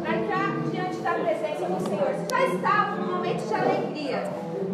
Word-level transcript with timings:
para 0.00 0.16
entrar 0.16 0.56
diante 0.70 0.96
da 0.96 1.12
presença 1.12 1.66
do 1.66 1.88
Senhor. 1.88 2.14
Você 2.14 2.26
já 2.30 2.54
estava 2.54 2.96
num 2.96 3.16
momento 3.16 3.46
de 3.46 3.54
alegria. 3.54 4.30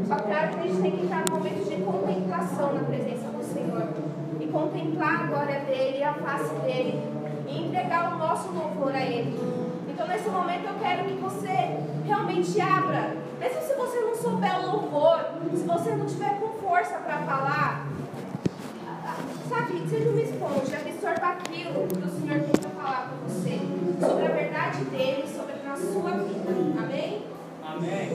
Só 0.07 0.15
que 0.17 0.33
a 0.33 0.47
gente 0.63 0.81
tem 0.81 0.91
que 0.93 1.05
entrar 1.05 1.25
num 1.27 1.37
momento 1.37 1.69
de 1.69 1.83
contemplação 1.83 2.75
na 2.75 2.81
presença 2.81 3.29
do 3.29 3.45
Senhor. 3.45 3.89
E 4.41 4.47
contemplar 4.47 5.23
a 5.23 5.27
glória 5.27 5.61
dele, 5.61 6.03
a 6.03 6.15
face 6.15 6.55
dele. 6.61 7.03
E 7.47 7.67
entregar 7.67 8.15
o 8.15 8.19
nosso 8.19 8.51
louvor 8.51 8.95
a 8.95 9.03
ele. 9.03 9.39
Então 9.89 10.07
nesse 10.07 10.29
momento 10.29 10.67
eu 10.67 10.75
quero 10.81 11.05
que 11.05 11.15
você 11.15 11.77
realmente 12.07 12.61
abra. 12.61 13.17
Mesmo 13.41 13.61
se 13.63 13.75
você 13.75 14.01
não 14.01 14.15
souber 14.15 14.67
louvor, 14.67 15.21
se 15.55 15.65
você 15.65 15.91
não 15.91 16.07
tiver 16.07 16.41
com 16.41 16.49
força 16.67 16.95
para 16.99 17.19
falar, 17.19 17.87
sabe, 19.49 19.89
seja 19.89 20.11
uma 20.11 20.21
esponja, 20.21 20.77
absorva 20.77 21.27
aquilo 21.29 21.87
que 21.87 21.99
o 21.99 22.09
Senhor 22.09 22.41
tem 22.41 22.53
para 22.61 22.71
falar 22.71 23.11
com 23.11 23.29
você, 23.29 23.59
sobre 24.01 24.27
a 24.27 24.31
verdade 24.31 24.85
dele, 24.85 25.25
sobre 25.27 25.55
a 25.55 25.77
sua 25.77 26.11
vida. 26.11 26.51
Amém? 26.79 27.23
Amém. 27.65 28.09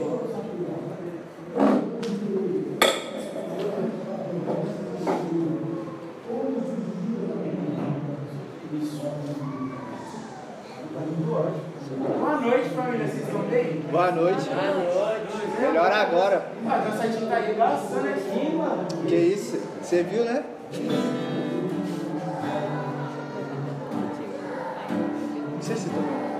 Boa 11.96 12.40
noite, 12.40 12.68
família. 12.70 13.06
Vocês 13.06 13.22
estão 13.22 13.42
bem? 13.42 13.80
Boa 13.90 14.10
noite. 14.10 14.48
Boa 14.48 15.18
noite. 15.18 15.60
Melhor 15.60 15.92
agora. 15.92 16.46
Ah, 16.66 16.96
site 16.96 17.26
tá 17.26 17.36
arregaçando 17.36 18.08
aqui, 18.08 18.54
mano. 18.54 18.86
Que 19.06 19.16
isso? 19.16 19.60
Você 19.82 20.02
viu, 20.02 20.24
né? 20.24 20.44
Você 25.64 25.76
citou? 25.76 26.02
Está 26.02 26.33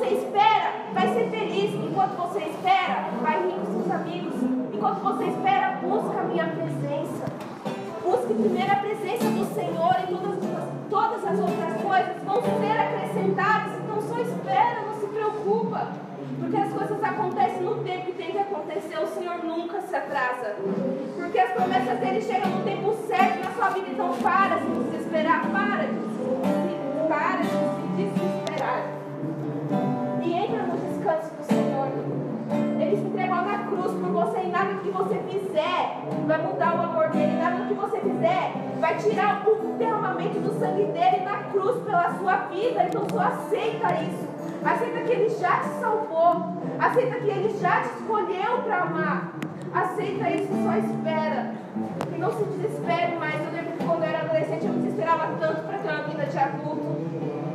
você 0.00 0.14
espera, 0.14 0.72
vai 0.94 1.08
ser 1.08 1.28
feliz. 1.28 1.74
Enquanto 1.74 2.16
você 2.16 2.38
espera, 2.38 3.10
vai 3.20 3.42
rir 3.42 3.52
com 3.52 3.82
seus 3.82 3.90
amigos. 3.90 4.34
Enquanto 4.72 5.00
você 5.00 5.24
espera, 5.24 5.78
busca 5.82 6.20
a 6.20 6.24
minha 6.24 6.46
presença. 6.46 7.24
Busque 8.02 8.32
primeiro 8.32 8.72
a 8.72 8.76
presença 8.76 9.24
do 9.24 9.54
Senhor 9.54 9.96
e 10.02 10.14
todas, 10.14 10.38
todas 10.88 11.24
as 11.26 11.38
outras 11.38 11.82
coisas 11.82 12.22
vão 12.24 12.40
ser 12.40 12.80
acrescentadas. 12.80 13.72
Então 13.84 14.00
só 14.00 14.18
espera, 14.20 14.80
não 14.86 15.00
se 15.00 15.06
preocupa. 15.06 15.88
Porque 16.40 16.56
as 16.56 16.72
coisas 16.72 17.04
acontecem 17.04 17.60
no 17.60 17.84
tempo 17.84 18.06
que 18.06 18.12
tem 18.12 18.32
que 18.32 18.38
acontecer. 18.38 18.98
O 19.02 19.06
Senhor 19.06 19.44
nunca 19.44 19.82
se 19.82 19.94
atrasa. 19.94 20.56
Porque 21.14 21.38
as 21.38 21.50
promessas 21.52 21.98
dele 21.98 22.22
chegam 22.22 22.48
no 22.48 22.64
tempo 22.64 22.94
certo 23.06 23.44
na 23.44 23.50
sua 23.52 23.68
vida. 23.68 23.90
Então 23.90 24.14
para 24.22 24.56
de 24.56 24.62
se 24.62 24.80
desesperar, 24.80 25.46
para 25.50 25.84
de 25.84 26.00
se, 26.00 27.06
para 27.06 27.42
de 27.42 27.48
se 27.48 28.02
desesperar. 28.02 28.99
Você 34.20 34.40
e 34.40 34.50
nada 34.50 34.74
que 34.74 34.90
você 34.90 35.14
fizer 35.30 36.02
vai 36.26 36.38
mudar 36.42 36.76
o 36.76 36.82
amor 36.82 37.08
dele. 37.08 37.38
Nada 37.38 37.64
que 37.66 37.74
você 37.74 38.00
fizer 38.00 38.52
vai 38.78 38.96
tirar 38.98 39.42
o 39.48 39.76
derramamento 39.78 40.40
do 40.40 40.58
sangue 40.58 40.84
dele 40.92 41.24
na 41.24 41.44
cruz 41.44 41.82
pela 41.82 42.12
sua 42.18 42.36
vida. 42.48 42.84
Então 42.84 43.06
só 43.10 43.20
aceita 43.20 43.94
isso. 44.02 44.28
Aceita 44.62 45.00
que 45.00 45.12
ele 45.12 45.28
já 45.30 45.60
te 45.60 45.68
salvou. 45.80 46.52
Aceita 46.78 47.16
que 47.20 47.30
ele 47.30 47.58
já 47.58 47.80
te 47.80 47.88
escolheu 48.00 48.62
para 48.64 48.82
amar. 48.82 49.32
Aceita 49.72 50.28
isso 50.30 50.52
e 50.52 50.64
só 50.64 50.76
espera. 50.76 51.54
E 52.14 52.18
não 52.18 52.30
se 52.32 52.44
desespere 52.44 53.16
mais. 53.16 53.40
Eu 53.40 53.52
lembro 53.52 53.72
que 53.72 53.84
quando 53.84 54.02
eu 54.02 54.08
era 54.08 54.18
adolescente 54.18 54.66
eu 54.66 54.72
me 54.72 54.82
desesperava 54.82 55.34
tanto 55.40 55.62
para 55.62 55.78
ter 55.78 55.88
uma 55.88 56.02
vida 56.02 56.26
de 56.26 56.38
adulto. 56.38 57.00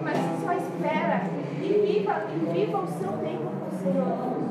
Mas 0.01 0.17
só 0.43 0.53
espera 0.53 1.21
e 1.61 1.67
viva, 1.85 2.23
e 2.33 2.53
viva 2.53 2.77
o 2.79 2.87
seu 2.87 3.11
tempo 3.19 3.51
com 3.59 3.75
o 3.75 3.79
Senhor. 3.79 4.44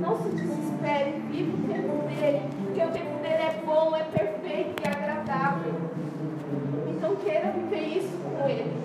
Não 0.00 0.16
se 0.16 0.28
desespere, 0.30 1.20
viva 1.30 1.56
o 1.56 1.68
tempo 1.68 2.08
dele, 2.08 2.42
porque 2.56 2.82
o 2.82 2.90
tempo 2.90 3.18
dele 3.22 3.34
é 3.34 3.62
bom, 3.64 3.94
é 3.94 4.02
perfeito 4.04 4.82
e 4.82 4.88
agradável. 4.88 5.74
Então 6.88 7.16
queira 7.16 7.52
viver 7.52 7.98
isso 7.98 8.16
com 8.18 8.48
ele. 8.48 8.84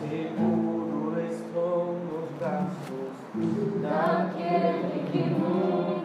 Seguro 0.00 1.20
estou 1.20 1.96
nos 2.10 2.30
braços 2.38 3.18
Daquele 3.82 5.10
que 5.12 5.18
nunca 5.30 5.97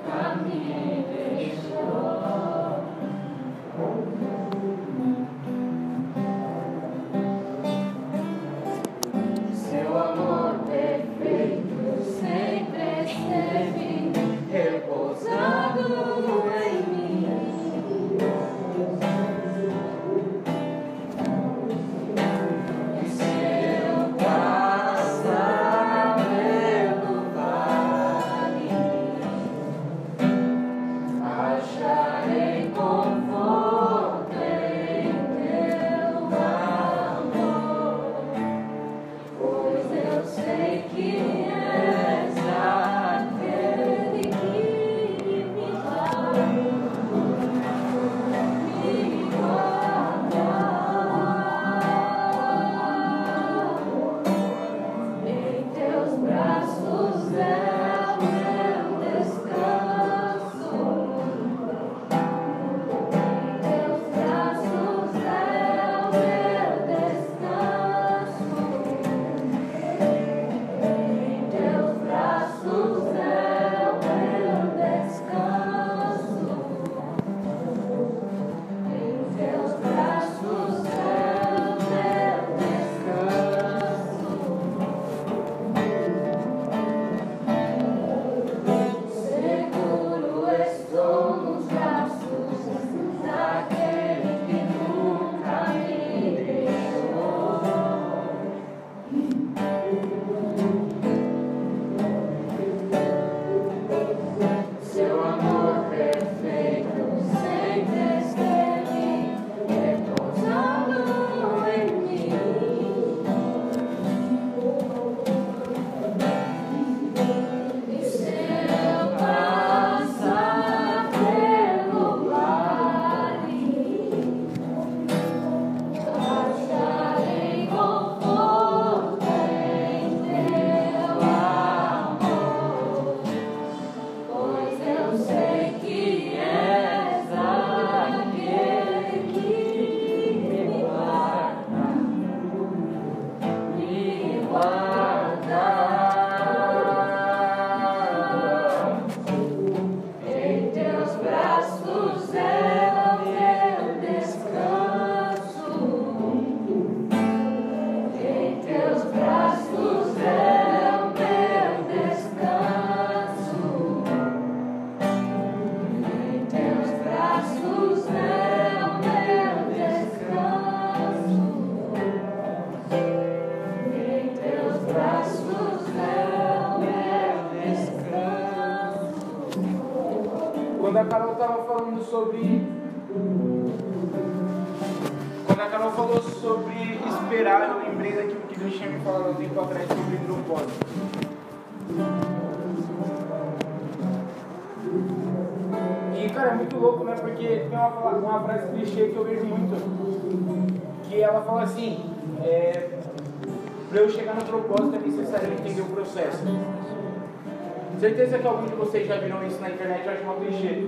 alguns 208.54 208.70
de 208.70 208.76
vocês 208.76 209.08
já 209.08 209.18
viram 209.18 209.46
isso 209.46 209.60
na 209.60 209.70
internet, 209.70 210.06
eu 210.06 210.14
acho 210.14 210.24
uma 210.24 210.36
clichê. 210.36 210.88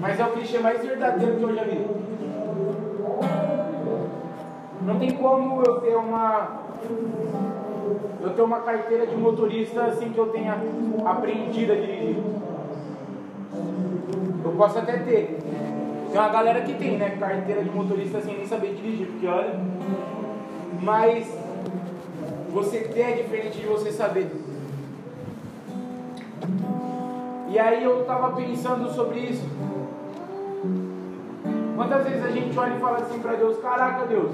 Mas 0.00 0.18
é 0.18 0.24
o 0.24 0.32
clichê 0.32 0.58
mais 0.58 0.84
verdadeiro 0.84 1.36
que 1.36 1.42
eu 1.42 1.54
já 1.54 1.64
vi. 1.64 1.86
Não 4.82 4.98
tem 4.98 5.12
como 5.12 5.62
eu 5.62 5.80
ter 5.80 5.96
uma. 5.96 6.64
Eu 8.22 8.30
ter 8.30 8.42
uma 8.42 8.60
carteira 8.60 9.06
de 9.06 9.16
motorista 9.16 9.84
assim 9.84 10.10
que 10.10 10.18
eu 10.18 10.26
tenha 10.28 10.58
aprendido 11.04 11.72
a 11.72 11.76
dirigir. 11.76 12.16
Eu 14.44 14.52
posso 14.52 14.78
até 14.78 14.98
ter. 14.98 15.38
Tem 16.10 16.20
uma 16.20 16.28
galera 16.28 16.60
que 16.62 16.74
tem, 16.74 16.96
né? 16.96 17.16
Carteira 17.18 17.62
de 17.62 17.70
motorista 17.70 18.20
sem 18.20 18.36
nem 18.36 18.46
saber 18.46 18.74
dirigir, 18.74 19.06
porque 19.06 19.26
olha. 19.26 19.58
Mas 20.80 21.26
você 22.50 22.80
ter 22.80 23.00
é 23.00 23.12
diferente 23.12 23.58
de 23.58 23.66
você 23.66 23.90
saber. 23.90 24.43
E 27.48 27.58
aí 27.58 27.84
eu 27.84 28.00
estava 28.00 28.32
pensando 28.34 28.90
sobre 28.90 29.20
isso. 29.20 29.48
Quantas 31.76 32.04
vezes 32.04 32.24
a 32.24 32.30
gente 32.30 32.58
olha 32.58 32.74
e 32.74 32.80
fala 32.80 32.98
assim 32.98 33.18
para 33.18 33.34
Deus, 33.34 33.58
caraca 33.58 34.06
Deus, 34.06 34.30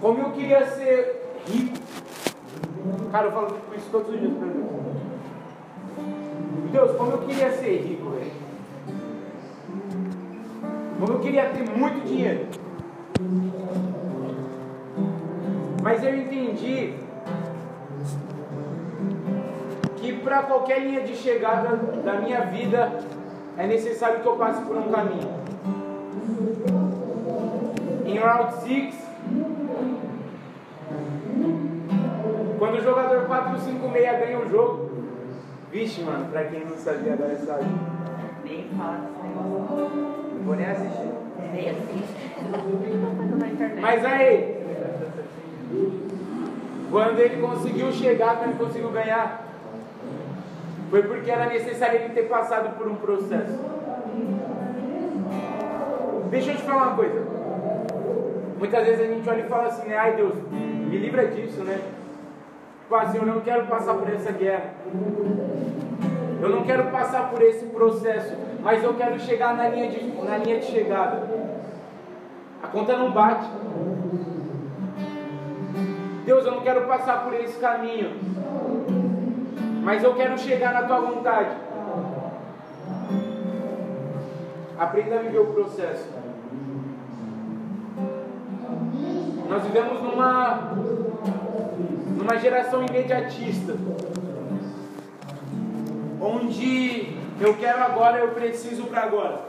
como 0.00 0.20
eu 0.22 0.30
queria 0.30 0.66
ser 0.66 1.34
rico. 1.46 1.78
Cara, 3.12 3.26
eu 3.26 3.32
falo 3.32 3.56
isso 3.76 3.88
todos 3.90 4.14
os 4.14 4.20
dias 4.20 4.32
para 4.32 4.48
Deus. 4.48 4.66
Deus, 6.72 6.96
como 6.96 7.12
eu 7.12 7.18
queria 7.18 7.50
ser 7.52 7.82
rico, 7.82 8.10
velho. 8.10 8.32
Como 10.98 11.12
eu 11.12 11.18
queria 11.18 11.50
ter 11.50 11.68
muito 11.68 12.06
dinheiro. 12.06 12.46
Mas 15.82 16.04
eu 16.04 16.16
entendi 16.16 16.94
para 20.30 20.44
qualquer 20.44 20.82
linha 20.82 21.00
de 21.00 21.16
chegada 21.16 21.76
da 22.04 22.20
minha 22.20 22.42
vida 22.42 22.92
é 23.58 23.66
necessário 23.66 24.20
que 24.20 24.28
eu 24.28 24.36
passe 24.36 24.62
por 24.62 24.76
um 24.76 24.88
caminho. 24.88 25.28
Em 28.06 28.16
Round 28.16 28.54
6, 28.62 28.94
quando 32.60 32.78
o 32.78 32.80
jogador 32.80 33.26
456 33.26 34.20
ganha 34.20 34.38
o 34.38 34.48
jogo, 34.48 34.90
vixe, 35.72 36.00
mano, 36.02 36.26
pra 36.30 36.44
quem 36.44 36.64
não 36.64 36.76
sabia 36.76 37.14
agora 37.14 37.34
sabe. 37.34 37.64
Nem 38.44 38.68
fala 38.78 38.98
desse 38.98 39.26
negócio. 39.26 39.90
Não 40.36 40.44
vou 40.44 40.54
nem 40.54 40.66
assistir. 40.66 41.10
Nem 41.52 41.70
assiste. 41.70 42.14
Mas 43.80 44.04
aí, 44.04 44.62
quando 46.88 47.18
ele 47.18 47.42
conseguiu 47.42 47.90
chegar, 47.90 48.36
quando 48.36 48.50
ele 48.50 48.58
conseguiu 48.64 48.90
ganhar, 48.90 49.49
foi 50.90 51.02
porque 51.04 51.30
era 51.30 51.46
necessário 51.46 52.00
ele 52.00 52.14
ter 52.14 52.28
passado 52.28 52.76
por 52.76 52.88
um 52.88 52.96
processo. 52.96 53.58
Deixa 56.30 56.50
eu 56.50 56.56
te 56.56 56.62
falar 56.62 56.88
uma 56.88 56.96
coisa. 56.96 57.26
Muitas 58.58 58.84
vezes 58.84 59.00
a 59.00 59.12
gente 59.14 59.28
olha 59.28 59.40
e 59.40 59.48
fala 59.48 59.68
assim, 59.68 59.88
né? 59.88 59.96
Ai 59.96 60.16
Deus, 60.16 60.34
me 60.50 60.98
livra 60.98 61.28
disso, 61.28 61.62
né? 61.62 61.80
Tipo 62.82 62.94
assim, 62.96 63.18
eu 63.18 63.26
não 63.26 63.40
quero 63.40 63.66
passar 63.66 63.94
por 63.94 64.12
essa 64.12 64.32
guerra. 64.32 64.74
Eu 66.42 66.48
não 66.48 66.64
quero 66.64 66.90
passar 66.90 67.30
por 67.30 67.40
esse 67.40 67.66
processo, 67.66 68.34
mas 68.60 68.82
eu 68.82 68.94
quero 68.94 69.18
chegar 69.20 69.56
na 69.56 69.68
linha 69.68 69.90
de, 69.90 70.04
na 70.24 70.38
linha 70.38 70.58
de 70.58 70.66
chegada. 70.66 71.22
A 72.62 72.66
conta 72.66 72.96
não 72.96 73.12
bate. 73.12 73.46
Deus, 76.24 76.44
eu 76.44 76.52
não 76.52 76.62
quero 76.62 76.82
passar 76.86 77.24
por 77.24 77.34
esse 77.34 77.58
caminho, 77.58 78.10
mas 79.80 80.04
eu 80.04 80.14
quero 80.14 80.38
chegar 80.38 80.74
na 80.74 80.82
tua 80.82 81.00
vontade. 81.00 81.56
Aprenda 84.78 85.16
a 85.16 85.22
viver 85.22 85.38
o 85.38 85.46
processo. 85.46 86.08
Nós 89.48 89.62
vivemos 89.64 90.00
numa, 90.02 90.74
numa 92.16 92.36
geração 92.38 92.84
imediatista, 92.84 93.74
onde 96.20 97.18
eu 97.40 97.54
quero 97.56 97.82
agora, 97.82 98.18
eu 98.18 98.28
preciso 98.28 98.84
para 98.84 99.02
agora. 99.02 99.40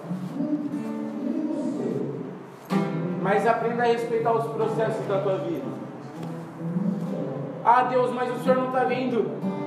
Mas 3.21 3.45
aprenda 3.45 3.83
a 3.83 3.87
respeitar 3.87 4.33
os 4.33 4.51
processos 4.51 5.05
da 5.07 5.19
tua 5.21 5.37
vida. 5.37 5.65
Ah, 7.63 7.83
Deus, 7.83 8.11
mas 8.11 8.31
o 8.31 8.39
Senhor 8.43 8.57
não 8.57 8.67
está 8.67 8.85
vendo 8.85 9.60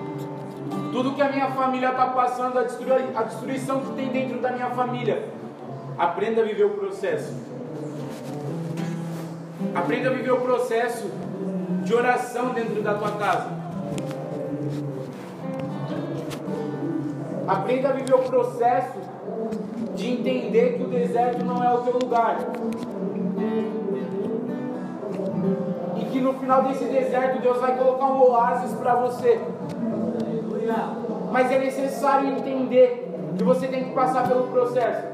tudo 0.95 1.13
que 1.13 1.23
a 1.23 1.29
minha 1.29 1.51
família 1.51 1.91
está 1.91 2.07
passando, 2.07 2.57
a, 2.57 2.63
destrui 2.63 2.93
a 3.17 3.23
destruição 3.25 3.81
que 3.81 3.93
tem 3.95 4.11
dentro 4.11 4.39
da 4.39 4.53
minha 4.53 4.71
família. 4.71 5.25
Aprenda 5.99 6.43
a 6.43 6.45
viver 6.45 6.67
o 6.67 6.71
processo. 6.71 7.35
Aprenda 9.75 10.11
a 10.11 10.13
viver 10.13 10.31
o 10.31 10.41
processo 10.41 11.11
de 11.83 11.93
oração 11.93 12.51
dentro 12.51 12.81
da 12.81 12.95
tua 12.95 13.11
casa. 13.11 13.49
Aprenda 17.49 17.89
a 17.89 17.93
viver 17.93 18.15
o 18.15 18.23
processo 18.23 19.01
de 19.97 20.13
entender 20.13 20.77
que 20.77 20.85
o 20.85 20.87
deserto 20.87 21.45
não 21.45 21.65
é 21.65 21.75
o 21.75 21.79
teu 21.79 21.99
lugar. 21.99 22.39
E 25.97 26.05
que 26.05 26.21
no 26.21 26.35
final 26.35 26.63
desse 26.63 26.85
deserto 26.85 27.43
Deus 27.43 27.59
vai 27.59 27.77
colocar 27.77 28.07
um 28.07 28.23
oásis 28.31 28.73
para 28.79 28.95
você. 28.95 29.54
Mas 31.33 31.51
é 31.51 31.59
necessário 31.59 32.31
entender 32.31 33.11
que 33.37 33.45
você 33.45 33.67
tem 33.69 33.85
que 33.85 33.95
passar 33.95 34.29
pelo 34.29 34.45
processo. 34.49 35.09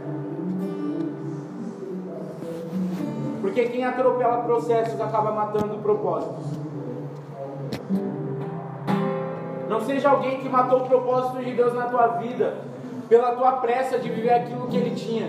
Porque 3.40 3.64
quem 3.66 3.84
atropela 3.84 4.38
processos 4.38 5.00
acaba 5.00 5.32
matando 5.32 5.78
propósitos. 5.78 6.44
Não 9.68 9.80
seja 9.80 10.10
alguém 10.10 10.38
que 10.40 10.48
matou 10.48 10.80
o 10.80 10.86
propósito 10.86 11.42
de 11.44 11.52
Deus 11.52 11.72
na 11.74 11.86
tua 11.86 12.06
vida 12.18 12.70
pela 13.08 13.32
tua 13.32 13.52
pressa 13.52 13.98
de 13.98 14.08
viver 14.08 14.32
aquilo 14.32 14.68
que 14.68 14.76
Ele 14.76 14.94
tinha. 14.94 15.28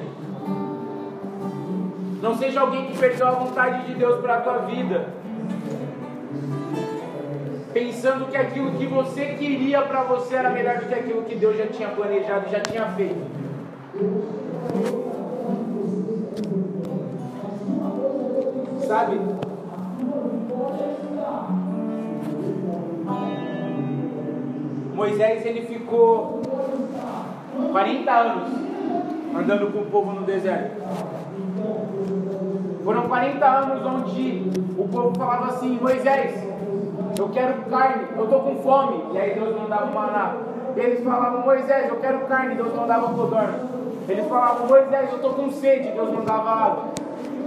Não 2.22 2.38
seja 2.38 2.62
alguém 2.62 2.86
que 2.86 2.98
perdeu 2.98 3.28
a 3.28 3.32
vontade 3.32 3.88
de 3.88 3.96
Deus 3.96 4.22
para 4.22 4.36
a 4.36 4.42
tua 4.42 4.58
vida, 4.60 5.08
pensando 7.74 8.30
que 8.30 8.38
aquilo 8.38 8.72
que 8.74 8.86
você 8.86 9.26
queria 9.38 9.82
para 9.82 10.04
você 10.04 10.36
era 10.36 10.50
melhor 10.50 10.80
do 10.80 10.88
que 10.88 10.94
aquilo 10.94 11.24
que 11.24 11.36
Deus 11.36 11.58
já 11.58 11.68
tinha 11.68 11.90
planejado, 11.90 12.50
já 12.50 12.60
tinha 12.60 12.86
feito. 12.88 13.22
Sabe? 18.88 19.20
Moisés 24.94 25.46
ele 25.46 25.62
ficou 25.62 26.42
40 27.72 28.12
anos 28.12 28.52
andando 29.36 29.72
com 29.72 29.80
o 29.80 29.86
povo 29.86 30.12
no 30.12 30.22
deserto. 30.26 30.82
Foram 32.84 33.08
40 33.08 33.46
anos 33.46 33.86
onde 33.86 34.52
o 34.78 34.88
povo 34.88 35.16
falava 35.16 35.48
assim: 35.48 35.80
Moisés, 35.82 36.51
eu 37.18 37.30
quero 37.30 37.62
carne, 37.70 38.08
eu 38.16 38.24
estou 38.24 38.42
com 38.42 38.56
fome. 38.58 39.04
E 39.14 39.18
aí 39.18 39.34
Deus 39.34 39.56
mandava 39.56 39.86
o 39.86 39.94
maná. 39.94 40.36
Eles 40.76 41.04
falavam: 41.04 41.42
Moisés, 41.42 41.90
eu 41.90 41.96
quero 41.98 42.20
carne. 42.26 42.56
Deus 42.56 42.74
mandava 42.74 43.14
codorna. 43.14 43.60
Eles 44.08 44.28
falavam: 44.28 44.68
Moisés, 44.68 45.10
eu 45.10 45.16
estou 45.16 45.34
com 45.34 45.52
sede. 45.52 45.92
Deus 45.92 46.10
mandava 46.12 46.50
água. 46.50 46.84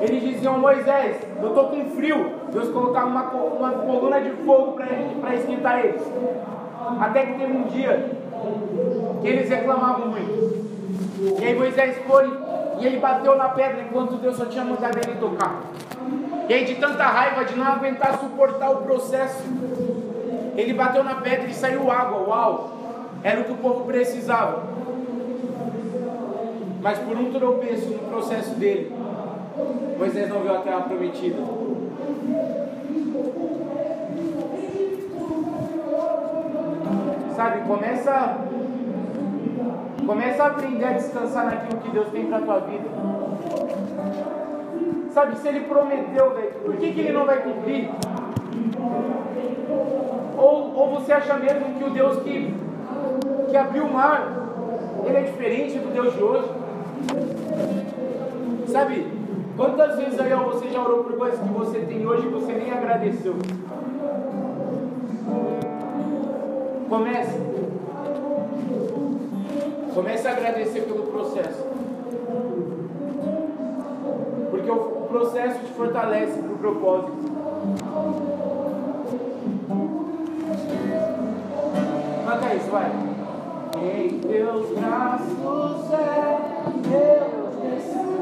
Eles 0.00 0.22
diziam: 0.22 0.58
Moisés, 0.58 1.16
eu 1.40 1.48
estou 1.48 1.68
com 1.68 1.84
frio. 1.90 2.32
Deus 2.52 2.68
colocava 2.70 3.06
uma, 3.06 3.22
uma 3.30 3.70
coluna 3.70 4.20
de 4.20 4.30
fogo 4.44 4.72
para 5.20 5.34
esquentar 5.34 5.84
eles. 5.84 6.02
Até 7.00 7.26
que 7.26 7.38
teve 7.38 7.52
um 7.52 7.62
dia 7.64 8.10
que 9.20 9.26
eles 9.26 9.48
reclamavam 9.48 10.08
muito. 10.08 10.64
E 11.40 11.44
aí 11.44 11.58
Moisés 11.58 11.96
foi 12.06 12.30
e 12.78 12.86
ele 12.86 12.98
bateu 12.98 13.36
na 13.36 13.48
pedra 13.50 13.82
enquanto 13.82 14.16
Deus 14.16 14.36
só 14.36 14.46
tinha 14.46 14.64
mandado 14.64 14.98
ele 14.98 15.16
tocar. 15.18 15.62
E 16.48 16.52
aí, 16.52 16.64
de 16.64 16.74
tanta 16.74 17.04
raiva 17.04 17.44
de 17.44 17.56
não 17.56 17.66
aguentar 17.66 18.18
suportar 18.18 18.70
o 18.70 18.76
processo, 18.78 19.42
ele 20.56 20.74
bateu 20.74 21.02
na 21.02 21.16
pedra 21.16 21.46
e 21.48 21.54
saiu 21.54 21.90
água. 21.90 22.28
Uau! 22.28 22.70
Era 23.22 23.40
o 23.40 23.44
que 23.44 23.52
o 23.52 23.56
povo 23.56 23.84
precisava. 23.84 24.62
Mas 26.82 26.98
por 26.98 27.16
um 27.16 27.32
tropeço 27.32 27.88
no 27.88 27.98
processo 28.10 28.54
dele, 28.56 28.94
Moisés 29.98 30.28
não 30.28 30.40
viu 30.40 30.54
a 30.54 30.58
terra 30.58 30.82
prometida. 30.82 31.42
Sabe, 37.34 37.66
começa 37.66 38.38
começa 40.06 40.42
a 40.42 40.46
aprender 40.48 40.84
a 40.84 40.92
descansar 40.92 41.46
naquilo 41.46 41.80
que 41.80 41.90
Deus 41.90 42.08
tem 42.10 42.26
para 42.26 42.42
tua 42.42 42.60
vida. 42.60 42.84
Sabe, 45.14 45.38
se 45.38 45.46
ele 45.46 45.60
prometeu, 45.60 46.34
velho, 46.34 46.50
por 46.64 46.76
que, 46.76 46.90
que 46.90 47.00
ele 47.00 47.12
não 47.12 47.24
vai 47.24 47.40
cumprir? 47.40 47.88
Ou, 50.36 50.74
ou 50.74 50.90
você 50.90 51.12
acha 51.12 51.34
mesmo 51.34 51.78
que 51.78 51.84
o 51.84 51.90
Deus 51.90 52.18
que, 52.24 52.52
que 53.48 53.56
abriu 53.56 53.84
o 53.84 53.92
mar, 53.92 54.28
ele 55.06 55.16
é 55.16 55.22
diferente 55.22 55.78
do 55.78 55.92
Deus 55.92 56.14
de 56.14 56.20
hoje? 56.20 56.50
Sabe, 58.66 59.06
quantas 59.56 59.96
vezes 59.98 60.18
aí 60.18 60.32
ó, 60.32 60.42
você 60.48 60.68
já 60.68 60.82
orou 60.82 61.04
por 61.04 61.16
coisas 61.16 61.38
que 61.38 61.48
você 61.48 61.78
tem 61.78 62.04
hoje 62.04 62.26
e 62.26 62.30
você 62.30 62.52
nem 62.52 62.72
agradeceu? 62.72 63.36
Comece. 66.88 67.40
Comece 69.94 70.26
a 70.26 70.32
agradecer 70.32 70.80
pelo 70.80 71.04
processo. 71.04 71.73
Processo 75.14 75.60
te 75.60 75.72
fortalece 75.74 76.40
para 76.40 76.52
o 76.52 76.58
propósito. 76.58 77.12
Canta 82.26 82.54
isso, 82.54 82.70
vai. 82.72 82.90
Em 83.80 84.18
teus 84.18 84.76
braços 84.76 85.92
é 85.92 86.38
meu 86.88 87.48
descanso. 87.62 88.14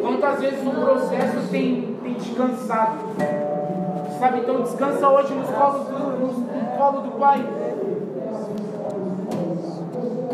Quantas 0.00 0.40
vezes 0.40 0.66
o 0.66 0.70
processo 0.70 1.48
tem, 1.50 1.98
tem 2.02 2.14
te 2.14 2.34
cansado? 2.34 2.98
Sabe, 4.18 4.38
então 4.38 4.62
descansa 4.62 5.08
hoje 5.08 5.34
nos 5.34 5.50
colos 5.50 5.88
do, 5.88 5.98
no, 5.98 6.26
no 6.38 6.76
colo 6.78 7.00
do 7.02 7.18
Pai. 7.18 7.61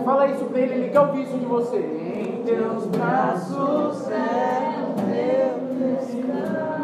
Fala 0.09 0.27
isso 0.27 0.47
pra 0.47 0.61
ele, 0.61 0.73
ele 0.73 0.89
quer 0.89 1.01
ouvir 1.01 1.25
isso 1.25 1.37
de 1.37 1.45
você. 1.45 1.77
Em 1.77 2.43
teus 2.43 2.87
braços 2.87 4.11
é 4.11 4.83
o 4.87 5.03
meu 5.03 5.99
descanso. 6.01 6.78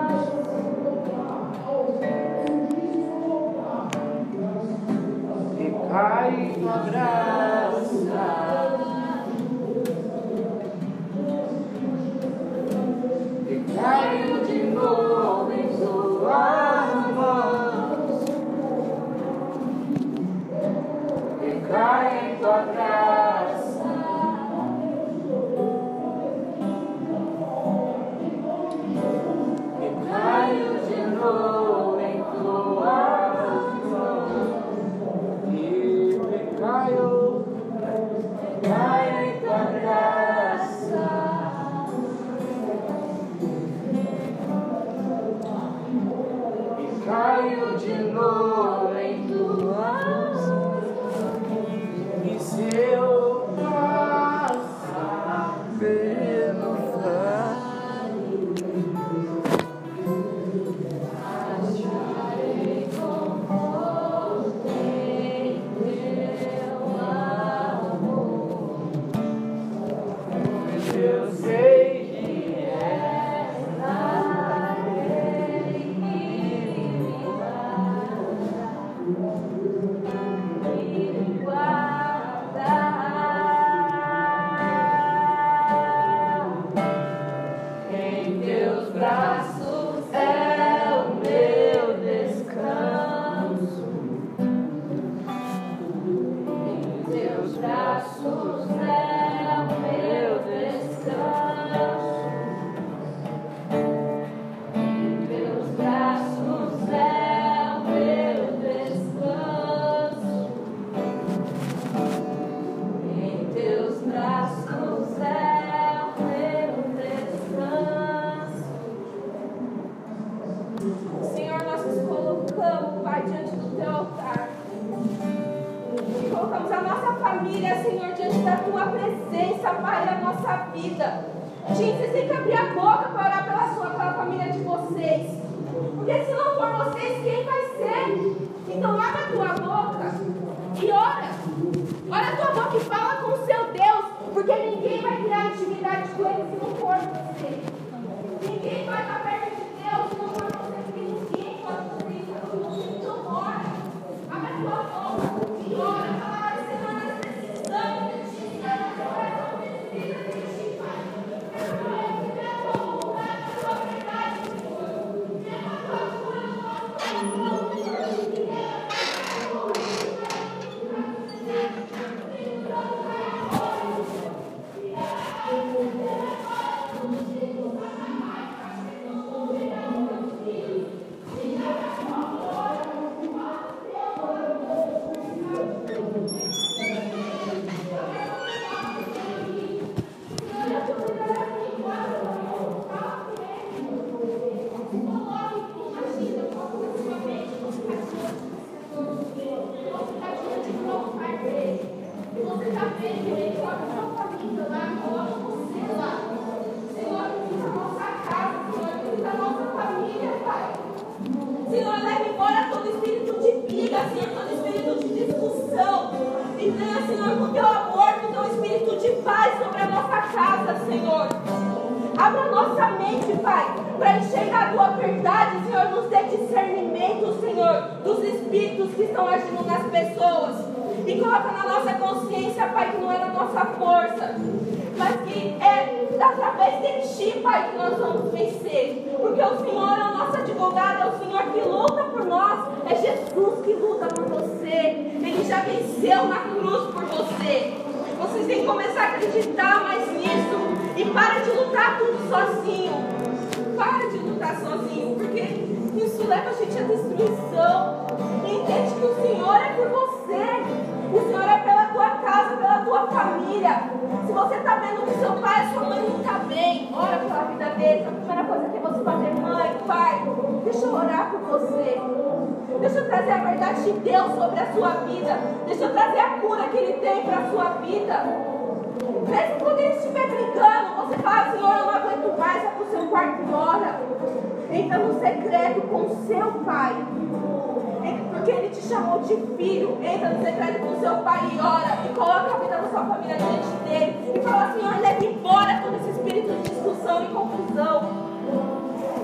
A 293.05 293.15
família 293.15 293.37
diante 293.37 293.89
dele. 293.89 294.33
E 294.35 294.41
fala, 294.41 294.73
Senhor, 294.73 295.01
leve 295.01 295.27
embora 295.27 295.81
todo 295.83 295.97
esse 295.97 296.11
espírito 296.11 296.53
de 296.53 296.71
discussão 296.71 297.23
e 297.23 297.29
confusão. 297.29 298.25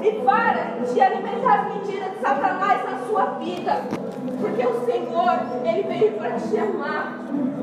E 0.02 0.12
para 0.24 0.80
de 0.92 1.00
alimentar 1.00 1.60
as 1.60 1.74
mentiras 1.74 2.12
de 2.12 2.20
Satanás 2.20 2.84
na 2.84 2.98
sua 3.06 3.24
vida. 3.38 3.82
Porque 4.40 4.66
o 4.66 4.84
Senhor, 4.84 5.40
Ele 5.64 5.82
veio 5.82 6.12
para 6.12 6.32
te 6.32 6.58
amar. 6.58 7.18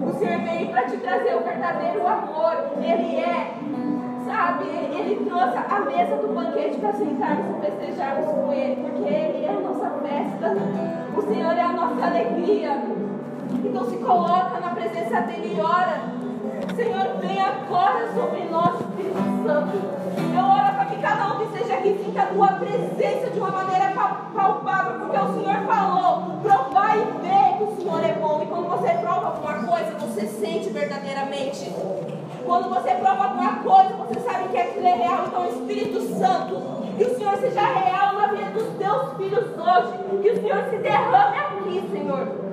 O 0.05 0.13
Senhor 0.19 0.39
veio 0.41 0.69
para 0.69 0.83
te 0.83 0.97
trazer 0.97 1.35
o 1.35 1.43
verdadeiro 1.43 2.07
amor. 2.07 2.53
Ele 2.77 3.15
é, 3.17 3.53
sabe, 4.25 4.65
Ele, 4.67 5.25
trouxe 5.25 5.57
a 5.57 5.79
mesa 5.79 6.15
do 6.17 6.33
banquete 6.33 6.77
para 6.77 6.93
sentarmos 6.93 7.57
e 7.57 7.65
festejarmos 7.65 8.25
com 8.27 8.53
Ele. 8.53 8.75
Porque 8.81 9.13
Ele 9.13 9.45
é 9.45 9.49
a 9.49 9.59
nossa 9.59 9.89
festa. 9.89 10.57
O 11.15 11.21
Senhor 11.21 11.57
é 11.57 11.61
a 11.61 11.73
nossa 11.73 12.05
alegria. 12.05 12.83
Então 13.63 13.83
se 13.85 13.97
coloca 13.97 14.56
presença 14.87 15.21
dEle 15.21 15.59
ora. 15.59 16.01
Senhor, 16.75 17.17
vem 17.19 17.41
agora 17.41 18.07
sobre 18.13 18.45
nós, 18.45 18.79
Espírito 18.79 19.19
Santo. 19.45 19.77
Eu 20.33 20.45
oro 20.45 20.73
para 20.75 20.85
que 20.85 21.01
cada 21.01 21.27
um 21.27 21.37
que 21.37 21.55
esteja 21.55 21.73
aqui 21.75 22.01
sinta 22.03 22.21
a 22.21 22.25
tua 22.27 22.47
presença 22.47 23.29
de 23.29 23.39
uma 23.39 23.51
maneira 23.51 23.93
palpável, 24.33 24.99
porque 24.99 25.17
o 25.17 25.33
Senhor 25.33 25.65
falou: 25.65 26.39
provar 26.41 26.97
e 26.97 27.03
ver 27.21 27.57
que 27.57 27.63
o 27.63 27.75
Senhor 27.77 28.03
é 28.03 28.13
bom. 28.13 28.43
E 28.43 28.45
quando 28.47 28.69
você 28.69 28.89
prova 28.93 29.27
alguma 29.27 29.53
coisa, 29.65 29.91
você 29.99 30.27
sente 30.27 30.69
verdadeiramente. 30.69 31.71
Quando 32.45 32.69
você 32.69 32.91
prova 32.91 33.25
alguma 33.25 33.55
coisa, 33.57 33.93
você 33.95 34.19
sabe 34.21 34.47
que 34.49 34.57
aquilo 34.57 34.87
é 34.87 34.95
real. 34.95 35.25
Então, 35.27 35.49
Espírito 35.49 36.01
Santo, 36.17 36.61
que 36.97 37.03
o 37.03 37.17
Senhor 37.17 37.35
seja 37.37 37.61
real 37.61 38.13
na 38.13 38.27
vida 38.27 38.51
dos 38.51 38.69
teus 38.77 39.17
filhos 39.17 39.47
hoje. 39.57 40.21
Que 40.21 40.29
o 40.29 40.41
Senhor 40.41 40.63
se 40.69 40.77
derrame 40.77 41.37
aqui, 41.37 41.89
Senhor. 41.91 42.46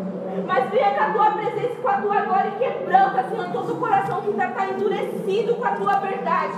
Mas 0.47 0.71
venha 0.71 0.91
com 0.95 1.01
a 1.01 1.13
tua 1.13 1.31
presença, 1.33 1.75
com 1.81 1.89
a 1.89 2.01
tua 2.01 2.21
glória 2.23 2.49
e 2.49 2.59
quebranta, 2.59 3.29
Senhor, 3.29 3.53
todo 3.53 3.73
o 3.73 3.77
coração 3.77 4.21
que 4.23 4.31
ainda 4.31 4.47
está 4.47 4.67
endurecido 4.67 5.55
com 5.55 5.65
a 5.65 5.73
tua 5.73 5.95
verdade. 6.01 6.55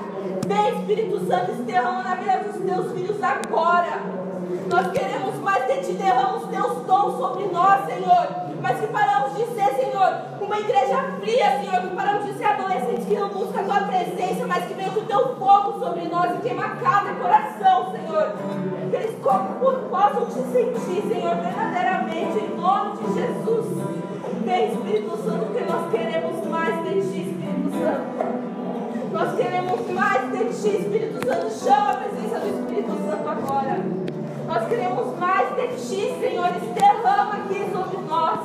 Vem, 0.46 0.78
Espírito 0.78 1.18
Santo, 1.26 1.52
se 1.54 1.72
na 1.72 2.14
vida 2.14 2.38
dos 2.44 2.64
teus 2.64 2.92
filhos 2.92 3.22
agora. 3.22 4.25
Nós 4.68 4.92
queremos 4.92 5.34
mais 5.40 5.66
de 5.66 5.86
ti, 5.86 5.92
derrama 5.94 6.36
os 6.36 6.48
teus 6.48 6.86
dons 6.86 7.18
sobre 7.18 7.46
nós, 7.46 7.86
Senhor. 7.86 8.46
Mas 8.60 8.80
que 8.80 8.86
paramos 8.86 9.36
de 9.36 9.44
ser, 9.54 9.74
Senhor, 9.74 10.22
uma 10.40 10.58
igreja 10.58 10.96
fria, 11.20 11.60
Senhor. 11.60 11.80
Que 11.82 11.96
paramos 11.96 12.24
de 12.26 12.34
ser 12.34 12.44
adolescentes 12.44 13.06
que 13.06 13.14
não 13.14 13.28
buscam 13.28 13.60
a 13.60 13.64
tua 13.64 13.80
presença, 13.88 14.46
mas 14.46 14.64
que 14.64 14.74
venha 14.74 14.90
com 14.90 15.00
o 15.00 15.04
teu 15.04 15.36
fogo 15.36 15.78
sobre 15.78 16.08
nós 16.08 16.36
e 16.36 16.40
queima 16.40 16.68
casa 16.76 17.10
e 17.10 17.14
coração, 17.16 17.92
Senhor. 17.92 18.32
Que 18.90 18.96
eles 18.96 19.16
possam 19.20 20.26
te 20.26 20.40
sentir, 20.52 21.02
Senhor, 21.08 21.34
verdadeiramente, 21.36 22.38
em 22.38 22.56
nome 22.56 22.96
de 22.96 23.14
Jesus. 23.14 23.66
Vem, 24.44 24.72
Espírito 24.72 25.16
Santo, 25.24 25.46
porque 25.46 25.64
nós 25.64 25.90
queremos 25.90 26.46
mais 26.46 26.84
de 26.84 26.94
ti, 27.00 27.20
Espírito 27.20 27.70
Santo. 27.72 28.46
Nós 29.12 29.36
queremos 29.36 29.90
mais 29.90 30.30
de 30.30 30.44
ti, 30.44 30.76
Espírito 30.76 31.26
Santo. 31.26 31.50
Chama 31.52 31.90
a 31.90 31.94
presença 31.94 32.38
do 32.38 32.60
Espírito 32.60 32.92
Santo 33.08 33.28
agora. 33.28 34.05
Nós 34.46 34.68
queremos 34.68 35.18
mais 35.18 35.48
de 35.56 35.66
ti, 35.76 36.14
Senhor. 36.20 36.50
Derrama 36.74 37.34
aqui 37.34 37.70
sobre 37.72 37.98
nós. 38.08 38.40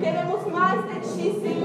Queremos 0.00 0.46
mais 0.46 0.84
de 0.84 1.00
ti, 1.00 1.40
Senhor. 1.40 1.62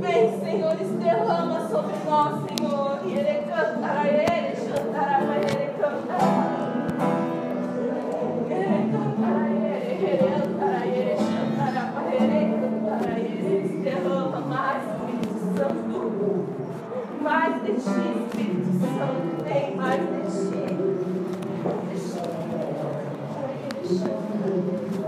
Vem, 0.00 0.40
Senhor, 0.40 0.74
derrama 0.76 1.68
sobre 1.68 1.94
nós, 2.08 2.34
Senhor. 2.44 3.00
Ele 3.04 3.42
cantará, 3.46 4.06
ele 4.06 4.56
cantará. 4.68 5.20
Ele 8.48 8.78
cantará, 9.00 9.48
derrama 13.82 14.40
mais, 14.40 14.82
Espírito 14.84 15.36
Santo. 15.56 15.98
Mais 17.20 17.62
de 17.62 17.72
ti, 17.72 18.27
Espírito 18.98 19.38
Santo. 23.86 25.07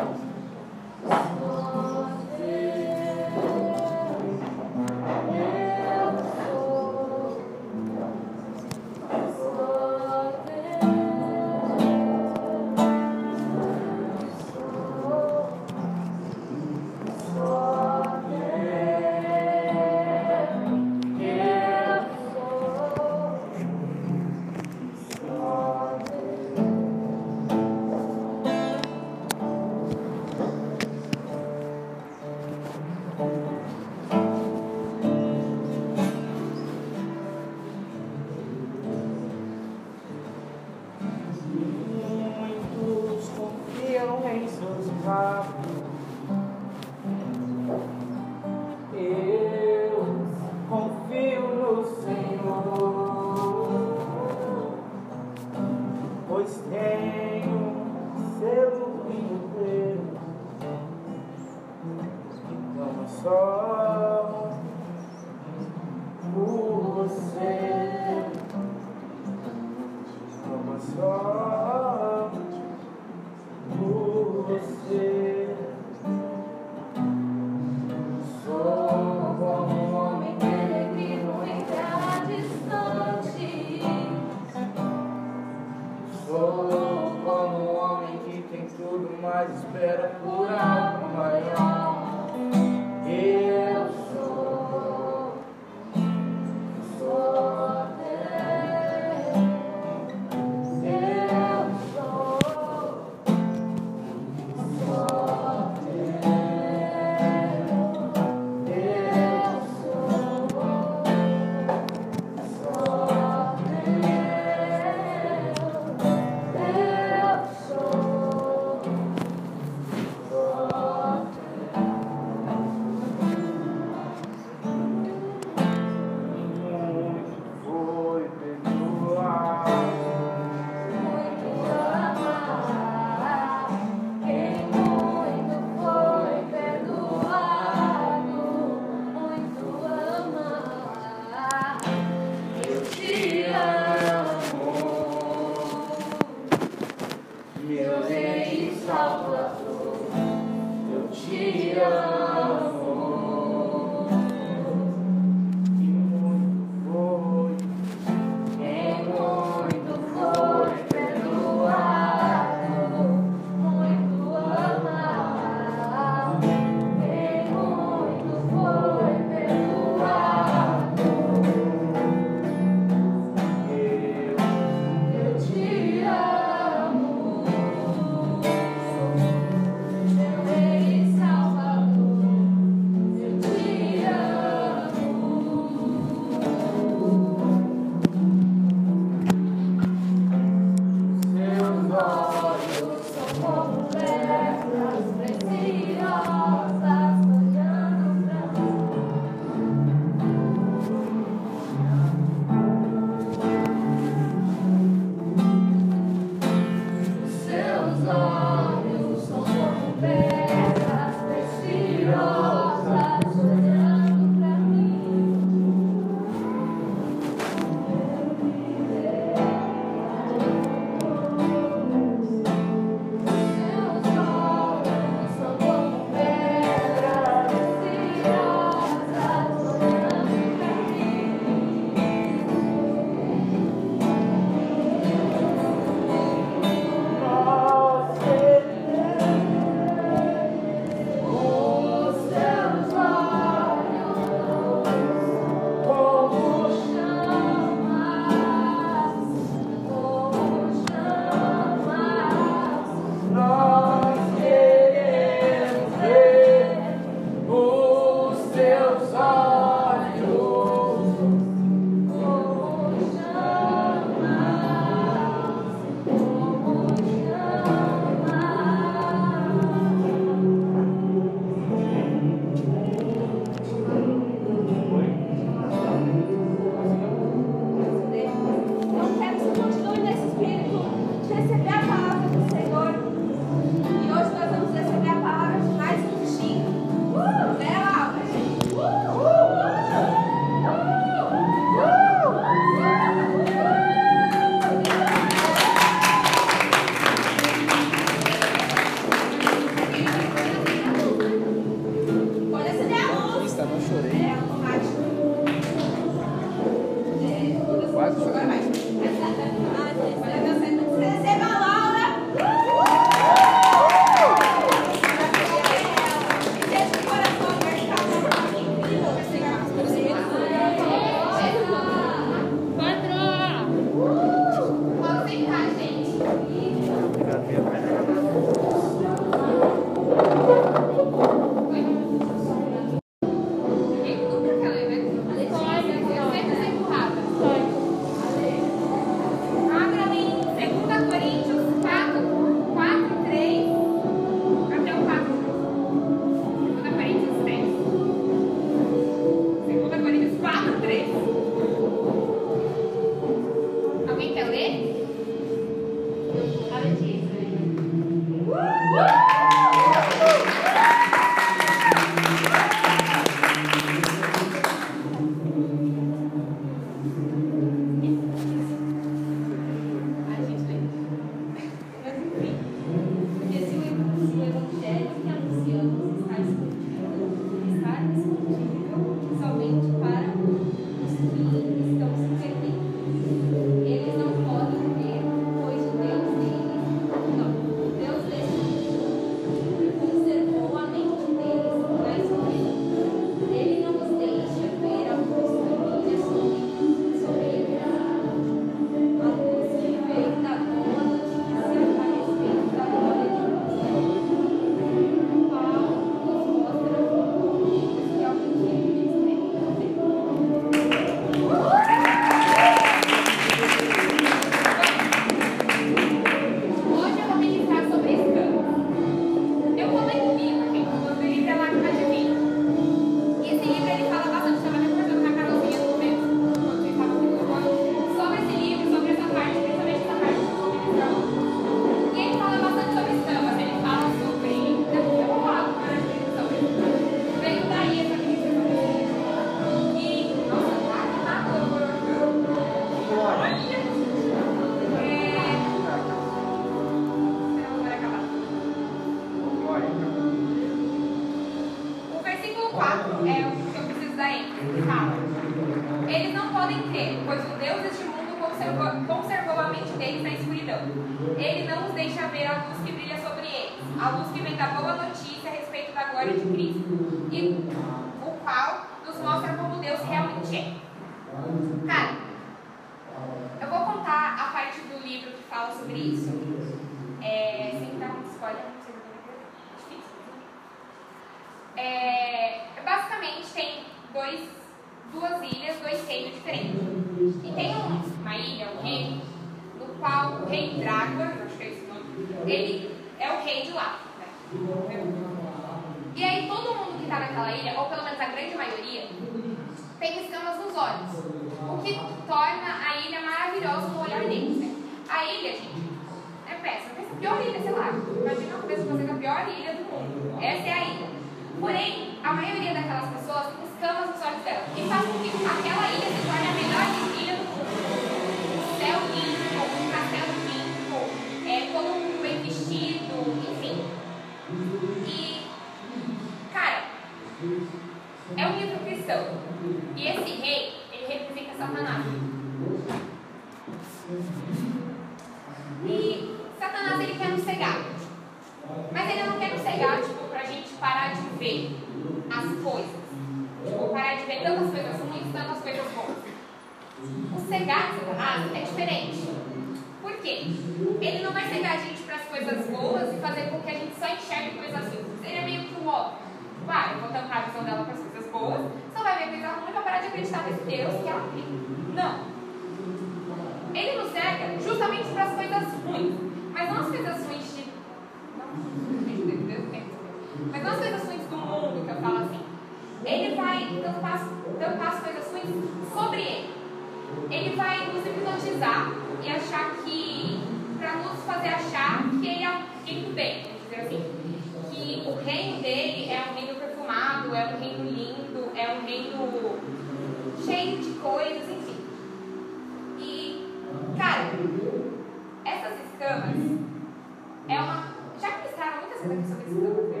É 597.60 597.62
uma. 597.62 597.84
Já 598.20 598.38
ministraram 598.38 598.80
muitas 598.80 599.00
aqui 599.00 599.28
sobre 599.28 599.44
escamas, 599.44 599.84
né? 599.86 600.00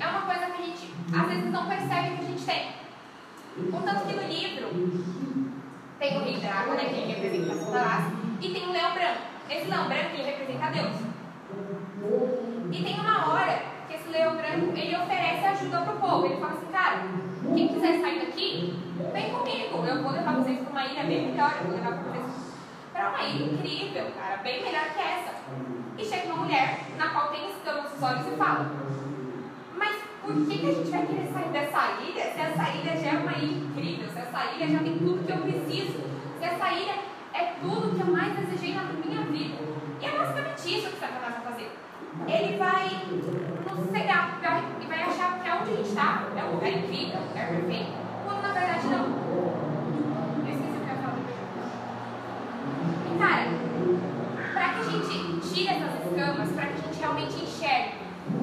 É 0.00 0.06
uma 0.06 0.22
coisa 0.22 0.46
que 0.46 0.62
a 0.62 0.64
gente 0.64 0.94
às 1.14 1.28
vezes 1.28 1.52
não 1.52 1.66
percebe 1.66 2.16
que 2.16 2.24
a 2.24 2.28
gente 2.28 2.44
tem. 2.44 2.72
Contanto 3.70 4.06
que 4.06 4.14
no 4.14 4.22
livro 4.22 4.68
tem 5.98 6.18
o 6.18 6.24
rei 6.24 6.36
Drago, 6.36 6.72
né, 6.72 6.84
que 6.84 7.00
representa 7.00 7.54
Satanás, 7.54 8.12
e 8.40 8.48
tem 8.50 8.68
o 8.68 8.72
leão 8.72 8.92
branco. 8.92 9.20
Esse 9.48 9.70
leão 9.70 9.88
branco 9.88 10.10
ele 10.12 10.22
representa 10.22 10.70
Deus. 10.70 10.96
E 12.70 12.82
tem 12.82 13.00
uma 13.00 13.32
hora 13.32 13.62
que 13.88 13.94
esse 13.94 14.08
leão 14.10 14.36
branco 14.36 14.76
ele 14.76 14.96
oferece 14.96 15.46
ajuda 15.46 15.80
pro 15.80 15.96
povo. 15.96 16.26
Ele 16.26 16.36
fala 16.36 16.52
assim, 16.52 16.66
cara, 16.66 17.02
quem 17.54 17.68
quiser 17.68 18.00
sair 18.00 18.26
daqui, 18.26 18.78
vem 19.12 19.30
comigo. 19.30 19.86
Eu 19.86 20.02
vou 20.02 20.12
levar 20.12 20.34
vocês 20.34 20.58
para 20.58 20.70
uma 20.70 20.84
ilha 20.84 21.04
bem 21.04 21.30
melhor, 21.30 21.56
eu 21.58 21.66
vou 21.68 21.76
levar 21.76 21.96
vocês 22.02 22.24
para 22.92 23.08
uma 23.08 23.22
ilha 23.22 23.52
incrível, 23.52 24.06
cara, 24.18 24.36
bem 24.42 24.62
melhor 24.62 24.84
que 24.92 25.00
essa. 25.00 25.34
E 25.98 26.04
chega 26.04 26.26
uma 26.26 26.44
mulher 26.44 26.80
na 26.98 27.08
qual 27.08 27.28
tem 27.28 27.50
escamas 27.50 27.90
nos 27.92 28.02
olhos 28.02 28.26
e 28.26 28.36
fala, 28.36 28.70
mas 29.76 29.96
por 30.22 30.34
que, 30.34 30.58
que 30.58 30.68
a 30.68 30.74
gente 30.74 30.90
vai 30.90 31.06
querer 31.06 31.32
sair 31.32 31.48
dessa 31.48 32.02
ilha 32.02 32.22
se 32.32 32.40
essa 32.40 32.70
ilha 32.70 32.96
já 32.96 33.10
é 33.10 33.18
uma 33.18 33.32
ilha 33.32 33.64
incrível, 33.64 34.10
se 34.10 34.18
essa 34.18 34.44
ilha 34.52 34.68
já 34.68 34.78
tem 34.80 34.98
tudo 34.98 35.24
que 35.24 35.32
eu 35.32 35.38
preciso, 35.38 36.00
se 36.38 36.44
essa 36.44 36.72
ilha 36.72 36.94
é 37.32 37.54
tudo 37.60 37.96
que 37.96 38.00
eu 38.00 38.14
mais 38.14 38.36
desejei 38.36 38.74
na 38.74 38.82
minha 38.84 39.22
vida? 39.22 39.56
E 40.00 40.04
é 40.04 40.10
basicamente 40.18 40.78
isso 40.78 40.90
que 40.90 41.00
Satanás 41.00 41.34
vai 41.34 41.52
fazer. 41.52 41.72
Ele 42.28 42.58
vai 42.58 42.88
nos 43.74 43.90
cegar 43.90 44.38
e 44.80 44.86
vai 44.86 45.02
achar 45.02 45.40
que 45.40 45.50
onde 45.50 45.70
a 45.70 45.76
gente 45.76 45.88
está 45.88 46.28
é 46.36 46.44
um 46.44 46.52
lugar 46.52 46.72
incrível, 46.72 47.20
um 47.20 47.28
lugar 47.28 47.48
perfeito, 47.48 47.92
quando 48.24 48.42
na 48.42 48.52
verdade 48.52 48.86
não. 48.88 49.04
Eu 50.36 50.52
o 50.52 50.72
que 50.72 50.72
eu 50.72 50.88
ia 50.88 50.96
falar. 51.00 51.18
Cara, 53.18 53.44
para 54.52 54.68
que 54.74 54.80
a 54.80 54.84
gente 54.84 55.35
tire 55.56 55.68
essas 55.68 56.04
escamas, 56.04 56.52
para 56.52 56.66
que 56.66 56.74
a 56.74 56.82
gente 56.84 57.00
realmente 57.00 57.34
enxergue 57.42 57.94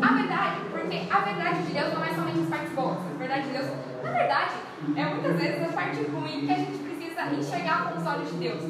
a 0.02 0.14
verdade, 0.14 0.62
porque 0.72 1.08
a 1.12 1.20
verdade 1.20 1.62
de 1.62 1.74
Deus 1.74 1.94
não 1.94 2.04
é 2.04 2.10
somente 2.10 2.40
as 2.40 2.50
partes 2.50 2.74
boas, 2.74 2.98
a 2.98 3.18
verdade 3.20 3.44
de 3.44 3.50
Deus, 3.54 3.68
na 4.02 4.12
verdade, 4.12 4.54
é 4.98 5.06
muitas 5.06 5.36
vezes 5.38 5.62
a 5.62 5.74
parte 5.74 6.02
ruim 6.06 6.48
que 6.48 6.52
a 6.52 6.56
gente 6.56 6.78
precisa 6.80 7.22
enxergar 7.32 7.92
com 7.92 8.00
os 8.00 8.08
olhos 8.08 8.32
de 8.32 8.38
Deus. 8.38 8.64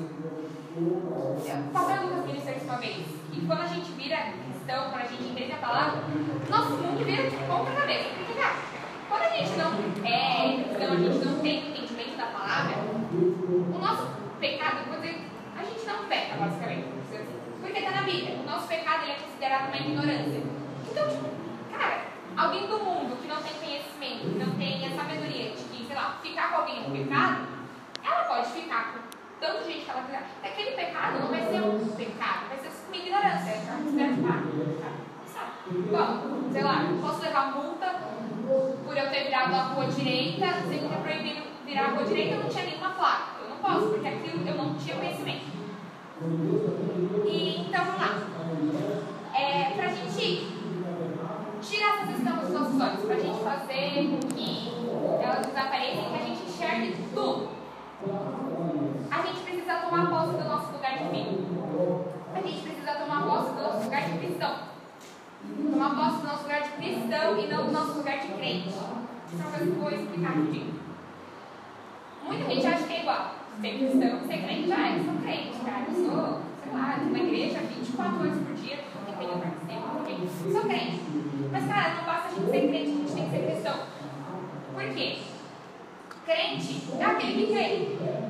O 0.76 1.72
pastor 1.72 2.04
Lucas 2.04 2.26
ministrou 2.26 2.58
isso 2.58 2.66
uma 2.66 2.78
vez, 2.80 3.06
que 3.32 3.46
quando 3.48 3.62
a 3.62 3.68
gente 3.68 3.91
vira 3.94 4.18
cristão, 4.18 4.89
quando 4.89 5.04
a 5.04 5.08
gente 5.08 5.24
entende 5.24 5.52
a 5.54 5.58
palavra, 5.58 6.04
nosso 6.50 6.72
mundo 6.84 7.06
vira 7.06 7.30
de 7.30 7.38
ponta 7.48 7.72
cabeça. 7.72 8.10
Porque, 8.18 8.34
cara, 8.34 8.56
quando 9.08 9.22
a 9.22 9.30
gente 9.30 9.52
não 9.56 9.72
é 10.04 10.64
cristão, 10.68 10.91
a 10.91 10.98
gente 10.98 11.26
não 11.26 11.39
tem 11.39 11.70
entendimento 11.70 12.18
da 12.18 12.26
palavra, 12.26 12.76
o 12.76 13.80
nosso 13.80 14.10
pecado, 14.41 14.89
vou 14.89 15.00
dizer, 15.00 15.30
a 15.58 15.64
gente 15.64 15.86
não 15.86 16.04
peca, 16.10 16.36
basicamente. 16.36 17.03
Porque 17.74 17.88
está 17.88 18.01
na 18.01 18.03
Bíblia. 18.03 18.36
O 18.36 18.45
nosso 18.45 18.67
pecado 18.67 19.01
ele 19.01 19.13
é 19.13 19.15
considerado 19.15 19.67
uma 19.69 19.78
ignorância. 19.78 20.43
Então, 20.91 21.09
tipo, 21.09 21.26
cara, 21.76 22.05
alguém 22.38 22.67
do 22.67 22.78
mundo 22.78 23.19
que 23.19 23.28
não 23.28 23.41
tem 23.41 23.53
conhecimento, 23.53 24.30
que 24.30 24.38
não 24.38 24.55
tem 24.55 24.86
a 24.86 24.95
sabedoria 24.95 25.49
de 25.49 25.63
que, 25.63 25.86
sei 25.88 25.95
lá, 25.95 26.19
ficar 26.21 26.51
com 26.51 26.57
alguém 26.61 26.84
é 26.84 26.88
um 26.88 26.91
pecado, 26.91 27.47
ela 28.05 28.24
pode 28.26 28.47
ficar 28.51 28.93
com 28.93 28.99
tanta 29.39 29.63
gente 29.63 29.86
que 29.86 29.89
ela 29.89 30.03
quiser. 30.03 30.24
Aquele 30.43 30.71
pecado 30.71 31.19
não 31.19 31.28
vai 31.30 31.41
ser 31.41 31.61
um 31.61 31.95
pecado, 31.95 32.47
vai 32.49 32.59
ser 32.59 32.69
uma 32.88 32.95
ignorância. 32.95 33.49
Ela 33.49 33.78
considera 33.78 34.13
ah, 34.13 34.93
sabe? 35.26 35.51
Bom, 35.89 36.51
sei 36.51 36.61
lá, 36.61 36.86
posso 37.01 37.21
levar 37.24 37.55
multa 37.55 37.88
por 38.86 38.95
eu 38.95 39.09
ter 39.09 39.24
virado 39.24 39.55
a 39.55 39.61
rua 39.74 39.88
direita, 39.88 40.45
sendo 40.69 40.89
que 40.89 40.93
é 40.93 40.97
proibido 40.97 41.43
virar 41.65 41.86
a 41.86 41.89
rua 41.93 42.03
direita, 42.03 42.36
eu 42.36 42.43
não 42.43 42.49
tinha 42.49 42.65
nenhuma 42.65 42.91
placa. 42.91 43.41
Eu 43.41 43.49
não 43.49 43.57
posso, 43.57 43.89
porque 43.89 44.07
aquilo 44.07 44.47
eu 44.47 44.55
não 44.55 44.76
tinha 44.76 44.95
conhecimento. 44.95 45.62
E 46.22 47.66
então 47.68 47.86
vamos 47.86 48.01
lá. 48.01 48.14
É, 49.36 49.72
pra 49.76 49.88
gente 49.88 50.47
tirar 51.61 52.03
essas 52.03 52.20
escamas 52.20 52.47
dos 52.47 52.59
nossos 52.59 52.80
olhos, 52.80 53.05
pra 53.05 53.16
gente 53.16 53.43
fazer 53.43 54.09
com 54.09 54.28
que 54.28 54.72
elas 55.24 55.45
desapareçam 55.47 56.03
que 56.03 56.16
a 56.16 56.26
gente 56.26 56.43
enxergue 56.43 56.95
tudo. 57.14 57.49
A 59.09 59.22
gente 59.22 59.39
precisa 59.41 59.76
tomar 59.78 60.09
posse 60.09 60.38
do 60.38 60.43
nosso 60.43 60.72
lugar 60.72 60.97
de 60.99 61.09
filho. 61.09 62.05
A 62.36 62.41
gente 62.41 62.61
precisa 62.61 62.93
tomar 62.93 63.24
posse 63.24 63.53
do 63.53 63.61
nosso 63.61 63.84
lugar 63.84 64.01
de 64.03 64.18
cristão. 64.20 64.55
Tomar 65.72 65.95
posse 65.95 66.22
do 66.22 66.28
nosso 66.28 66.43
lugar 66.43 66.61
de 66.61 66.70
cristão 66.70 67.39
e 67.39 67.47
não 67.47 67.66
do 67.66 67.72
nosso 67.72 67.97
lugar 67.97 68.20
de 68.20 68.28
crente. 68.34 68.70
Isso 68.70 68.80
é 68.80 69.41
uma 69.41 69.51
coisa 69.51 69.66
que 69.66 69.78
eu 69.78 69.82
vou 69.82 69.91
explicar. 69.91 70.36
Muita 72.26 72.45
gente 72.45 72.68
acha 72.68 72.84
que 72.84 72.93
é 72.93 73.01
igual. 73.01 73.43
Ser 73.62 73.78
cristão 73.78 74.20
e 74.24 74.28
ser 74.28 74.38
crente. 74.43 74.72
Ah, 74.72 74.97
eu 74.97 75.04
sou 75.04 75.16
crente, 75.22 75.60
cara. 75.66 75.86
Eu 75.88 75.93
sou, 75.93 76.41
sei 76.64 76.74
lá, 76.74 76.97
na 76.97 77.20
igreja 77.20 77.60
24 77.60 78.20
horas 78.20 78.38
por 78.38 78.56
dia. 78.56 78.80
Depende 79.08 79.34
do 79.34 79.39
participo, 79.39 79.99
ok? 79.99 80.30
Sou 80.51 80.62
crente. 80.62 80.99
Mas, 81.51 81.68
cara, 81.68 81.95
não 81.95 82.04
basta 82.04 82.28
a 82.28 82.32
gente 82.32 82.49
ser 82.49 82.68
crente, 82.68 82.89
a 82.89 82.95
gente 82.95 83.14
tem 83.14 83.26
que 83.26 83.32
ser 83.32 83.45
cristão. 83.45 83.80
Por 84.74 84.84
quê? 84.95 85.18
Crente 86.26 86.82
é 86.99 87.06
aquele 87.06 87.45
que 87.45 87.54
crê. 87.54 88.24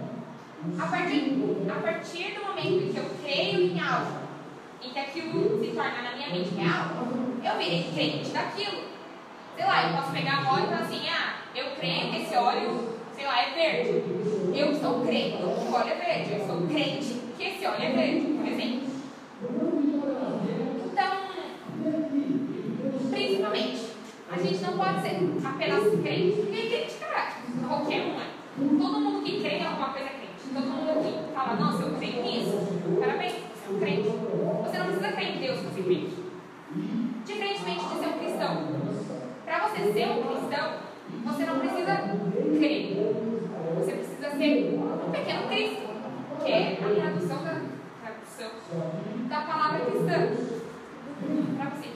A 0.79 0.87
partir, 0.87 1.69
a 1.69 1.81
partir 1.81 2.33
do 2.35 2.45
momento 2.45 2.93
que 2.93 2.97
eu 2.97 3.09
creio 3.21 3.71
em 3.71 3.79
algo, 3.81 4.19
em 4.81 4.89
que 4.89 4.99
aquilo 4.99 5.59
se 5.59 5.71
torna 5.71 6.01
na 6.01 6.15
minha 6.15 6.29
mente 6.29 6.55
real, 6.55 6.85
eu 7.43 7.57
virei 7.57 7.91
crente 7.93 8.29
daquilo. 8.29 8.83
Sei 9.55 9.65
lá, 9.65 9.89
eu 9.89 9.97
posso 9.97 10.11
pegar 10.11 10.51
óleo 10.51 10.63
e 10.63 10.67
falar 10.67 10.81
assim, 10.81 11.01
ah, 11.09 11.33
eu 11.55 11.75
creio 11.75 12.11
que 12.11 12.21
esse 12.23 12.35
óleo, 12.35 12.97
sei 13.15 13.25
lá, 13.25 13.41
é 13.41 13.53
verde. 13.53 14.03
Eu 14.55 14.75
sou 14.75 15.05
crente 15.05 15.37
que 15.37 15.43
o 15.43 15.73
óleo 15.73 15.89
é 15.89 15.95
verde. 15.95 16.33
Eu 16.33 16.47
sou 16.47 16.67
crente 16.67 17.19
que 17.37 17.43
esse 17.43 17.65
óleo 17.65 17.83
é 17.83 17.91
verde, 17.91 18.25
por 18.33 18.47
exemplo. 18.47 18.93
Então, 20.91 21.11
principalmente, 23.11 23.87
a 24.31 24.37
gente 24.37 24.61
não 24.63 24.77
pode 24.77 25.01
ser 25.01 25.19
apenas 25.45 26.01
crente, 26.01 26.41
é 26.41 26.69
crente, 26.69 26.93
cara, 26.99 27.33
qualquer 27.67 28.01
um 28.01 28.19
é. 28.19 28.33
Todo 28.55 28.99
mundo 28.99 29.23
que 29.23 29.41
crê 29.41 29.57
em 29.57 29.65
alguma 29.65 29.89
coisa 29.89 30.07
é 30.07 30.13
crente. 30.13 30.53
Todo 30.53 30.65
mundo 30.65 31.03
que 31.03 31.33
fala, 31.33 31.55
nossa, 31.55 31.83
eu 31.83 31.95
creio 31.97 32.23
nisso, 32.23 32.57
parabéns, 32.99 33.33
você 33.33 33.67
é 33.67 33.75
um 33.75 33.79
crente. 33.79 34.09
Você 34.63 34.77
não 34.77 34.85
precisa 34.85 35.11
crer 35.11 35.35
em 35.35 35.39
Deus 35.39 35.59
para 35.59 35.71
ser. 35.71 36.09
Diferentemente 37.25 37.85
de 37.85 37.99
ser 37.99 38.07
um 38.07 38.19
cristão. 38.19 38.67
Para 39.45 39.67
você 39.67 39.93
ser 39.93 40.07
um 40.09 40.23
cristão, 40.23 40.82
você 41.25 41.45
não 41.45 41.59
precisa 41.59 41.95
crer. 42.57 42.97
Você 43.77 43.91
precisa 43.91 44.29
ser 44.31 44.79
um 44.79 45.11
pequeno 45.11 45.47
Cristo, 45.47 45.87
que 46.43 46.51
é 46.51 46.73
a 46.73 47.01
tradução 47.01 47.43
da, 47.43 47.61
tradução 48.01 48.51
da 49.29 49.41
palavra 49.41 49.85
cristã. 49.85 50.53
Para 51.57 51.69
você, 51.69 51.89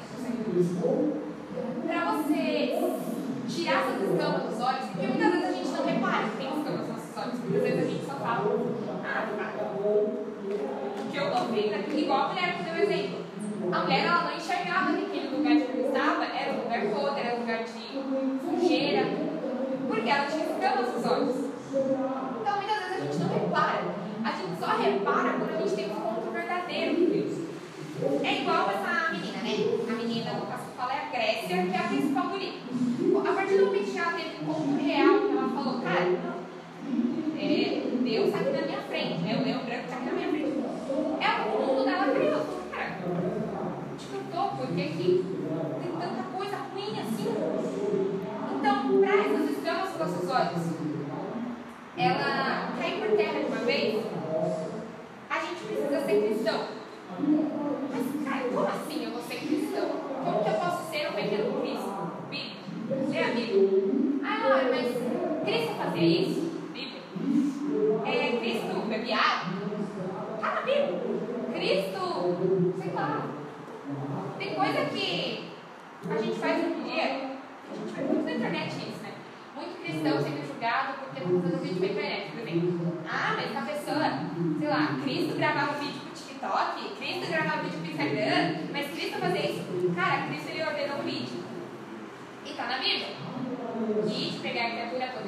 para 1.86 2.12
você 2.12 2.48
tirar 3.48 3.82
essas 3.82 4.12
escamas 4.12 4.44
dos 4.44 4.62
olhos, 4.62 4.86
porque 4.92 5.08
muitas 5.08 5.32
vezes 5.32 5.46
a 5.46 5.52
gente 5.52 5.70
não 5.70 5.86
repara 5.86 6.30
que 6.30 6.38
tem 6.38 6.48
escamas 6.48 6.80
nos 6.80 6.90
nossos 6.90 7.18
olhos, 7.18 7.40
muitas 7.40 7.64
vezes 7.64 7.80
a 7.80 7.90
gente 7.90 8.06
só 8.06 8.14
fala, 8.14 8.46
ah, 9.04 9.28
o 10.98 11.12
que 11.12 11.18
eu 11.18 11.32
tô 11.32 11.44
vendo 11.46 11.74
aqui, 11.76 12.02
igual 12.02 12.22
a 12.22 12.28
mulher 12.30 12.58
que 12.58 12.64
deu 12.64 12.84
exemplo. 12.84 13.26
A 13.72 13.80
mulher 13.80 14.06
ela 14.06 14.24
não 14.24 14.38
enxergava 14.38 14.94
que 14.94 15.06
aquele 15.06 15.36
lugar 15.36 15.56
que 15.56 15.80
ela 15.80 15.88
estava 15.88 16.26
era 16.26 16.54
um 16.54 16.64
lugar 16.64 16.82
podre, 16.94 17.22
era 17.22 17.36
um 17.36 17.40
lugar 17.40 17.64
de 17.64 17.72
sujeira, 17.72 19.04
porque 19.88 20.10
ela 20.10 20.26
tinha 20.26 20.46
escamas 20.46 20.94
nos 20.94 20.97
olhos. 21.08 21.36
Então 21.72 22.56
muitas 22.58 22.80
vezes 22.80 22.94
a 22.94 23.06
gente 23.06 23.18
não 23.18 23.40
repara. 23.40 23.84
A 24.24 24.32
gente 24.32 24.60
só 24.60 24.78
repara 24.78 25.30
quando 25.38 25.56
a 25.56 25.62
gente 25.62 25.76
tem 25.76 25.86
um 25.86 25.98
encontro 25.98 26.32
verdadeiro 26.32 26.96
com 26.96 27.06
Deus. 27.06 27.48
É 28.24 28.42
igual 28.42 28.70
essa 28.70 29.12
menina, 29.12 29.38
né? 29.42 29.56
A 29.90 29.94
menina, 29.94 30.34
no 30.34 30.46
caso 30.46 30.66
que 30.66 30.78
fala 30.78 30.94
é 30.94 31.08
a 31.08 31.10
Grécia, 31.10 31.64
que 31.64 31.74
é 31.74 31.80
a 31.80 31.88
principal 31.88 32.28
do. 32.28 33.28
A 33.28 33.34
partir 33.34 33.58
do 33.58 33.66
momento 33.66 33.92
que 33.92 33.98
ela 33.98 34.12
teve 34.12 34.30
um 34.30 34.42
encontro 34.44 34.86
real, 34.86 35.20
que 35.20 35.32
ela 35.32 35.50
falou, 35.50 35.82
cara, 35.82 36.38
é, 37.40 37.82
Deus 38.04 38.26
está 38.28 38.40
aqui 38.40 38.50
na 38.52 38.62
minha 38.62 38.82
frente, 38.82 39.20
né? 39.22 39.38
O 39.38 39.46
leão 39.46 39.66
branco 39.66 39.84
está 39.84 39.96
aqui 39.96 40.06
na 40.06 40.12
minha 40.12 40.30
frente. 40.30 40.58
É 41.20 41.30
o 41.42 41.68
mundo 41.68 41.86
dela 41.86 42.14
criou. 42.14 42.46
Cara, 42.72 42.98
que 43.98 44.14
eu 44.14 44.22
tô? 44.32 44.58
Por 44.58 44.68
que 44.68 44.88
que 44.90 45.26
tem 45.82 45.92
tanta 45.92 46.24
coisa 46.36 46.58
ruim 46.72 47.00
assim? 47.00 47.34
Então, 48.56 49.00
para 49.00 49.16
essas 49.18 49.58
escamas 49.58 49.90
dos 49.90 50.00
nossos 50.00 50.30
olhos, 50.30 50.97
ela 51.98 52.74
cair 52.78 53.00
por 53.00 53.18
terra 53.18 53.40
de 53.40 53.46
uma 53.48 53.66
vez, 53.66 54.06
a 55.30 55.40
gente 55.40 55.64
precisa 55.66 56.06
ser 56.06 56.28
cristão. 56.28 56.68
Mas, 57.92 58.30
cara, 58.30 58.50
como 58.50 58.68
assim 58.68 59.06
eu 59.06 59.12
vou 59.12 59.22
ser 59.24 59.36
cristão? 59.38 59.90
Como 60.24 60.44
que 60.44 60.50
eu 60.50 60.54
posso 60.54 60.92
ser 60.92 61.10
um 61.10 61.14
pequeno 61.14 61.62
Cristo? 61.62 62.12
Bíblia. 62.30 63.10
Lê 63.10 63.24
a 63.24 63.34
Bíblia. 63.34 64.22
Ah, 64.24 64.48
Laura, 64.48 64.70
mas 64.70 65.44
Cristo 65.44 65.74
fazia 65.76 66.04
isso? 66.04 66.42
Bíblia. 66.72 67.02
É, 68.06 68.38
Cristo 68.38 68.88
bebia 68.88 69.18
água? 69.18 69.58
Tá 70.40 70.56
na 70.56 70.62
Bíblia. 70.62 71.00
Cristo, 71.54 72.38
sei 72.80 72.92
lá. 72.94 73.28
Tem 74.38 74.54
coisa 74.54 74.86
que 74.86 75.50
a 76.10 76.18
gente 76.22 76.40
faz 76.40 76.64
em 76.64 76.84
dia, 76.84 77.04
a 77.04 77.76
gente 77.76 77.94
vê 77.96 78.04
muito 78.04 78.26
na 78.26 78.32
internet 78.34 78.76
isso, 78.76 79.02
né? 79.02 79.07
Muito 79.58 79.82
cristão 79.82 80.22
sendo 80.22 80.46
julgado 80.46 80.94
porque 81.00 81.18
está 81.18 81.30
fazendo 81.30 81.64
vídeo 81.64 81.80
pra 81.80 81.88
internet, 81.90 82.32
por 82.32 82.42
exemplo. 82.42 82.94
Ah, 83.10 83.36
mas 83.36 83.58
a 83.58 83.62
pessoa, 83.62 84.06
sei 84.60 84.68
lá, 84.68 85.00
Cristo 85.02 85.36
gravava 85.36 85.80
vídeo 85.80 86.02
pro 86.02 86.14
TikTok, 86.14 86.96
Cristo 86.96 87.32
gravava 87.32 87.64
vídeo 87.64 87.80
pro 87.80 87.92
Instagram, 87.92 88.56
mas 88.72 88.92
Cristo 88.92 89.20
fazia 89.20 89.50
isso. 89.50 89.94
Cara, 89.96 90.28
Cristo 90.28 90.50
ele 90.50 90.64
ordenou 90.64 91.00
um 91.00 91.04
vídeo. 91.04 91.44
E 92.46 92.54
tá 92.54 92.68
na 92.68 92.78
Bíblia. 92.78 93.08
E 94.06 94.30
de 94.30 94.40
pregar 94.40 94.68
a 94.68 94.70
criatura 94.70 95.08
toda. 95.08 95.28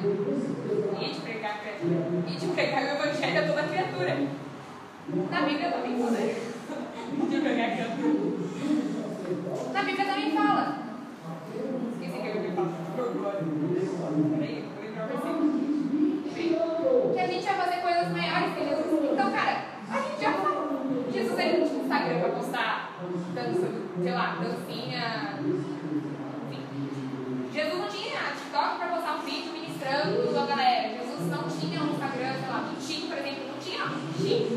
E 1.00 1.10
de 1.10 1.20
pregar 1.20 1.50
a 1.50 1.58
criatura. 1.58 2.22
E 2.28 2.36
de 2.36 2.46
pregar 2.46 2.82
o 2.82 2.86
evangelho 2.86 3.38
a 3.38 3.46
toda 3.48 3.62
criatura. 3.64 4.28
Na 5.30 5.40
Bíblia 5.42 5.70
também 5.70 5.98
fala. 5.98 6.50
De 7.30 7.40
pregar 7.40 7.68
a 7.68 7.72
criatura. 7.72 8.10
Na 9.72 9.82
Bíblia 9.82 10.06
também 10.06 10.30
fala. 10.30 10.78
Que 12.10 12.16
eu 16.54 17.14
a 17.18 17.26
gente 17.26 17.44
vai 17.44 17.54
fazer 17.54 17.82
coisas 17.82 18.08
maiores 18.12 18.54
que 18.54 18.64
Jesus. 18.64 19.10
Então, 19.12 19.30
cara, 19.30 19.64
a 19.90 20.00
gente 20.00 20.18
já 20.20 20.32
fala. 20.32 20.70
Jesus 21.12 21.38
ele 21.38 21.58
não 21.58 21.68
tinha 21.68 21.82
Instagram 21.82 22.20
pra 22.20 22.28
postar 22.30 22.96
dança, 23.34 23.68
sei 24.02 24.12
lá, 24.12 24.38
dancinha. 24.40 25.38
Enfim. 26.50 27.50
Jesus 27.52 27.78
não 27.78 27.88
tinha 27.88 28.20
TikTok 28.36 28.78
pra 28.78 28.88
postar 28.88 29.16
um 29.16 29.20
vídeo 29.20 29.52
ministrando 29.52 30.38
a 30.38 30.46
galera. 30.46 30.88
Jesus 30.98 31.26
não 31.30 31.46
tinha 31.48 31.82
um 31.82 31.90
Instagram, 31.92 32.32
sei 32.40 32.48
lá, 32.48 32.58
do 32.58 32.80
Chico, 32.80 33.08
por 33.08 33.18
exemplo, 33.18 33.48
não 33.48 33.58
tinha. 33.58 33.84
Chico. 34.16 34.48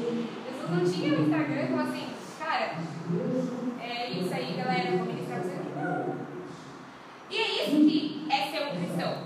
Jesus 0.48 0.70
não 0.70 0.86
tinha 0.92 1.20
um 1.20 1.24
Instagram 1.24 1.64
e 1.64 1.68
falou 1.68 1.86
assim, 1.86 2.08
cara, 2.40 2.78
é 3.82 4.10
isso 4.10 4.34
aí, 4.34 4.54
galera, 4.58 4.98
vou 4.98 5.06
ministrar 5.06 5.42
pra 5.42 5.50
vocês. 5.50 6.23
E 7.34 7.36
é 7.36 7.66
isso 7.66 7.78
que 7.78 8.28
é 8.30 8.46
ser 8.52 8.62
um 8.62 8.78
cristão. 8.78 9.18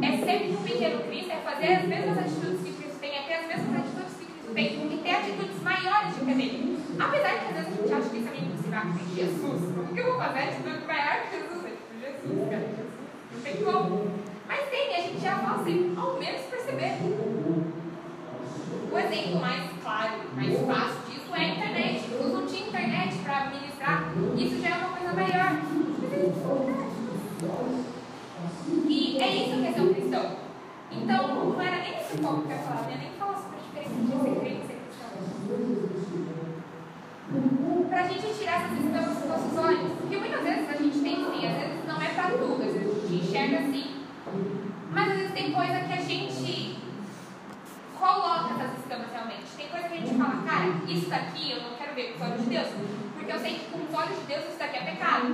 É 0.00 0.10
ser 0.16 0.54
um 0.54 0.62
pequeno 0.62 1.02
Cristo, 1.02 1.32
é 1.32 1.36
fazer 1.42 1.72
as 1.74 1.84
mesmas 1.88 2.18
atitudes 2.18 2.60
que 2.62 2.72
Cristo 2.72 3.00
tem, 3.00 3.18
é 3.18 3.22
ter 3.22 3.34
as 3.34 3.46
mesmas 3.48 3.80
atitudes 3.80 4.14
que 4.14 4.26
Cristo 4.26 4.54
tem, 4.54 4.66
e 4.66 5.00
ter 5.02 5.10
atitudes 5.10 5.60
maiores 5.60 6.14
do 6.14 6.24
que 6.24 6.30
a 6.30 6.34
dele. 6.34 6.78
Apesar 7.00 7.30
que 7.30 7.46
às 7.46 7.54
vezes 7.54 7.66
a 7.66 7.82
gente 7.82 7.92
acha 7.92 8.08
que 8.10 8.16
isso 8.18 8.28
é 8.28 8.30
meio 8.30 8.44
impossível, 8.46 8.78
Jesus, 9.16 9.60
o 9.76 9.92
que 9.92 10.00
eu 10.00 10.06
vou 10.06 10.18
fazer 10.22 10.38
atitude 10.38 10.86
maior 10.86 11.16
que 11.22 11.34
Jesus? 11.34 11.64
É 11.66 11.70
tipo 11.74 11.94
Jesus, 11.98 12.48
cara, 12.48 12.62
Jesus. 12.62 12.92
Não 13.32 13.40
tem 13.42 13.56
como. 13.64 14.10
Mas 14.46 14.68
tem, 14.70 14.94
a 14.94 15.00
gente 15.00 15.20
já 15.20 15.34
fala 15.38 15.62
assim, 15.62 15.94
ao 15.98 16.18
menos 16.20 16.42
perceber. 16.42 16.94
O 18.92 18.98
exemplo 18.98 19.40
mais 19.40 19.64
claro, 19.82 20.12
mais 20.36 20.60
fácil 20.60 21.00
disso 21.10 21.34
é 21.34 21.40
a 21.40 21.48
internet. 21.48 22.08
Jesus 22.08 22.32
não 22.32 22.46
tinha 22.46 22.68
internet 22.68 23.16
para 23.24 23.50
ministrar, 23.50 24.12
isso 24.36 24.62
já 24.62 24.68
é 24.68 24.78
uma 24.78 24.96
coisa 24.96 25.12
maior. 25.12 25.58
Mas 26.02 26.12
ele 26.12 26.32
tinha 26.32 27.11
e 28.88 29.18
é 29.20 29.36
isso 29.36 29.60
que 29.60 29.66
é 29.66 29.72
ser 29.72 29.80
um 29.80 29.94
cristão. 29.94 30.36
Então, 30.90 31.52
não 31.52 31.60
era 31.60 31.78
nem 31.82 31.94
esse 31.96 32.18
foco 32.18 32.42
que 32.42 32.52
eu 32.52 32.58
falar, 32.58 32.82
né? 32.82 32.98
nem 33.00 33.10
falar 33.18 33.36
sobre 33.38 33.58
a 33.58 33.62
diferença 33.62 33.94
de 33.94 34.06
ser 34.22 34.40
crente 34.40 34.62
e 34.62 34.66
ser 34.66 34.78
cristão. 34.82 35.10
Para 37.88 38.00
a 38.00 38.08
gente 38.08 38.38
tirar 38.38 38.62
essas 38.62 38.84
escamas 38.84 39.18
dos 39.18 39.28
nossos 39.28 39.58
olhos, 39.58 39.92
porque 39.98 40.16
muitas 40.16 40.42
vezes 40.42 40.68
a 40.68 40.74
gente 40.74 40.98
tem 41.00 41.16
sim, 41.16 41.46
às 41.46 41.56
vezes 41.56 41.86
não 41.86 42.00
é 42.00 42.08
para 42.08 42.30
tudo, 42.30 42.62
às 42.62 42.72
vezes 42.72 42.88
a 42.88 43.08
gente 43.08 43.24
enxerga 43.24 43.58
assim. 43.58 44.04
Mas 44.92 45.10
às 45.10 45.16
vezes 45.16 45.32
tem 45.32 45.52
coisa 45.52 45.80
que 45.80 45.92
a 45.92 46.02
gente 46.02 46.78
coloca 47.98 48.54
essas 48.54 48.78
escamas 48.78 49.12
realmente. 49.12 49.46
Tem 49.56 49.68
coisa 49.68 49.88
que 49.88 49.94
a 49.94 49.96
gente 49.98 50.14
fala, 50.14 50.42
cara, 50.42 50.66
isso 50.86 51.08
daqui 51.08 51.52
eu 51.52 51.62
não 51.62 51.76
quero 51.76 51.94
ver 51.94 52.12
com 52.12 52.24
os 52.24 52.30
olhos 52.30 52.44
de 52.44 52.50
Deus. 52.50 52.68
Porque 53.22 53.32
eu 53.32 53.38
sei 53.38 53.54
que 53.54 53.70
com 53.70 53.78
os 53.78 53.94
olhos 53.94 54.18
de 54.18 54.26
Deus 54.26 54.44
isso 54.48 54.58
daqui 54.58 54.76
é 54.78 54.80
pecado. 54.82 55.30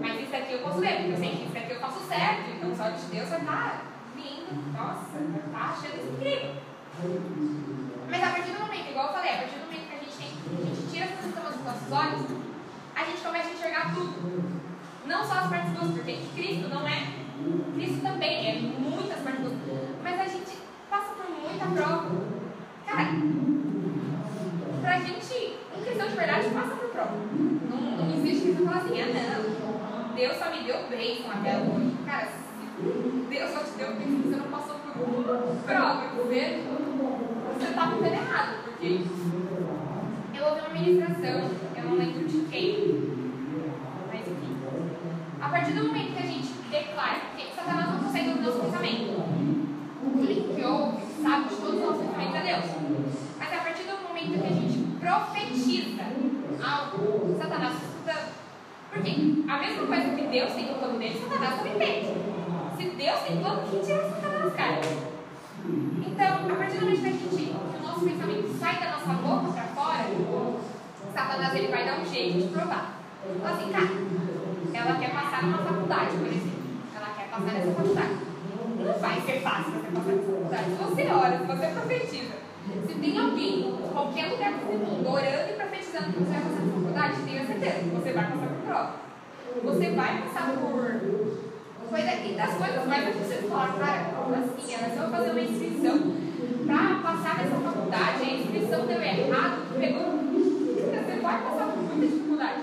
Mas 0.00 0.20
isso 0.20 0.30
daqui 0.30 0.52
eu 0.52 0.60
posso 0.60 0.78
ver, 0.78 0.94
porque 0.96 1.10
eu 1.10 1.16
sei 1.18 1.30
que 1.30 1.42
isso 1.42 1.54
daqui 1.54 1.72
eu 1.72 1.80
faço 1.80 2.00
certo. 2.06 2.50
Então 2.54 2.70
os 2.70 2.78
olhos 2.78 3.00
de 3.00 3.06
Deus 3.06 3.28
vai 3.28 3.40
estar 3.40 3.82
lindo, 4.14 4.72
nossa, 4.72 5.18
estar 5.18 5.74
achando 5.74 5.98
isso 5.98 6.12
incrível. 6.14 6.54
Mas 8.08 8.22
a 8.22 8.30
partir 8.30 8.52
do 8.52 8.60
momento, 8.60 8.90
igual 8.90 9.06
eu 9.08 9.12
falei, 9.14 9.32
a 9.32 9.36
partir 9.38 9.58
do 9.58 9.66
momento 9.66 9.88
que 9.88 9.96
a 9.96 9.98
gente, 9.98 10.16
tem, 10.16 10.28
a 10.30 10.64
gente 10.70 10.90
tira 10.92 11.04
essas 11.06 11.26
escamas 11.26 11.54
dos 11.56 11.64
nossos 11.64 11.90
olhos, 11.90 12.42
a 12.94 13.04
gente 13.04 13.20
começa 13.22 13.48
a 13.48 13.52
enxergar 13.52 13.94
tudo. 13.94 14.62
Não 15.04 15.24
só 15.24 15.34
as 15.34 15.48
partes 15.48 15.72
boas, 15.72 15.90
porque 15.90 16.18
Cristo 16.36 16.68
não 16.68 16.86
é. 16.86 17.10
Cristo 17.74 18.02
também 18.02 18.50
é 18.50 18.60
muitas 18.60 19.18
partes 19.18 19.42
boas. 19.42 19.88
Mas 20.02 20.20
a 20.20 20.26
gente 20.26 20.58
passa 20.88 21.14
por 21.14 21.28
muita 21.28 21.66
prova. 21.66 22.10
Cara, 22.86 23.10
pra 24.80 24.98
gente, 24.98 25.56
um 25.76 25.82
cristão 25.82 26.08
de 26.08 26.14
verdade 26.14 26.50
passa 26.50 26.76
por 26.76 26.90
prova. 26.90 27.16
Não, 27.70 27.80
não 27.96 28.14
existe 28.14 28.48
que 28.48 28.52
você 28.52 28.64
fala 28.64 28.76
assim, 28.76 29.00
ah 29.00 29.06
não, 29.06 30.11
Deus 30.22 30.36
só 30.36 30.50
me 30.52 30.62
deu 30.62 30.86
bênção 30.88 31.32
até 31.32 31.56
hoje. 31.56 31.96
Cara, 32.06 32.26
se 32.26 33.26
Deus 33.28 33.50
só 33.50 33.58
te 33.64 33.70
deu 33.72 33.96
bênção, 33.96 34.22
você 34.22 34.36
não 34.36 34.50
passou 34.52 34.76
por 34.76 34.92
prova, 35.66 36.06
você, 36.14 36.62
você 37.58 37.72
tá 37.74 37.86
vivendo 37.86 38.12
errado, 38.12 38.62
porque 38.62 39.04
eu 40.32 40.44
ouvi 40.46 40.60
uma 40.60 40.68
ministração, 40.68 41.50
eu 41.76 41.84
não 41.84 41.96
lembro 41.96 42.24
de 42.28 42.38
quem, 42.42 43.18
mas 44.06 44.20
enfim. 44.20 44.56
A 45.40 45.48
partir 45.48 45.72
do 45.72 45.88
momento 45.88 46.14
que 46.16 46.22
a 46.22 46.26
gente 46.26 46.52
declara, 46.70 47.18
porque 47.34 47.52
Satanás 47.56 47.90
não 47.90 48.04
consegue 48.04 48.28
ouvir 48.28 48.42
nossos 48.42 48.62
pensamentos. 48.62 49.02
Deus. 52.42 52.64
Mas 53.38 53.52
a 53.52 53.56
partir 53.56 53.82
do 53.84 54.08
momento 54.08 54.40
que 54.40 54.46
a 54.46 54.52
gente 54.52 55.00
profetiza 55.00 56.04
algo, 56.62 57.36
Satanás 57.40 57.74
está. 57.98 58.42
A 59.02 59.58
mesma 59.58 59.86
coisa 59.88 60.14
que 60.14 60.28
Deus 60.28 60.52
tem 60.52 60.66
no 60.66 60.74
plano 60.74 60.96
dele, 60.96 61.20
Satanás 61.20 61.56
também 61.56 61.74
tem. 61.74 62.04
Se 62.76 62.96
Deus 62.96 63.20
tem 63.26 63.36
plano, 63.42 63.62
quem 63.68 63.80
tira 63.80 64.08
Satanás, 64.08 64.54
cara? 64.54 64.80
Então, 66.06 66.52
a 66.52 66.54
partir 66.54 66.78
do 66.78 66.84
momento 66.86 67.00
que, 67.02 67.08
a 67.08 67.10
gente, 67.10 67.28
que 67.28 67.50
o 67.50 67.82
nosso 67.82 68.04
pensamento 68.04 68.56
sai 68.60 68.78
da 68.78 68.92
nossa 68.92 69.12
boca 69.14 69.52
para 69.54 69.64
fora, 69.74 70.06
Satanás 71.12 71.54
ele 71.56 71.66
vai 71.66 71.84
dar 71.84 71.98
um 71.98 72.06
jeito 72.06 72.42
de 72.42 72.48
provar. 72.54 72.94
Fala 73.42 73.56
assim, 73.56 73.72
cara, 73.72 73.88
ela 74.72 74.98
quer 75.00 75.10
passar 75.10 75.42
numa 75.42 75.58
faculdade, 75.58 76.16
por 76.16 76.26
exemplo. 76.28 76.62
Ela 76.94 77.06
quer 77.16 77.28
passar 77.28 77.52
nessa 77.54 77.72
faculdade. 77.72 78.16
Não 78.78 79.00
vai 79.00 79.20
ser 79.20 79.40
fácil 79.40 79.72
você 79.72 79.88
passar 79.88 80.12
nessa 80.12 80.30
faculdade. 80.30 80.64
Se 80.64 80.76
você 80.76 81.06
ora, 81.10 81.38
se 81.38 81.44
você 81.44 81.66
profetiza, 81.66 82.34
se 82.86 82.94
tem 82.94 83.18
alguém 83.18 83.74
qualquer 83.92 84.26
lugar 84.26 84.52
do 84.52 84.72
mundo 84.72 85.08
orando 85.08 85.50
e 85.50 85.54
profetizando 85.54 86.12
que 86.12 86.18
você 86.18 86.32
vai 86.32 86.42
passar 86.42 86.64
na 86.64 86.72
faculdade, 86.72 87.22
tenha 87.24 87.46
certeza 87.46 87.78
que 87.78 87.96
você 87.96 88.12
vai 88.12 88.24
passar 88.24 88.46
por 88.46 88.66
prova. 88.66 88.92
Você 89.62 89.90
vai 89.90 90.22
passar 90.22 90.52
por 90.52 90.72
foi 91.92 92.02
daqui 92.04 92.32
das 92.32 92.54
coisas 92.54 92.86
mais 92.86 93.04
difíceis 93.04 93.46
falar, 93.50 93.76
cara, 93.78 94.04
como 94.16 94.34
assim? 94.34 94.72
Ela 94.72 94.96
só 94.96 95.10
fazer 95.10 95.30
uma 95.32 95.40
inscrição 95.42 95.98
para 96.64 96.94
passar 97.02 97.36
nessa 97.36 97.56
faculdade, 97.56 98.22
a 98.22 98.34
inscrição 98.34 98.86
deu 98.86 99.02
errado, 99.02 99.78
pegou. 99.78 100.22
Você 100.32 101.20
vai 101.20 101.42
passar 101.42 101.66
por 101.66 101.82
muita 101.82 102.06
dificuldade. 102.06 102.60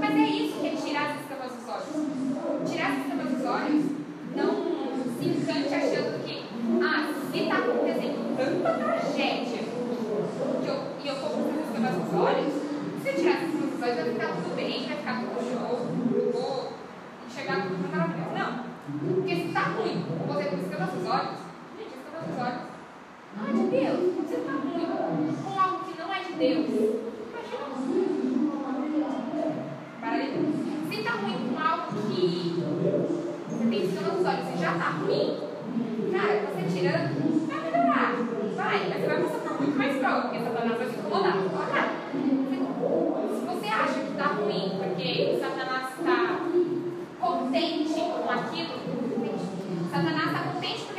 Mas 0.00 0.16
é 0.16 0.24
isso 0.24 0.58
que 0.58 0.66
é 0.68 0.70
tirar 0.70 1.10
as 1.10 1.20
escamas 1.20 1.52
dos 1.52 1.68
olhos. 1.68 2.70
Tirar 2.70 2.92
as 2.92 2.98
escamas 2.98 3.28
dos 3.28 3.44
olhos, 3.44 3.84
não 4.34 4.54
se 5.18 5.28
encante 5.28 5.74
achando 5.74 6.24
que, 6.24 6.42
ah, 6.82 7.12
se 7.30 7.38
está 7.40 7.58
acontecendo 7.58 8.21
tanta 8.42 8.70
tragédia 8.72 9.58
que 9.58 10.68
eu, 10.68 10.76
e 11.02 11.08
eu 11.08 11.14
vou 11.14 11.30
com 11.30 11.50
as 11.50 11.66
escamas 11.66 11.94
dos 11.94 12.14
olhos, 12.14 12.52
se 13.02 13.12
tirar 13.12 13.36
as 13.36 13.42
escamas 13.42 13.70
dos 13.70 13.82
olhos 13.82 13.96
vai 13.96 14.04
ficar 14.04 14.28
tudo 14.34 14.56
bem, 14.56 14.86
vai 14.88 14.96
ficar 14.96 15.20
tudo 15.20 15.38
show, 15.52 15.86
eu 16.14 16.32
vou 16.32 16.72
chegar 17.30 17.62
tudo 17.62 17.88
maravilhoso. 17.88 18.34
Não. 18.34 18.72
Porque 19.14 19.34
se 19.34 19.46
está 19.48 19.60
ruim, 19.60 20.04
você 20.26 20.44
com 20.44 20.56
escamas 20.56 20.90
dos 20.90 21.06
olhos, 21.06 21.38
gente, 21.78 21.94
escamas 21.94 22.28
dos 22.28 22.38
olhos 22.38 22.62
não 23.36 23.44
é 23.46 23.52
de 23.52 23.64
Deus. 23.70 23.98
Você 24.16 24.34
está 24.34 24.52
ruim 24.52 25.36
com 25.44 25.60
algo 25.60 25.84
que 25.84 25.98
não 25.98 26.12
é 26.12 26.18
de 26.24 26.32
Deus. 26.32 27.02
Para 30.00 30.16
aí. 30.16 30.88
Se 30.90 30.98
está 30.98 31.12
ruim 31.12 31.48
com 31.48 31.58
algo 31.58 31.92
que 32.10 32.62
você 33.48 33.64
tem 33.66 33.84
escamas 33.84 34.16
dos 34.16 34.26
olhos 34.26 34.54
e 34.54 34.58
já 34.58 34.72
está 34.72 34.90
ruim, 34.90 35.38
cara, 36.10 36.40
você 36.52 36.62
tirando, 36.74 37.46
vai 37.46 37.70
melhorar. 37.70 38.31
Vai, 38.62 38.88
mas 38.88 39.00
você 39.00 39.06
vai 39.08 39.22
passar 39.22 39.38
por 39.40 39.60
muito 39.60 39.76
mais 39.76 39.96
prova, 39.96 40.20
porque 40.22 40.38
Satanás 40.38 40.78
vai 40.78 40.86
se 40.86 40.98
incomodar. 41.00 41.36
Se 43.34 43.44
você 43.44 43.66
acha 43.66 44.00
que 44.00 44.12
está 44.12 44.26
ruim 44.26 44.78
porque 44.78 45.36
Satanás 45.40 45.88
está 45.98 46.38
contente 47.18 47.94
com 47.94 48.30
aquilo, 48.30 48.74
Satanás 49.90 50.26
está 50.26 50.40
contente 50.52 50.80
porque 50.84 50.91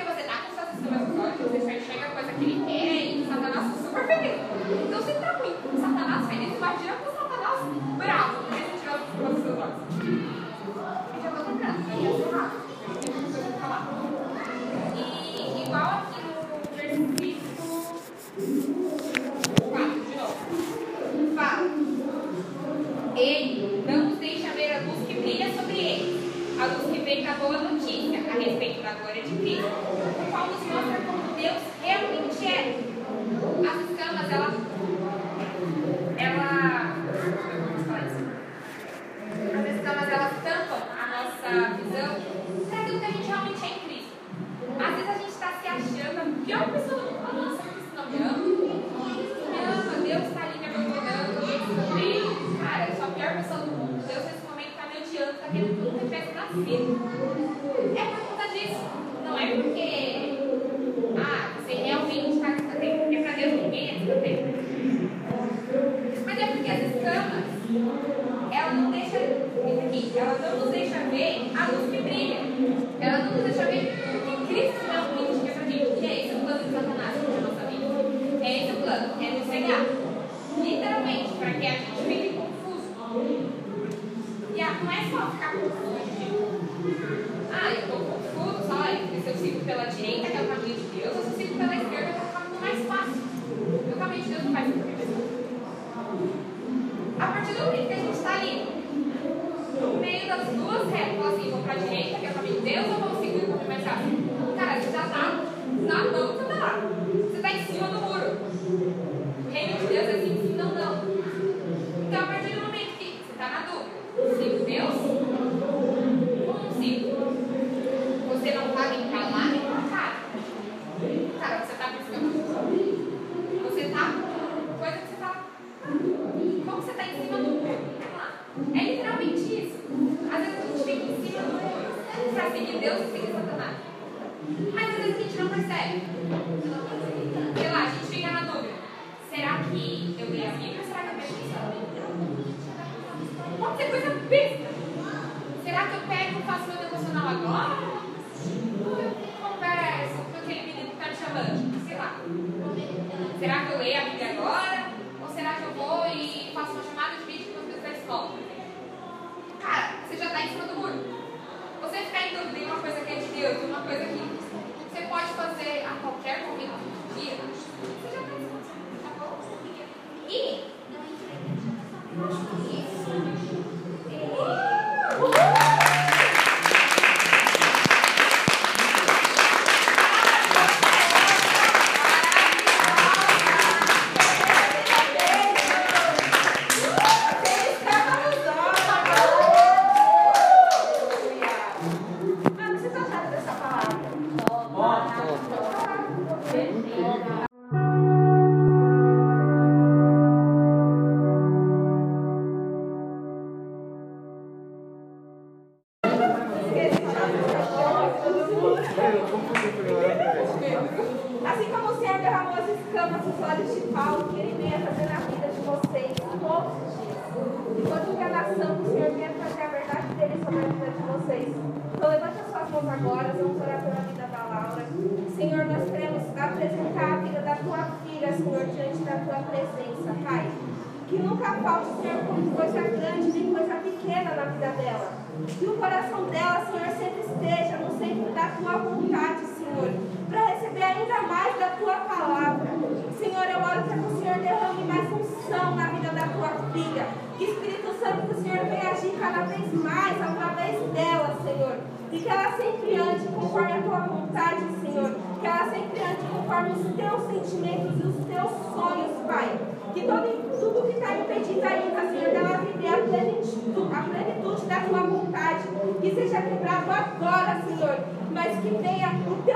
Vamos 70.44 70.72
ver. 70.72 70.83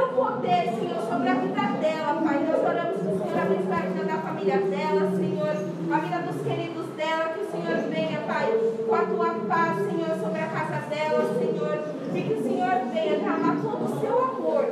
Teu 0.08 0.24
poder, 0.24 0.74
Senhor, 0.80 1.02
sobre 1.10 1.30
a 1.30 1.34
vida 1.36 1.62
dela, 1.82 2.22
Pai. 2.22 2.40
Nós 2.48 2.64
oramos 2.64 3.02
que 3.02 3.08
o 3.08 3.18
Senhor 3.18 3.40
abençoe 3.40 3.74
a 3.74 3.88
vida 3.88 4.04
da 4.04 4.18
família 4.18 4.58
dela, 4.58 5.12
Senhor, 5.12 5.56
a 5.92 6.00
vida 6.00 6.18
dos 6.20 6.42
queridos 6.42 6.88
dela, 6.96 7.30
que 7.30 7.42
o 7.42 7.52
Senhor 7.52 7.78
venha, 7.90 8.20
Pai, 8.22 8.54
com 8.88 8.96
a 8.96 9.02
tua 9.02 9.34
paz, 9.48 9.78
Senhor, 9.78 10.20
sobre 10.20 10.40
a 10.40 10.48
casa 10.48 10.86
dela, 10.88 11.34
Senhor. 11.38 11.78
E 12.14 12.22
que 12.22 12.34
o 12.34 12.44
Senhor 12.44 12.76
venha 12.94 13.20
derramar 13.20 13.58
todo 13.62 13.86
o 13.86 14.00
seu 14.00 14.18
amor, 14.18 14.66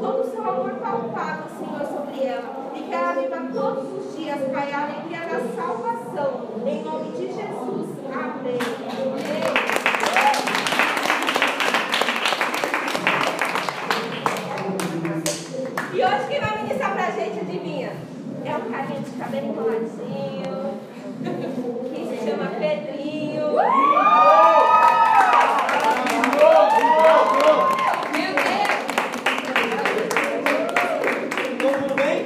todo 0.00 0.20
o 0.20 0.30
seu 0.30 0.42
amor 0.42 0.70
palpável, 0.80 1.44
Senhor, 1.58 1.86
sobre 1.86 2.24
ela. 2.24 2.72
E 2.74 2.82
que 2.82 2.94
ela 2.94 3.12
viva 3.12 3.36
todos 3.52 3.84
os 3.92 4.16
dias, 4.16 4.40
Pai, 4.52 4.72
a 4.72 4.82
alegria 4.84 5.20
da 5.20 5.40
salvação. 5.54 6.48
Em 6.66 6.82
nome 6.82 7.10
de 7.12 7.26
Jesus. 7.26 7.88
Amém. 8.10 8.58
Amém. 8.90 9.87
Cabelo 18.86 19.46
enroladinho, 19.48 20.78
que 21.92 22.06
se 22.06 22.16
chama 22.24 22.46
Pedrinho. 22.50 23.46
Meu 23.52 23.62
Todo 31.58 31.80
mundo 31.80 31.94
bem? 31.96 32.24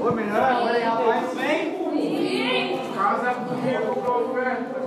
Ô, 0.00 0.10
melhor 0.12 0.42
agora 0.42 0.78
é 0.78 0.84
rapaz. 0.84 1.26
Tudo 1.28 1.40
bem? 1.40 1.60
Casa 2.92 3.34
comigo, 3.34 3.94
profeta. 4.02 4.80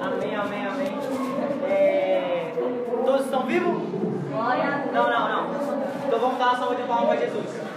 Amém, 0.00 0.34
amém, 0.34 0.66
amém. 0.66 0.98
É, 1.68 2.52
Todos 3.04 3.24
estão 3.26 3.42
vivos? 3.44 3.82
Não, 4.92 5.10
não, 5.10 5.28
não. 5.28 5.50
Então 6.06 6.20
vamos 6.20 6.38
dar 6.38 6.46
uma 6.46 6.56
salva 6.56 6.74
de 6.74 6.82
palmas 6.84 7.06
para 7.08 7.16
Jesus. 7.18 7.68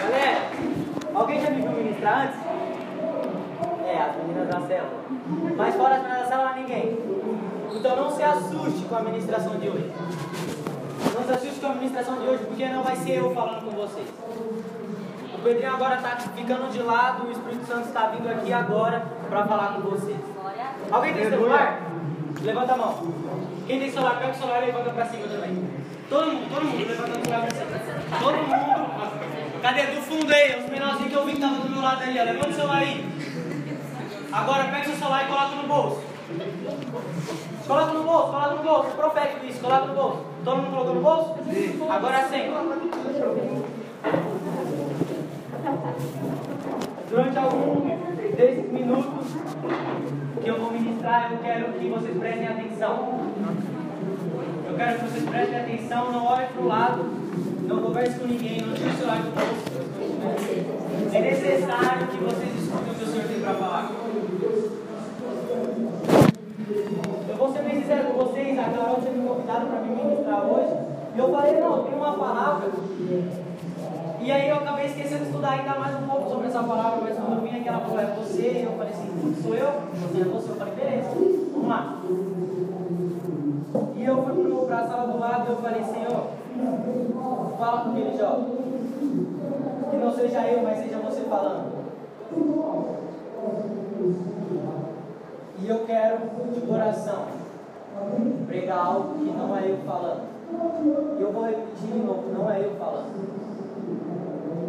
Galera, 0.00 0.40
alguém 1.14 1.40
já 1.40 1.50
me 1.50 1.62
viu 1.62 1.70
ministrar 1.72 2.26
antes? 2.26 2.40
É, 3.86 4.02
as 4.02 4.16
meninas 4.16 4.48
da 4.48 4.60
célula. 4.66 5.00
Mas 5.56 5.74
fora 5.74 5.94
as 5.96 6.02
meninas 6.02 6.22
da 6.22 6.28
célula, 6.28 6.52
ninguém. 6.54 6.98
Então 7.72 7.96
não 7.96 8.10
se 8.10 8.22
assuste 8.22 8.84
com 8.88 8.96
a 8.96 9.00
ministração 9.20 9.58
de 9.58 9.68
hoje. 9.68 9.92
Não 11.14 11.24
se 11.24 11.32
assuste 11.32 11.60
com 11.60 11.66
a 11.66 11.74
ministração 11.74 12.18
de 12.18 12.26
hoje, 12.26 12.44
porque 12.44 12.66
não 12.66 12.82
vai 12.82 12.96
ser 12.96 13.18
eu 13.18 13.34
falando 13.34 13.64
com 13.64 13.70
vocês. 13.72 14.08
O 15.34 15.38
Pedrinho 15.42 15.74
agora 15.74 15.96
está 15.96 16.16
ficando 16.16 16.70
de 16.72 16.82
lado, 16.82 17.26
o 17.26 17.30
Espírito 17.30 17.66
Santo 17.66 17.88
está 17.88 18.06
vindo 18.08 18.28
aqui 18.28 18.52
agora 18.52 19.02
para 19.28 19.46
falar 19.46 19.74
com 19.74 19.82
vocês. 19.90 20.18
Alguém 20.90 21.14
tem 21.14 21.28
celular? 21.28 21.80
Levanta 22.42 22.72
a 22.72 22.76
mão. 22.76 23.14
Quem 23.66 23.78
tem 23.78 23.90
celular, 23.90 24.18
pega 24.18 24.32
o 24.32 24.34
celular 24.34 24.62
e 24.62 24.66
levanta 24.66 24.90
para 24.90 25.06
cima 25.06 25.26
também. 25.28 25.70
Todo 26.08 26.26
mundo, 26.26 26.54
todo 26.54 26.64
mundo, 26.64 26.88
levanta 26.88 27.18
o 27.18 27.24
celular 27.24 27.50
cima. 27.50 28.18
Todo 28.18 28.36
mundo. 28.36 29.60
Cadê? 29.62 29.82
Do 29.82 30.02
fundo 30.02 30.32
aí, 30.32 30.58
os 30.58 30.70
menorzinhos 30.70 31.12
que 31.12 31.16
eu 31.16 31.24
vi 31.26 31.32
que 31.32 31.38
estavam 31.38 31.60
do 31.60 31.70
meu 31.70 31.82
lado 31.82 32.02
ali, 32.02 32.18
ó. 32.18 32.24
Levanta 32.24 32.48
o 32.48 32.54
celular 32.54 32.78
aí. 32.78 33.06
Agora 34.32 34.64
pega 34.64 34.84
seu 34.84 34.96
celular 34.96 35.24
e 35.24 35.26
coloca 35.26 35.56
no 35.56 35.68
bolso. 35.68 36.09
Coloca 37.66 37.92
no 37.92 38.02
bolso, 38.02 38.32
coloca 38.32 38.54
no 38.54 38.62
bolso. 38.62 38.90
Profético 38.96 39.46
isso, 39.46 39.60
coloca 39.60 39.86
no 39.86 39.94
bolso. 39.94 40.18
Todo 40.44 40.56
mundo 40.56 40.70
colocou 40.70 40.94
no 40.94 41.00
bolso? 41.00 41.34
Agora 41.88 42.28
sim. 42.28 42.50
Durante 47.10 47.38
algum 47.38 47.80
desses 48.36 48.72
minutos 48.72 49.26
que 50.42 50.48
eu 50.48 50.58
vou 50.58 50.70
ministrar, 50.72 51.32
eu 51.32 51.38
quero 51.38 51.72
que 51.72 51.88
vocês 51.88 52.18
prestem 52.18 52.46
atenção. 52.48 53.20
Eu 54.66 54.76
quero 54.76 54.98
que 54.98 55.04
vocês 55.06 55.28
prestem 55.28 55.60
atenção, 55.60 56.12
não 56.12 56.24
olhem 56.24 56.48
para 56.48 56.62
o 56.62 56.68
lado, 56.68 57.04
não 57.68 57.82
converse 57.82 58.18
com 58.18 58.26
ninguém, 58.26 58.62
não 58.62 58.74
tire 58.74 58.88
o 58.88 58.92
celular 58.94 59.18
do 59.18 59.30
bolso. 59.32 59.70
É 61.12 61.20
necessário 61.20 62.06
que 62.06 62.16
vocês 62.18 62.62
escutem 62.62 62.92
o 62.92 62.94
que 62.94 63.04
o 63.04 63.06
Senhor 63.06 63.26
tem 63.26 63.40
para 63.40 63.54
falar. 63.54 63.90
Eu 67.28 67.36
vou 67.36 67.52
ser 67.52 67.62
bem 67.62 67.80
sincero 67.80 68.04
com 68.12 68.24
vocês, 68.24 68.56
a 68.56 68.62
Carol 68.62 69.00
tinha 69.00 69.12
me 69.12 69.28
convidado 69.28 69.66
para 69.66 69.80
me 69.80 69.88
ministrar 69.88 70.46
hoje, 70.46 70.72
e 71.16 71.18
eu 71.18 71.32
falei, 71.32 71.60
não, 71.60 71.82
tenho 71.82 71.96
uma 71.96 72.12
palavra. 72.12 72.68
E 74.20 74.30
aí 74.30 74.48
eu 74.48 74.56
acabei 74.56 74.86
esquecendo 74.86 75.22
de 75.24 75.30
estudar 75.30 75.50
ainda 75.50 75.78
mais 75.80 75.96
um 75.96 76.06
pouco 76.06 76.30
sobre 76.30 76.46
essa 76.46 76.62
palavra, 76.62 77.00
mas 77.02 77.16
quando 77.16 77.38
eu 77.38 77.42
vim 77.42 77.58
aqui 77.58 77.68
ela 77.68 77.80
falou, 77.80 77.98
é 77.98 78.06
você, 78.06 78.64
eu 78.64 78.72
falei 78.76 78.92
assim, 78.92 79.08
"Putz, 79.20 79.42
sou 79.42 79.54
eu? 79.54 79.70
Você 79.94 80.20
é 80.20 80.24
você? 80.24 80.50
Eu 80.50 80.56
falei, 80.56 80.74
beleza, 80.74 81.10
vamos 81.52 81.68
lá. 81.68 81.98
E 83.96 84.04
eu 84.04 84.22
fui 84.22 84.66
para 84.66 84.78
a 84.78 84.88
sala 84.88 85.12
do 85.12 85.18
lado 85.18 85.46
e 85.48 85.50
eu 85.50 85.56
falei, 85.56 85.82
Senhor, 85.82 86.26
fala 87.58 87.80
com 87.80 87.90
aquele 87.90 88.16
jovem. 88.16 88.46
Que 89.90 89.96
não 89.96 90.12
seja 90.14 90.46
eu, 90.46 90.62
mas 90.62 90.78
seja 90.78 90.98
você 90.98 91.22
falando. 91.22 91.80
E 95.62 95.68
eu 95.68 95.84
quero, 95.84 96.18
de 96.54 96.60
coração, 96.62 97.24
pregar 98.46 98.86
algo 98.86 99.14
que 99.18 99.24
não 99.24 99.56
é 99.56 99.70
eu 99.70 99.78
falando. 99.86 100.22
E 101.18 101.22
eu 101.22 101.32
vou 101.32 101.44
repetir 101.44 101.88
de 101.92 101.98
novo, 101.98 102.32
não 102.32 102.50
é 102.50 102.60
eu 102.60 102.74
falando. 102.76 103.30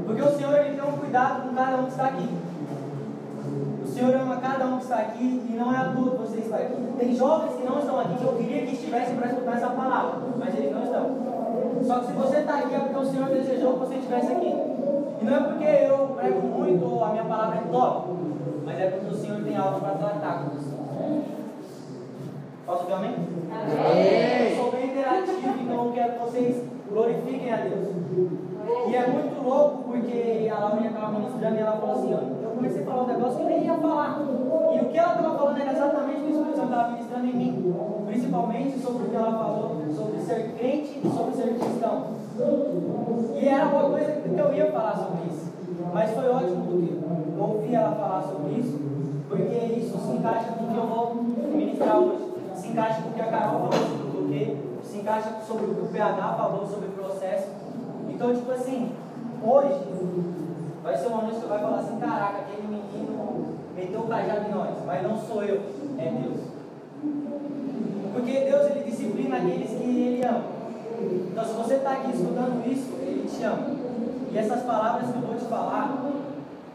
Porque 0.05 0.21
o 0.21 0.37
Senhor 0.37 0.53
ele 0.57 0.75
tem 0.75 0.89
um 0.89 0.97
cuidado 0.97 1.47
com 1.47 1.55
cada 1.55 1.77
um 1.77 1.85
que 1.85 1.91
está 1.91 2.05
aqui. 2.05 2.29
O 3.83 3.87
Senhor 3.87 4.15
ama 4.15 4.37
cada 4.37 4.65
um 4.65 4.77
que 4.77 4.83
está 4.83 4.97
aqui 4.97 5.23
e 5.49 5.55
não 5.57 5.73
é 5.73 5.77
a 5.77 5.93
toa 5.95 6.11
que 6.11 6.17
você 6.17 6.37
está 6.39 6.57
aqui. 6.57 6.93
Tem 6.97 7.15
jovens 7.15 7.55
que 7.55 7.63
não 7.63 7.79
estão 7.79 7.99
aqui 7.99 8.15
que 8.15 8.23
eu 8.23 8.33
queria 8.33 8.65
que 8.65 8.73
estivessem 8.73 9.15
para 9.15 9.27
escutar 9.27 9.55
essa 9.55 9.69
palavra, 9.69 10.19
mas 10.37 10.55
eles 10.55 10.73
não 10.73 10.83
estão. 10.83 11.31
Só 11.83 11.99
que 11.99 12.07
se 12.07 12.13
você 12.13 12.37
está 12.37 12.59
aqui 12.59 12.75
é 12.75 12.79
porque 12.79 12.97
o 12.97 13.05
Senhor 13.05 13.29
desejou 13.29 13.73
que 13.73 13.79
você 13.79 13.95
estivesse 13.95 14.31
aqui. 14.31 14.55
E 15.21 15.25
não 15.25 15.35
é 15.35 15.39
porque 15.39 15.65
eu 15.65 16.15
prego 16.19 16.41
muito 16.47 16.85
ou 16.85 17.03
a 17.03 17.09
minha 17.09 17.25
palavra 17.25 17.59
é 17.59 17.71
top, 17.71 18.09
mas 18.65 18.79
é 18.79 18.89
porque 18.89 19.13
o 19.13 19.17
Senhor 19.17 19.41
tem 19.43 19.55
algo 19.55 19.79
para 19.79 19.95
tratar 19.95 20.43
com 20.43 20.49
você. 20.55 20.70
Posso 22.71 22.83
ouvir 22.83 22.93
amém? 22.93 23.15
Eu 24.49 24.55
sou 24.55 24.71
bem 24.71 24.91
interativo, 24.91 25.61
então 25.61 25.85
eu 25.87 25.91
quero 25.91 26.13
que 26.13 26.19
vocês 26.19 26.63
glorifiquem 26.89 27.51
a 27.51 27.57
Deus. 27.57 27.87
E 28.87 28.95
é 28.95 29.07
muito 29.07 29.43
louco 29.43 29.83
porque 29.91 30.49
a 30.49 30.57
Laurinha 30.57 30.91
estava 30.91 31.19
ministrando 31.19 31.57
e 31.57 31.59
ela 31.59 31.73
falou 31.73 31.95
assim, 31.95 32.13
ó, 32.13 32.19
eu 32.41 32.51
comecei 32.51 32.83
a 32.83 32.85
falar 32.85 33.03
um 33.03 33.07
negócio 33.07 33.35
que 33.35 33.43
eu 33.43 33.49
nem 33.49 33.65
ia 33.65 33.73
falar. 33.73 34.21
E 34.21 34.79
o 34.79 34.85
que 34.85 34.97
ela 34.97 35.15
estava 35.15 35.37
falando 35.37 35.61
era 35.61 35.71
exatamente 35.73 36.15
o 36.15 36.21
que 36.21 36.27
o 36.27 36.29
Espírito 36.29 36.55
Santo 36.55 36.69
estava 36.69 36.91
ministrando 36.91 37.27
em 37.27 37.33
mim. 37.33 37.75
Principalmente 38.07 38.79
sobre 38.79 39.03
o 39.03 39.09
que 39.09 39.15
ela 39.17 39.31
falou, 39.33 39.81
sobre 39.93 40.19
ser 40.21 40.55
crente 40.57 41.01
e 41.03 41.09
sobre 41.09 41.35
ser 41.35 41.59
cristão. 41.59 42.05
E 43.35 43.47
era 43.49 43.65
uma 43.65 43.89
coisa 43.89 44.11
que 44.13 44.39
eu 44.39 44.53
ia 44.53 44.71
falar 44.71 44.95
sobre 44.95 45.29
isso. 45.29 45.51
Mas 45.93 46.11
foi 46.11 46.29
ótimo 46.29 46.65
porque 46.67 46.93
ouvir 47.37 47.75
ela 47.75 47.95
falar 47.95 48.21
sobre 48.21 48.53
isso, 48.53 48.79
porque 49.27 49.75
isso 49.75 49.97
se 49.97 50.13
encaixa 50.13 50.53
com 50.53 50.63
o 50.63 50.67
que 50.69 50.77
eu 50.77 50.85
vou 50.85 51.15
ministrar 51.53 51.99
hoje. 51.99 52.30
Encaixa 52.71 53.01
com 53.01 53.09
o 53.09 53.13
que 53.13 53.21
a 53.21 53.27
Carol 53.27 53.69
falou 53.69 53.73
sobre 53.73 54.07
o? 54.17 54.81
Se 54.81 54.97
encaixa 54.99 55.29
sobre 55.45 55.65
o 55.65 55.75
que 55.75 55.81
o 55.81 55.87
PH 55.87 56.33
falou 56.33 56.65
sobre 56.65 56.87
o 56.87 56.91
processo. 56.91 57.47
Então, 58.09 58.33
tipo 58.33 58.51
assim, 58.51 58.91
hoje 59.43 59.77
vai 60.81 60.97
ser 60.97 61.07
uma 61.07 61.23
noite 61.23 61.41
que 61.41 61.47
vai 61.47 61.59
falar 61.59 61.79
assim, 61.79 61.99
caraca, 61.99 62.39
aquele 62.39 62.67
menino 62.67 63.57
meteu 63.75 63.99
o 63.99 64.07
cajado 64.07 64.47
em 64.47 64.53
nós, 64.53 64.69
mas 64.85 65.03
não 65.03 65.17
sou 65.17 65.43
eu, 65.43 65.61
é 65.97 66.11
Deus. 66.11 66.39
Porque 68.13 68.39
Deus 68.39 68.71
ele 68.71 68.89
disciplina 68.89 69.37
aqueles 69.37 69.69
que 69.69 69.83
Ele 69.83 70.23
ama. 70.23 70.43
Então 71.29 71.43
se 71.43 71.53
você 71.53 71.73
está 71.75 71.91
aqui 71.91 72.11
escutando 72.11 72.71
isso, 72.71 72.93
Ele 73.01 73.27
te 73.27 73.43
ama. 73.43 73.67
E 74.31 74.37
essas 74.37 74.63
palavras 74.63 75.09
que 75.09 75.17
eu 75.17 75.21
vou 75.21 75.35
te 75.35 75.45
falar 75.45 76.05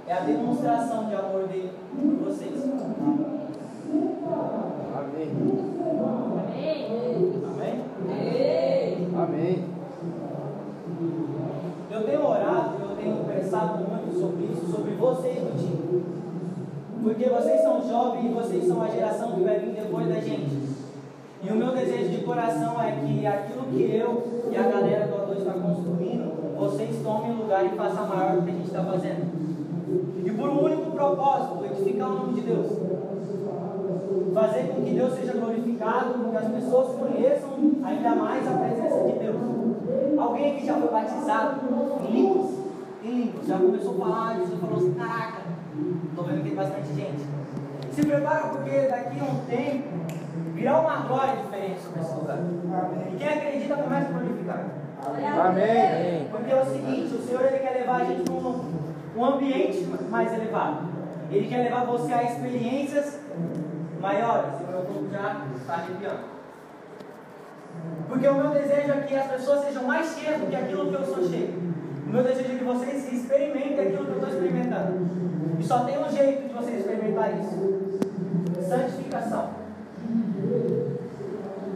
é 0.07 0.13
a 0.13 0.21
demonstração 0.21 1.07
de 1.07 1.15
amor 1.15 1.49
dele 1.49 1.73
por 1.95 2.27
vocês. 2.27 2.63
Amém. 5.07 5.31
Amém? 7.47 7.85
Amém. 9.17 9.65
Eu 11.93 12.03
tenho 12.05 12.29
orado, 12.29 12.77
eu 12.83 12.97
tenho 12.97 13.25
pensado 13.25 13.85
muito 13.85 14.21
sobre 14.21 14.47
isso, 14.47 14.67
sobre 14.67 14.95
vocês 14.95 15.37
do 15.37 15.57
time. 15.57 16.05
Porque 17.05 17.29
vocês 17.29 17.61
são 17.61 17.89
jovens 17.89 18.25
e 18.25 18.35
vocês 18.35 18.67
são 18.67 18.83
a 18.83 18.89
geração 18.89 19.33
que 19.33 19.45
vai 19.45 19.61
vir 19.61 19.75
depois 19.75 20.09
da 20.09 20.21
gente. 20.21 20.67
E 21.43 21.51
o 21.51 21.55
meu 21.55 21.73
desejo 21.73 22.11
de 22.11 22.25
coração 22.25 22.83
é 22.83 22.91
que 22.91 23.25
aquilo 23.25 23.67
que 23.67 23.97
eu 23.97 24.49
e 24.51 24.57
a 24.57 24.63
galera 24.63 25.07
do 25.07 25.15
A2 25.15 25.39
está 25.39 25.53
construindo, 25.53 26.57
vocês 26.59 27.01
tomem 27.05 27.37
lugar 27.37 27.65
e 27.65 27.77
façam 27.77 28.09
maior 28.09 28.37
do 28.37 28.43
que 28.43 28.51
a 28.51 28.55
gente 28.55 28.67
está 28.67 28.83
fazendo. 28.83 30.27
E 30.27 30.31
por 30.33 30.49
um 30.49 30.65
único 30.65 30.91
propósito, 30.91 31.65
edificar 31.65 32.11
o 32.11 32.15
nome 32.15 32.35
de 32.35 32.41
Deus. 32.41 32.86
Fazer 34.37 34.65
com 34.65 34.85
que 34.85 34.91
Deus 34.91 35.15
seja 35.15 35.33
glorificado, 35.33 36.13
com 36.13 36.31
que 36.31 36.37
as 36.37 36.45
pessoas 36.45 36.95
conheçam 36.99 37.53
ainda 37.83 38.15
mais 38.17 38.47
a 38.47 38.51
presença 38.51 39.05
de 39.05 39.19
Deus. 39.19 39.37
Alguém 40.19 40.53
aqui 40.53 40.67
já 40.67 40.75
foi 40.75 40.89
batizado 40.91 41.61
em 42.07 42.13
línguas? 42.13 42.51
Em 43.03 43.11
línguas. 43.23 43.47
Já 43.47 43.57
começou 43.57 43.95
a 43.95 43.99
falar, 43.99 44.37
Jesus 44.37 44.61
falou 44.61 44.77
assim, 44.77 44.93
caraca, 44.93 45.39
estou 46.11 46.25
vendo 46.27 46.37
que 46.43 46.49
tem 46.49 46.55
bastante 46.55 46.89
gente. 46.89 47.27
Se 47.93 48.05
prepara 48.05 48.49
porque 48.49 48.79
daqui 48.89 49.21
a 49.21 49.25
um 49.25 49.39
tempo 49.47 49.89
virá 50.53 50.81
uma 50.81 50.97
glória 50.97 51.37
diferente 51.37 51.81
sobre 51.81 52.03
esse 52.03 52.15
lugar. 52.15 52.39
E 53.11 53.17
quem 53.17 53.29
acredita 53.29 53.77
começa 53.77 54.09
a 54.09 54.19
glorificar. 54.19 54.67
Amém. 55.47 56.29
Porque 56.31 56.53
é 56.53 56.61
o 56.61 56.67
seguinte, 56.67 57.15
o 57.15 57.27
Senhor 57.27 57.41
ele 57.41 57.59
quer 57.61 57.73
levar 57.79 58.03
a 58.03 58.05
gente 58.05 58.23
para 58.23 58.35
um, 58.35 58.65
um 59.17 59.25
ambiente 59.25 59.89
mais 60.11 60.31
elevado. 60.35 60.89
Ele 61.31 61.49
quer 61.49 61.63
levar 61.63 61.87
você 61.87 62.13
a 62.13 62.23
experiências 62.23 63.19
maiores. 64.01 64.61
E 64.61 64.65
o 64.65 64.67
meu 64.69 64.83
corpo 64.83 65.09
já 65.11 65.37
está 65.57 65.75
arrepiando. 65.75 66.37
Porque 68.09 68.29
o 68.29 68.35
meu 68.35 68.51
desejo 68.51 68.93
é 68.93 69.01
que 69.07 69.17
as 69.17 69.27
pessoas 69.27 69.65
sejam 69.65 69.85
mais 69.85 70.17
cheias 70.17 70.41
do 70.41 70.47
que 70.47 70.57
aquilo 70.57 70.89
que 70.89 70.95
eu 70.95 71.05
sou 71.05 71.29
cheio. 71.29 71.55
O 72.07 72.11
meu 72.11 72.23
desejo 72.23 72.53
é 72.53 72.59
que 72.59 72.65
vocês 72.65 73.13
experimentem 73.13 73.81
aquilo 73.81 74.05
que 74.05 74.11
eu 74.11 74.17
estou 74.17 74.29
experimentando. 74.29 75.07
E 75.59 75.65
só 75.65 75.81
tem 75.85 75.99
um 75.99 76.09
jeito 76.09 76.49
de 76.49 76.55
vocês 76.55 76.81
experimentar 76.81 77.39
isso: 77.39 77.99
santificação. 78.69 79.51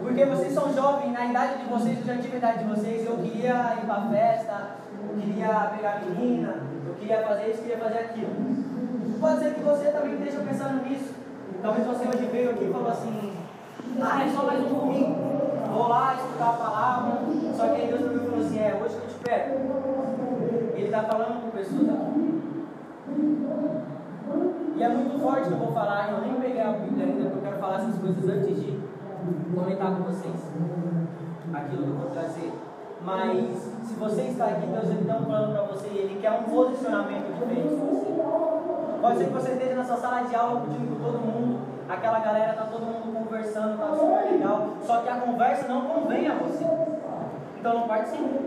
Porque 0.01 0.25
vocês 0.25 0.53
são 0.53 0.75
jovens, 0.75 1.13
na 1.13 1.27
idade 1.27 1.63
de 1.63 1.71
vocês, 1.71 1.99
eu 1.99 2.05
já 2.05 2.21
tive 2.21 2.35
a 2.35 2.39
idade 2.39 2.59
de 2.59 2.65
vocês, 2.65 3.07
eu 3.07 3.17
queria 3.17 3.79
ir 3.81 3.87
para 3.87 4.09
festa, 4.09 4.71
eu 5.09 5.21
queria 5.21 5.49
pegar 5.77 6.03
menina, 6.05 6.57
eu 6.87 6.95
queria 6.95 7.23
fazer 7.23 7.51
isso, 7.51 7.59
eu 7.59 7.63
queria 7.63 7.79
fazer 7.79 7.99
aquilo. 7.99 8.31
Pode 9.21 9.39
ser 9.41 9.55
que 9.55 9.61
você 9.61 9.91
também 9.91 10.15
esteja 10.15 10.41
pensando 10.41 10.89
nisso. 10.89 11.10
Talvez 11.63 11.87
você 11.87 12.09
hoje 12.09 12.27
veio 12.33 12.51
aqui 12.51 12.65
e 12.65 12.73
falou 12.73 12.89
assim, 12.89 13.33
ah, 14.01 14.25
é 14.25 14.29
só 14.31 14.45
mais 14.45 14.61
um 14.65 14.75
domingo. 14.75 15.15
Vou 15.71 15.89
lá 15.89 16.15
escutar 16.15 16.49
a 16.49 16.53
palavra. 16.53 17.21
Só 17.55 17.69
que 17.69 17.83
aí 17.83 17.89
Deus 17.89 18.01
me 18.01 18.19
falou 18.21 18.41
assim, 18.41 18.59
é 18.59 18.81
hoje 18.83 18.97
que 18.97 19.03
eu 19.03 19.09
te 19.09 19.15
pego. 19.23 19.55
Ele 20.75 20.87
está 20.87 21.03
falando 21.03 21.43
com 21.43 21.51
pessoas 21.51 21.89
aqui. 21.91 22.31
E 24.77 24.83
é 24.83 24.89
muito 24.89 25.21
forte 25.21 25.49
que 25.49 25.53
eu 25.53 25.59
vou 25.59 25.73
falar, 25.73 26.11
eu 26.13 26.23
nem 26.23 26.41
peguei 26.41 26.63
a 26.63 26.73
Bíblia 26.73 27.05
ainda, 27.05 27.25
porque 27.25 27.39
eu 27.39 27.43
quero 27.43 27.61
falar 27.61 27.77
essas 27.77 27.99
coisas 27.99 28.27
antes 28.27 28.57
de 28.57 28.81
comentar 29.55 29.95
com 29.97 30.05
vocês 30.05 30.53
aquilo 31.53 31.83
que 31.83 31.91
eu 31.91 31.97
vou 31.97 32.11
trazer. 32.11 32.53
Mas 33.05 33.77
se 33.83 33.95
você 33.95 34.23
está 34.23 34.47
aqui, 34.47 34.67
Deus 34.67 34.89
está 34.89 35.15
falando 35.15 35.53
para 35.53 35.63
você, 35.65 35.89
ele 35.89 36.19
quer 36.21 36.31
um 36.31 36.45
posicionamento 36.45 37.35
diferente 37.35 37.69
de 37.69 37.77
você. 37.77 38.10
Pode 39.01 39.19
ser 39.19 39.25
que 39.25 39.33
você 39.33 39.53
esteja 39.53 39.75
na 39.77 39.85
sua 39.85 39.97
sala 39.97 40.23
de 40.25 40.35
aula 40.35 40.61
curtindo 40.61 40.95
com 40.95 41.03
todo 41.03 41.19
mundo, 41.19 41.61
aquela 41.89 42.19
galera 42.19 42.53
tá 42.53 42.65
todo 42.65 42.85
mundo 42.85 43.15
conversando, 43.15 43.79
tá 43.79 43.87
super 43.95 44.31
legal, 44.31 44.69
só 44.87 45.01
que 45.01 45.09
a 45.09 45.17
conversa 45.17 45.69
não 45.69 45.83
convém 45.83 46.29
a 46.29 46.35
você. 46.35 46.67
Então 47.59 47.75
não 47.75 47.89
participe. 47.89 48.41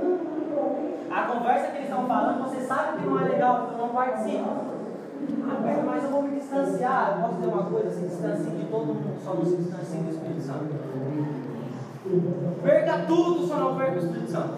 A 1.09 1.21
conversa 1.23 1.71
que 1.71 1.77
eles 1.77 1.89
estão 1.89 2.05
falando, 2.07 2.43
você 2.43 2.61
sabe 2.61 2.99
que 2.99 3.05
não 3.07 3.19
é 3.19 3.23
legal, 3.23 3.69
então 3.73 3.87
não 3.87 3.93
participe. 3.93 4.43
Ah, 4.43 5.83
mas 5.85 6.03
eu 6.03 6.09
vou 6.09 6.21
me 6.23 6.39
distanciar. 6.39 7.19
Posso 7.21 7.35
dizer 7.35 7.47
uma 7.47 7.63
coisa? 7.63 7.91
Se 7.91 8.07
distancie 8.07 8.51
de 8.51 8.65
todo 8.65 8.85
mundo, 8.85 9.23
só 9.23 9.33
não 9.33 9.45
se 9.45 9.55
distancie 9.55 9.99
do 9.99 10.11
Espírito 10.11 10.41
Santo. 10.41 10.65
Perca 12.63 12.97
tudo, 13.07 13.47
só 13.47 13.55
não 13.57 13.75
perca 13.75 13.95
o 13.95 13.99
Espírito 13.99 14.31
Santo. 14.31 14.57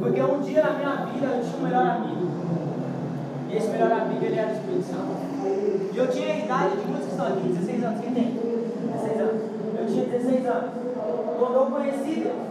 Porque 0.00 0.22
um 0.22 0.40
dia 0.40 0.62
na 0.62 0.72
minha 0.72 0.96
vida 1.06 1.26
eu 1.26 1.42
tinha 1.42 1.56
um 1.56 1.62
melhor 1.62 1.86
amigo. 1.86 2.63
Esse 3.56 3.68
melhor 3.68 3.92
amigo 3.92 4.24
ele 4.24 4.36
era 4.36 4.48
o 4.48 4.52
Espírito 4.52 4.82
Santo. 4.82 5.14
E 5.92 5.96
eu 5.96 6.08
tinha 6.08 6.34
a 6.34 6.38
idade 6.38 6.76
de 6.76 6.86
muitos 6.88 7.06
que 7.06 7.12
estão 7.12 7.26
aqui, 7.26 7.48
16 7.48 7.84
anos. 7.84 8.00
Quem 8.00 8.12
tem? 8.12 8.32
16 8.34 9.20
anos. 9.20 9.42
Eu 9.78 9.86
tinha 9.86 10.06
16 10.06 10.46
anos. 10.46 10.70
Quando 11.38 11.54
eu 11.54 11.66
conheci 11.66 12.14
Deus, 12.20 12.44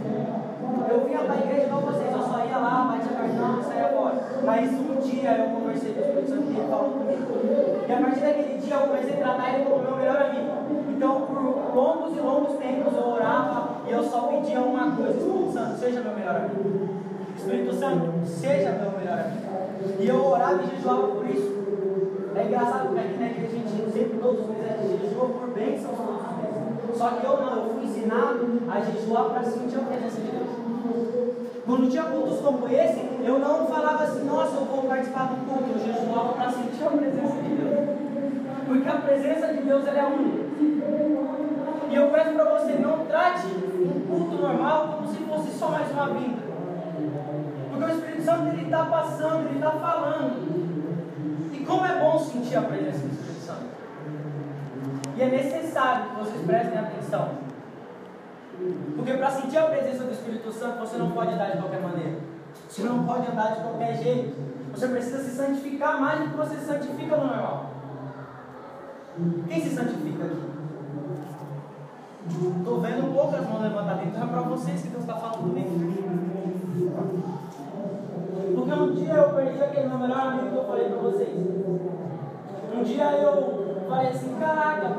eu 0.90 1.06
vinha 1.06 1.20
para 1.20 1.34
a 1.34 1.38
igreja 1.40 1.66
igual 1.66 1.82
vocês, 1.82 2.12
eu 2.12 2.24
só 2.24 2.46
ia 2.46 2.58
lá, 2.58 2.96
batia 2.96 3.18
cartão 3.18 3.60
e 3.60 3.64
saía 3.64 3.90
fora. 3.90 4.16
Mas 4.46 4.72
um 4.72 4.96
dia 5.02 5.32
eu 5.32 5.60
conversei 5.60 5.94
com 5.94 6.00
o 6.00 6.04
Espírito 6.04 6.30
Santo 6.30 6.52
e 6.52 6.56
ele 6.56 6.68
falou 6.70 6.90
comigo. 6.92 7.86
E 7.88 7.92
a 7.92 7.98
partir 7.98 8.20
daquele 8.22 8.58
dia 8.60 8.76
eu 8.76 8.88
comecei 8.88 9.14
a 9.14 9.18
tratar 9.18 9.54
ele 9.56 9.66
como 9.66 9.84
meu 9.84 9.98
melhor 9.98 10.22
amigo. 10.22 10.52
Então, 10.96 11.22
por 11.22 11.76
longos 11.76 12.18
e 12.18 12.20
longos 12.22 12.58
tempos 12.58 12.94
eu 12.94 13.08
orava 13.10 13.70
e 13.88 13.92
eu 13.92 14.04
só 14.04 14.22
pedia 14.28 14.62
uma 14.62 14.96
coisa: 14.96 15.18
Espírito 15.18 15.52
Santo, 15.52 15.80
seja 15.80 16.02
meu 16.02 16.16
melhor 16.16 16.36
amigo. 16.36 16.93
Espírito 17.44 17.74
Santo, 17.76 18.26
seja 18.26 18.72
meu 18.72 18.92
melhor 18.98 19.20
amigo. 19.20 20.00
E 20.00 20.08
eu 20.08 20.26
orava 20.26 20.64
e 20.64 20.76
jejuava 20.76 21.08
por 21.08 21.30
isso. 21.30 21.52
É 22.36 22.44
engraçado 22.46 22.88
porque 22.88 23.00
aqui 23.02 23.20
na 23.20 23.26
igreja 23.28 23.48
a 23.48 23.58
gente 23.58 23.92
sempre, 23.92 24.18
todos 24.18 24.40
os 24.40 24.48
meses, 24.48 24.80
a 24.80 24.88
gente 24.88 25.02
jejua 25.04 25.28
por 25.28 25.50
bênçãos 25.50 25.98
todos 25.98 26.22
os 26.24 26.38
meses. 26.40 26.98
Só 26.98 27.10
que 27.10 27.26
eu 27.26 27.38
não, 27.42 27.56
eu 27.58 27.74
fui 27.74 27.84
ensinado 27.84 28.62
a 28.72 28.80
jejuar 28.80 29.26
para 29.26 29.44
sentir 29.44 29.76
a 29.76 29.82
presença 29.82 30.22
de 30.22 30.32
Deus. 30.32 30.50
Quando 31.66 31.92
tinha 31.92 32.04
cultos 32.04 32.40
como 32.40 32.68
esse, 32.70 33.10
eu 33.24 33.40
não 33.40 33.68
falava 33.68 34.04
assim, 34.04 34.26
nossa, 34.26 34.56
eu 34.56 34.66
vou 34.66 34.84
participar 34.84 35.28
do 35.28 35.46
culto, 35.46 35.70
eu 35.70 35.80
jejuava 35.80 36.34
para 36.34 36.50
sentir 36.50 36.84
a 36.86 36.92
presença 36.92 37.36
de 37.44 37.56
Deus. 37.56 37.90
Porque 38.66 38.88
a 38.88 38.98
presença 39.02 39.48
de 39.48 39.62
Deus 39.64 39.86
ela 39.86 40.00
é 40.00 40.06
única. 40.06 40.44
E 41.92 41.96
eu 41.96 42.08
peço 42.08 42.32
para 42.32 42.58
você, 42.58 42.74
não 42.80 43.06
trate 43.06 43.48
um 43.48 44.00
culto 44.08 44.42
normal 44.42 44.96
como 44.96 45.08
se 45.10 45.24
fosse 45.24 45.60
só 45.60 45.68
mais 45.70 45.92
uma 45.92 46.08
vinda. 46.08 46.53
Espírito 48.24 48.26
Santo 48.26 48.48
ele 48.48 48.64
está 48.64 48.86
passando, 48.86 49.48
ele 49.48 49.56
está 49.56 49.72
falando. 49.72 51.54
E 51.54 51.66
como 51.66 51.86
é 51.86 52.00
bom 52.00 52.18
sentir 52.20 52.56
a 52.56 52.62
presença 52.62 53.00
do 53.00 53.14
Espírito 53.14 53.46
Santo. 53.46 53.66
E 55.16 55.22
é 55.22 55.30
necessário 55.30 56.10
que 56.10 56.16
vocês 56.16 56.46
prestem 56.46 56.80
atenção. 56.80 57.30
Porque 58.96 59.14
para 59.14 59.32
sentir 59.32 59.58
a 59.58 59.64
presença 59.64 60.04
do 60.06 60.12
Espírito 60.12 60.52
Santo, 60.52 60.80
você 60.80 60.98
não 60.98 61.12
pode 61.12 61.34
andar 61.34 61.52
de 61.52 61.58
qualquer 61.58 61.82
maneira. 61.82 62.20
Você 62.70 62.84
não 62.84 63.04
pode 63.04 63.30
andar 63.30 63.56
de 63.56 63.62
qualquer 63.62 63.98
jeito. 63.98 64.36
Você 64.72 64.88
precisa 64.88 65.24
se 65.24 65.36
santificar 65.36 66.00
mais 66.00 66.22
do 66.22 66.30
que 66.30 66.38
você 66.38 66.56
se 66.56 66.66
santifica 66.66 67.18
no 67.18 67.28
normal. 67.28 67.70
Quem 69.48 69.62
se 69.62 69.76
santifica 69.76 70.26
aqui? 70.26 70.54
Estou 72.58 72.80
vendo 72.80 73.14
poucas 73.14 73.48
mãos 73.48 73.62
levantadas, 73.62 74.08
então 74.08 74.24
é 74.24 74.28
para 74.28 74.42
vocês 74.42 74.82
que 74.82 74.88
Deus 74.88 75.04
está 75.04 75.16
falando 75.16 75.42
comigo. 75.42 76.04
Porque 78.56 78.72
um 78.72 78.92
dia 78.94 79.14
eu 79.14 79.30
perdi 79.30 79.64
aquele 79.64 79.88
meu 79.88 79.98
melhor 79.98 80.20
amigo 80.20 80.50
que 80.50 80.56
eu 80.58 80.66
falei 80.66 80.86
para 80.86 80.98
vocês. 80.98 81.30
Um 82.76 82.84
dia 82.84 83.12
eu 83.14 83.86
falei 83.90 84.08
assim, 84.10 84.36
caraca, 84.40 84.92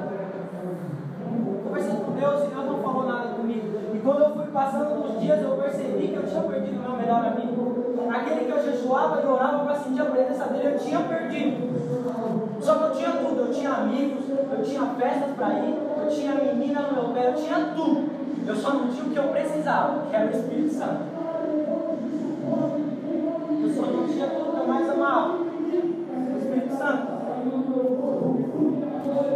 conversei 1.65 1.97
com 1.97 2.13
Deus 2.13 2.45
e 2.45 2.47
Deus 2.47 2.67
não 2.67 2.83
falou 2.83 3.07
nada 3.07 3.29
comigo. 3.35 3.67
E 3.95 3.99
quando 3.99 4.21
eu 4.23 4.35
fui 4.35 4.47
passando 4.47 5.05
os 5.05 5.21
dias, 5.21 5.41
eu 5.41 5.57
percebi 5.57 6.09
que 6.09 6.17
eu 6.17 6.27
tinha 6.27 6.43
perdido 6.43 6.83
meu 6.83 6.97
melhor 6.97 7.25
amigo. 7.27 7.85
Aquele 8.13 8.45
que 8.45 8.51
eu 8.51 8.63
jejuava 8.63 9.23
e 9.23 9.27
orava 9.27 9.65
para 9.65 9.77
sentir 9.77 10.03
a 10.03 10.05
presença 10.05 10.45
dele, 10.47 10.75
eu 10.75 10.79
tinha 10.79 11.01
perdido. 11.01 12.61
Só 12.61 12.75
que 12.77 12.83
eu 12.85 12.91
tinha 12.93 13.11
tudo, 13.11 13.41
eu 13.41 13.53
tinha 13.53 13.71
amigos, 13.71 14.25
eu 14.29 14.63
tinha 14.63 14.87
festas 14.99 15.37
para 15.37 15.55
ir, 15.55 15.79
eu 15.97 16.09
tinha 16.09 16.35
menina 16.35 16.81
no 16.83 16.93
meu 16.93 17.15
pé, 17.15 17.29
eu 17.29 17.35
tinha 17.35 17.73
tudo. 17.75 18.09
Eu 18.47 18.55
só 18.57 18.75
não 18.75 18.89
tinha 18.89 19.05
o 19.05 19.11
que 19.11 19.19
eu 19.19 19.29
precisava, 19.29 20.03
que 20.09 20.15
era 20.15 20.27
o 20.27 20.31
Espírito 20.31 20.75
Santo. 20.75 21.14
Não 23.93 24.09
tinha 24.09 24.27
eu 24.27 24.67
mais 24.67 24.89
amava. 24.89 25.39
O 25.39 26.39
Espírito 26.39 26.77
Santo. 26.77 27.15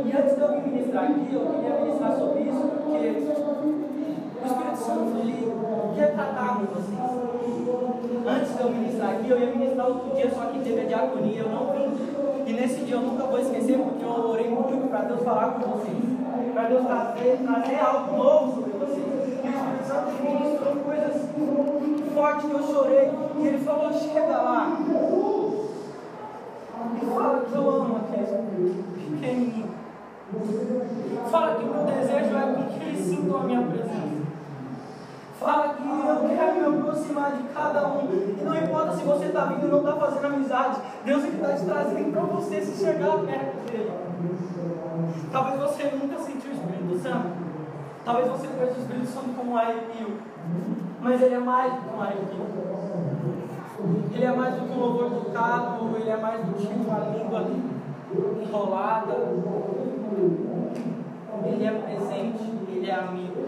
E 0.04 0.16
antes 0.16 0.34
de 0.36 0.40
eu 0.40 0.62
ministrar 0.62 1.04
aqui, 1.04 1.34
eu 1.34 1.40
queria 1.40 1.80
ministrar 1.80 2.16
sobre 2.16 2.40
isso, 2.42 2.60
porque 2.60 2.96
o 2.96 4.46
Espírito 4.46 4.76
Santo 4.76 5.18
ele 5.18 5.52
quer 5.94 6.14
tratar 6.14 6.58
com 6.58 6.66
vocês. 6.66 6.98
Antes 8.26 8.56
de 8.56 8.60
eu 8.62 8.70
ministrar 8.70 9.10
aqui, 9.10 9.30
eu 9.30 9.38
ia 9.38 9.46
ministrar 9.46 9.86
outro 9.88 10.14
dia, 10.16 10.30
só 10.30 10.46
que 10.46 10.60
teve 10.60 10.80
a 10.80 10.84
diaconia, 10.84 11.40
eu 11.40 11.48
não 11.50 11.72
vim. 11.72 11.88
E 12.46 12.52
nesse 12.54 12.80
dia 12.84 12.96
eu 12.96 13.02
nunca 13.02 13.24
vou 13.24 13.38
esquecer, 13.38 13.78
porque 13.78 14.04
eu 14.04 14.30
orei 14.30 14.48
muito 14.48 14.88
para 14.88 15.00
Deus 15.00 15.22
falar 15.22 15.52
com 15.52 15.70
vocês. 15.72 15.96
para 16.54 16.68
Deus 16.68 16.86
trazer, 16.86 17.38
trazer 17.44 17.80
algo 17.80 18.16
novo 18.16 18.54
sobre 18.54 18.70
você. 18.78 19.00
E 19.00 19.46
o 19.46 19.50
Espírito 19.50 19.84
Santo 19.86 20.10
ministrou 20.22 20.76
coisas 20.76 21.28
fortes 22.18 22.46
que 22.46 22.52
eu 22.52 22.62
chorei. 22.62 23.10
E 23.38 23.46
ele 23.46 23.64
falou: 23.64 23.92
chega 23.92 24.36
lá. 24.36 24.76
E 27.00 27.06
fala 27.06 27.40
que 27.40 27.54
eu 27.54 27.70
amo 27.70 27.96
aquele 27.96 28.84
pequenininho. 28.94 29.68
Fala 31.30 31.54
que 31.54 31.64
meu 31.64 31.84
desejo 31.84 32.36
é 32.36 32.68
que 32.68 32.84
eles 32.84 33.06
sintam 33.06 33.40
a 33.40 33.44
minha 33.44 33.62
presença. 33.62 34.18
Fala 35.40 35.74
que 35.74 35.82
eu 35.82 36.36
quero 36.36 36.70
me 36.70 36.80
aproximar 36.80 37.32
de 37.36 37.42
cada 37.54 37.86
um. 37.86 38.08
E 38.10 38.44
não 38.44 38.56
importa 38.56 38.96
se 38.96 39.04
você 39.04 39.26
está 39.26 39.44
vindo 39.44 39.66
e 39.66 39.70
não 39.70 39.78
está 39.78 39.92
fazendo 39.92 40.26
amizade. 40.26 40.80
Deus 41.04 41.24
é 41.24 41.28
que 41.28 41.36
está 41.36 41.54
te 41.54 41.64
trazendo 41.64 42.12
para 42.12 42.22
você 42.22 42.60
se 42.60 42.84
chegar 42.84 43.18
perto 43.18 43.70
dele. 43.70 43.92
Talvez 45.30 45.60
você 45.60 45.84
nunca 45.84 46.18
sentiu 46.18 46.50
o 46.50 46.54
Espírito 46.54 46.98
Santo. 47.00 47.48
Talvez 48.04 48.28
você 48.28 48.48
conheça 48.48 48.78
o 48.78 48.82
Espírito 48.82 49.06
Santo 49.06 49.36
como 49.36 49.52
um 49.52 49.56
arrepio. 49.56 50.18
Mas 51.00 51.22
ele 51.22 51.34
é 51.34 51.38
mais 51.38 51.72
do 51.72 51.80
que 51.80 51.96
um 51.96 52.02
arrepio. 52.02 52.46
Ele 54.12 54.24
é 54.24 54.32
mais 54.32 54.54
do 54.54 54.66
que 54.66 54.72
um 54.72 54.80
louvor 54.80 55.10
tocado. 55.10 55.96
Ele 55.96 56.10
é 56.10 56.16
mais 56.16 56.44
do 56.44 56.54
que 56.54 56.66
uma 56.66 56.98
língua 57.10 57.46
enrolada. 58.42 59.14
Ele 61.44 61.64
é 61.64 61.70
presente. 61.70 62.52
Ele 62.68 62.90
é 62.90 62.94
amigo. 62.94 63.38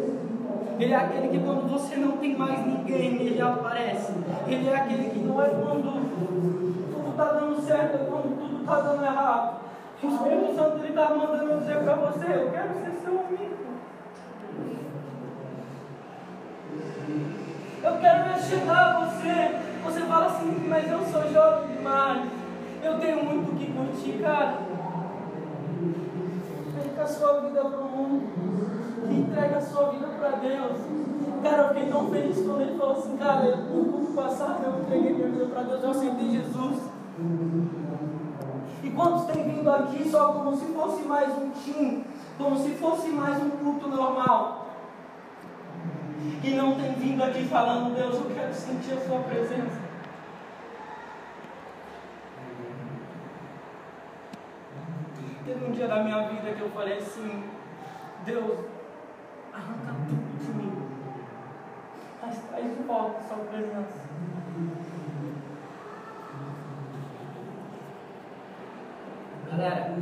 Ele 0.81 0.95
é 0.95 0.97
aquele 0.97 1.29
que 1.29 1.45
quando 1.45 1.71
você 1.71 1.97
não 1.97 2.13
tem 2.13 2.37
mais 2.37 2.67
ninguém, 2.67 3.21
ele 3.21 3.43
aparece. 3.43 4.15
Ele 4.47 4.69
é 4.69 4.75
aquele 4.75 5.11
que 5.11 5.19
não 5.19 5.43
é 5.43 5.49
quando 5.49 5.93
tudo 6.09 7.11
está 7.11 7.25
dando 7.33 7.61
certo, 7.61 7.95
é 7.97 7.99
quando 7.99 8.39
tudo 8.39 8.61
está 8.61 8.81
dando 8.81 9.05
errado. 9.05 9.61
O 10.03 10.07
Espírito 10.07 10.55
Santo 10.55 10.87
está 10.87 11.15
mandando 11.15 11.59
dizer 11.61 11.81
para 11.81 11.95
você, 11.97 12.25
eu 12.25 12.51
quero 12.51 12.73
ser 12.75 12.93
seu 13.03 13.21
amigo. 13.21 13.57
Eu 17.83 17.99
quero 17.99 18.29
me 18.29 18.43
chegar 18.43 18.77
a 18.77 19.05
você. 19.05 19.59
Você 19.85 20.01
fala 20.01 20.27
assim, 20.27 20.67
mas 20.69 20.91
eu 20.91 21.01
sou 21.07 21.33
jovem 21.33 21.77
demais. 21.77 22.29
Eu 22.83 22.99
tenho 22.99 23.25
muito 23.25 23.53
o 23.53 23.57
que 23.57 23.73
curtir, 23.73 24.23
cara. 24.23 24.59
Dedica 26.77 27.03
a 27.03 27.07
sua 27.07 27.41
vida 27.41 27.61
para 27.61 27.79
o 27.79 27.85
mundo. 27.85 29.07
Que 29.07 29.15
entrega 29.15 29.57
a 29.57 29.61
sua 29.61 29.91
vida 29.91 30.07
para 30.19 30.31
Deus. 30.31 30.79
Cara, 31.43 31.63
eu 31.63 31.69
fiquei 31.69 31.89
tão 31.91 32.11
feliz 32.11 32.37
quando 32.37 32.61
ele 32.61 32.79
falou 32.79 32.99
assim, 32.99 33.17
cara, 33.17 33.47
eu, 33.47 33.57
no 33.57 33.93
culto 33.93 34.13
passado 34.13 34.63
eu 34.63 34.83
entreguei 34.83 35.15
minha 35.15 35.29
vida 35.29 35.47
para 35.47 35.63
Deus, 35.63 35.83
eu 35.83 35.91
aceitei 35.91 36.31
Jesus. 36.33 36.77
E 38.83 38.91
quantos 38.91 39.25
têm 39.25 39.45
vindo 39.45 39.71
aqui 39.71 40.09
só 40.11 40.33
como 40.33 40.55
se 40.55 40.67
fosse 40.67 41.03
mais 41.03 41.31
um 41.39 41.51
time, 41.51 42.05
como 42.37 42.59
se 42.59 42.71
fosse 42.73 43.09
mais 43.09 43.43
um 43.43 43.51
culto 43.51 43.89
normal? 43.89 44.60
E 46.43 46.51
não 46.51 46.75
tem 46.75 46.93
vindo 46.95 47.23
aqui 47.23 47.47
falando, 47.47 47.95
Deus, 47.95 48.17
eu 48.17 48.35
quero 48.35 48.53
sentir 48.53 48.93
a 48.93 49.01
sua 49.01 49.21
presença. 49.21 49.81
Teve 55.45 55.65
um 55.65 55.73
dia 55.73 55.89
da 55.89 56.03
minha 56.03 56.29
vida 56.29 56.53
que 56.53 56.61
eu 56.61 56.71
falei 56.71 56.99
assim, 56.99 57.45
Deus, 58.25 58.67
arranca 59.53 59.95
tudo 60.07 60.39
de 60.39 60.53
mim, 60.53 60.89
mas 62.23 62.39
traz 62.51 62.77
de 62.77 62.83
volta 62.83 63.19
a 63.19 63.23
sua 63.23 63.45
presença. 63.47 64.11
Galera, 69.51 69.97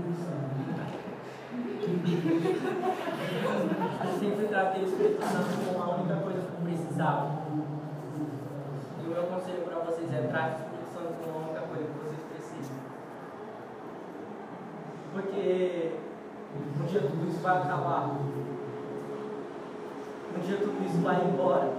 eu 4.05 4.19
sempre 4.19 4.47
tratei 4.49 4.83
o 4.83 4.87
Espírito 4.87 5.23
Santo 5.23 5.65
como 5.67 5.83
a 5.83 5.97
única 5.97 6.17
coisa 6.17 6.41
que 6.41 6.47
eu 6.47 6.61
precisava. 6.65 7.39
E 9.03 9.07
o 9.07 9.11
meu 9.11 9.23
conselho 9.25 9.63
para 9.63 9.79
vocês 9.81 10.13
é 10.13 10.23
trate 10.29 10.63
o 10.63 10.65
Espírito 10.65 10.93
Santo 10.93 11.15
como 11.23 11.39
a 11.39 11.43
única 11.49 11.61
coisa 11.63 11.85
que 11.85 11.99
vocês 11.99 12.23
precisam. 12.33 12.77
Porque 15.13 15.93
um 16.81 16.87
dia 16.87 17.01
tudo 17.01 17.29
isso 17.29 17.41
vai 17.41 17.57
acabar. 17.59 18.17
Um 20.37 20.41
dia 20.41 20.59
tudo 20.59 20.85
isso 20.85 20.99
vai 21.03 21.25
embora. 21.25 21.73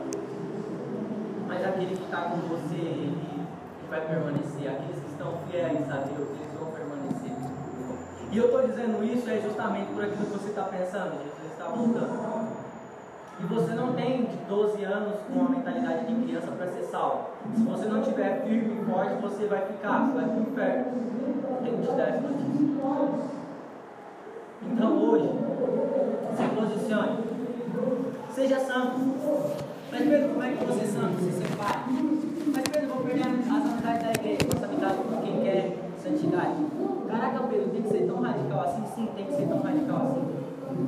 Mas 1.47 1.65
aquele 1.65 1.95
que 1.95 2.03
está 2.03 2.21
com 2.23 2.37
você, 2.47 2.75
ele, 2.75 3.47
vai 3.89 4.01
permanecer. 4.01 4.69
Aqueles 4.69 4.99
que 4.99 5.09
estão 5.09 5.37
fiéis 5.49 5.89
a 5.89 5.97
Deus, 5.97 6.29
eles 6.29 6.53
vão. 6.59 6.68
E 8.31 8.37
eu 8.37 8.45
estou 8.45 8.61
dizendo 8.61 9.03
isso 9.03 9.27
é 9.29 9.41
justamente 9.41 9.91
por 9.91 10.03
aquilo 10.03 10.25
que 10.25 10.37
você 10.37 10.49
está 10.49 10.63
pensando. 10.63 11.17
Jesus 11.23 11.51
está 11.51 11.65
voltando. 11.65 12.59
E 13.39 13.43
você 13.43 13.73
não 13.73 13.93
tem 13.93 14.25
de 14.25 14.35
12 14.47 14.83
anos 14.83 15.15
com 15.27 15.39
uma 15.39 15.49
mentalidade 15.49 16.05
de 16.05 16.23
criança 16.23 16.51
para 16.51 16.67
ser 16.67 16.83
salvo. 16.83 17.29
Se 17.55 17.63
você 17.63 17.85
não 17.87 18.03
tiver 18.03 18.43
firme 18.43 18.81
e 18.81 18.85
forte, 18.85 19.21
você 19.21 19.47
vai 19.47 19.65
ficar, 19.65 20.05
você 20.05 20.13
vai 20.13 20.25
para 20.25 20.37
o 20.37 20.41
inferno. 20.41 20.85
Tem 21.63 21.75
que 21.75 21.87
te 21.87 21.93
dar 21.95 22.09
essa 22.09 22.21
notícia. 22.21 22.49
Então 24.61 24.97
hoje, 25.03 25.29
se 26.37 26.43
posicione. 26.55 27.17
Seja 28.35 28.59
santo. 28.59 28.99
Mas 29.91 30.01
Pedro, 30.01 30.29
como 30.29 30.43
é 30.43 30.51
que 30.51 30.65
você 30.65 30.81
é 30.81 30.87
santo? 30.87 31.15
Você 31.19 31.31
se 31.31 31.47
separa. 31.47 31.79
Mas 31.87 32.63
Pedro, 32.67 32.89
eu 32.89 32.93
vou 32.93 33.03
perder 33.05 33.21
as 33.21 33.27
amizades 33.27 34.03
da 34.03 34.11
igreja, 34.11 34.47
essa 34.55 34.65
amizade 34.65 34.97
com 34.97 35.21
quem 35.21 35.41
quer 35.41 35.77
santidade. 36.03 36.78
Caraca, 37.09 37.39
Pedro, 37.49 37.69
tem 37.69 37.81
que 37.81 37.89
ser 37.89 38.05
tão 38.05 38.21
radical 38.21 38.61
assim? 38.61 38.83
Sim, 38.93 39.09
tem 39.15 39.25
que 39.25 39.33
ser 39.33 39.47
tão 39.47 39.59
radical 39.61 39.97
assim. 40.03 40.23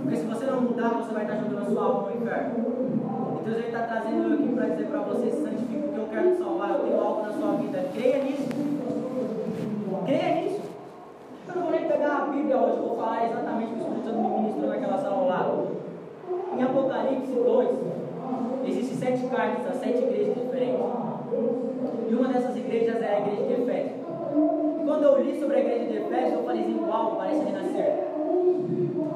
Porque 0.04 0.18
se 0.18 0.26
você 0.26 0.46
não 0.46 0.62
mudar, 0.62 0.90
você 0.90 1.14
vai 1.14 1.24
estar 1.24 1.36
jogando 1.38 1.62
a 1.62 1.66
sua 1.66 1.84
alma 1.84 2.10
no 2.10 2.22
inferno. 2.22 2.54
E 3.42 3.50
Deus 3.50 3.66
está 3.66 3.80
trazendo 3.88 4.30
eu 4.30 4.34
aqui 4.36 4.54
para 4.54 4.66
dizer 4.68 4.86
para 4.86 5.00
você, 5.00 5.32
se 5.32 5.42
santifique, 5.42 5.82
porque 5.82 6.00
eu 6.00 6.08
quero 6.12 6.32
te 6.32 6.38
salvar, 6.38 6.70
eu 6.70 6.80
tenho 6.80 7.02
algo 7.02 7.24
na 7.24 7.34
sua 7.34 7.52
vida. 7.54 7.86
Creia 7.94 8.24
nisso. 8.24 8.50
Creia 10.06 10.42
nisso. 10.42 10.62
Eu 11.48 11.56
não 11.56 11.62
vou 11.64 11.72
nem 11.72 11.88
pegar 11.88 12.16
a 12.18 12.26
Bíblia 12.28 12.58
hoje, 12.58 12.82
vou 12.82 12.96
falar 12.98 13.26
exatamente 13.26 13.74
o 13.74 13.76
que 13.76 13.82
o 13.82 13.88
Espírito 13.88 14.06
Santo 14.06 14.20
me 14.20 14.30
ministrou 14.30 14.70
naquela 14.70 14.98
sala 15.00 15.26
lado. 15.26 15.68
Em 16.56 16.64
Apocalipse 16.64 17.34
2, 17.34 17.70
existem 18.68 18.98
sete 18.98 19.28
cartas 19.28 19.80
sete 19.80 20.04
igrejas 20.04 20.36
diferentes. 20.36 20.80
E 22.10 22.14
uma 22.14 22.28
dessas 22.28 22.56
igrejas 22.56 23.02
é 23.02 23.16
a 23.16 23.20
igreja 23.22 23.44
de 23.44 23.54
Efésio. 23.54 23.91
Quando 24.86 25.04
eu 25.04 25.24
li 25.24 25.40
sobre 25.40 25.58
a 25.58 25.60
igreja 25.60 25.86
de 25.86 25.98
Efésio, 25.98 26.34
eu 26.34 26.44
falei 26.44 26.62
assim, 26.62 26.86
uau, 26.88 27.16
parece 27.18 27.44
renascer. 27.44 28.12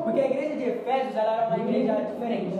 Porque 0.03 0.19
a 0.19 0.25
igreja 0.25 0.55
de 0.55 0.63
Efésios 0.63 1.15
ela 1.15 1.31
era 1.33 1.47
uma 1.47 1.57
igreja 1.57 1.93
diferente. 1.93 2.59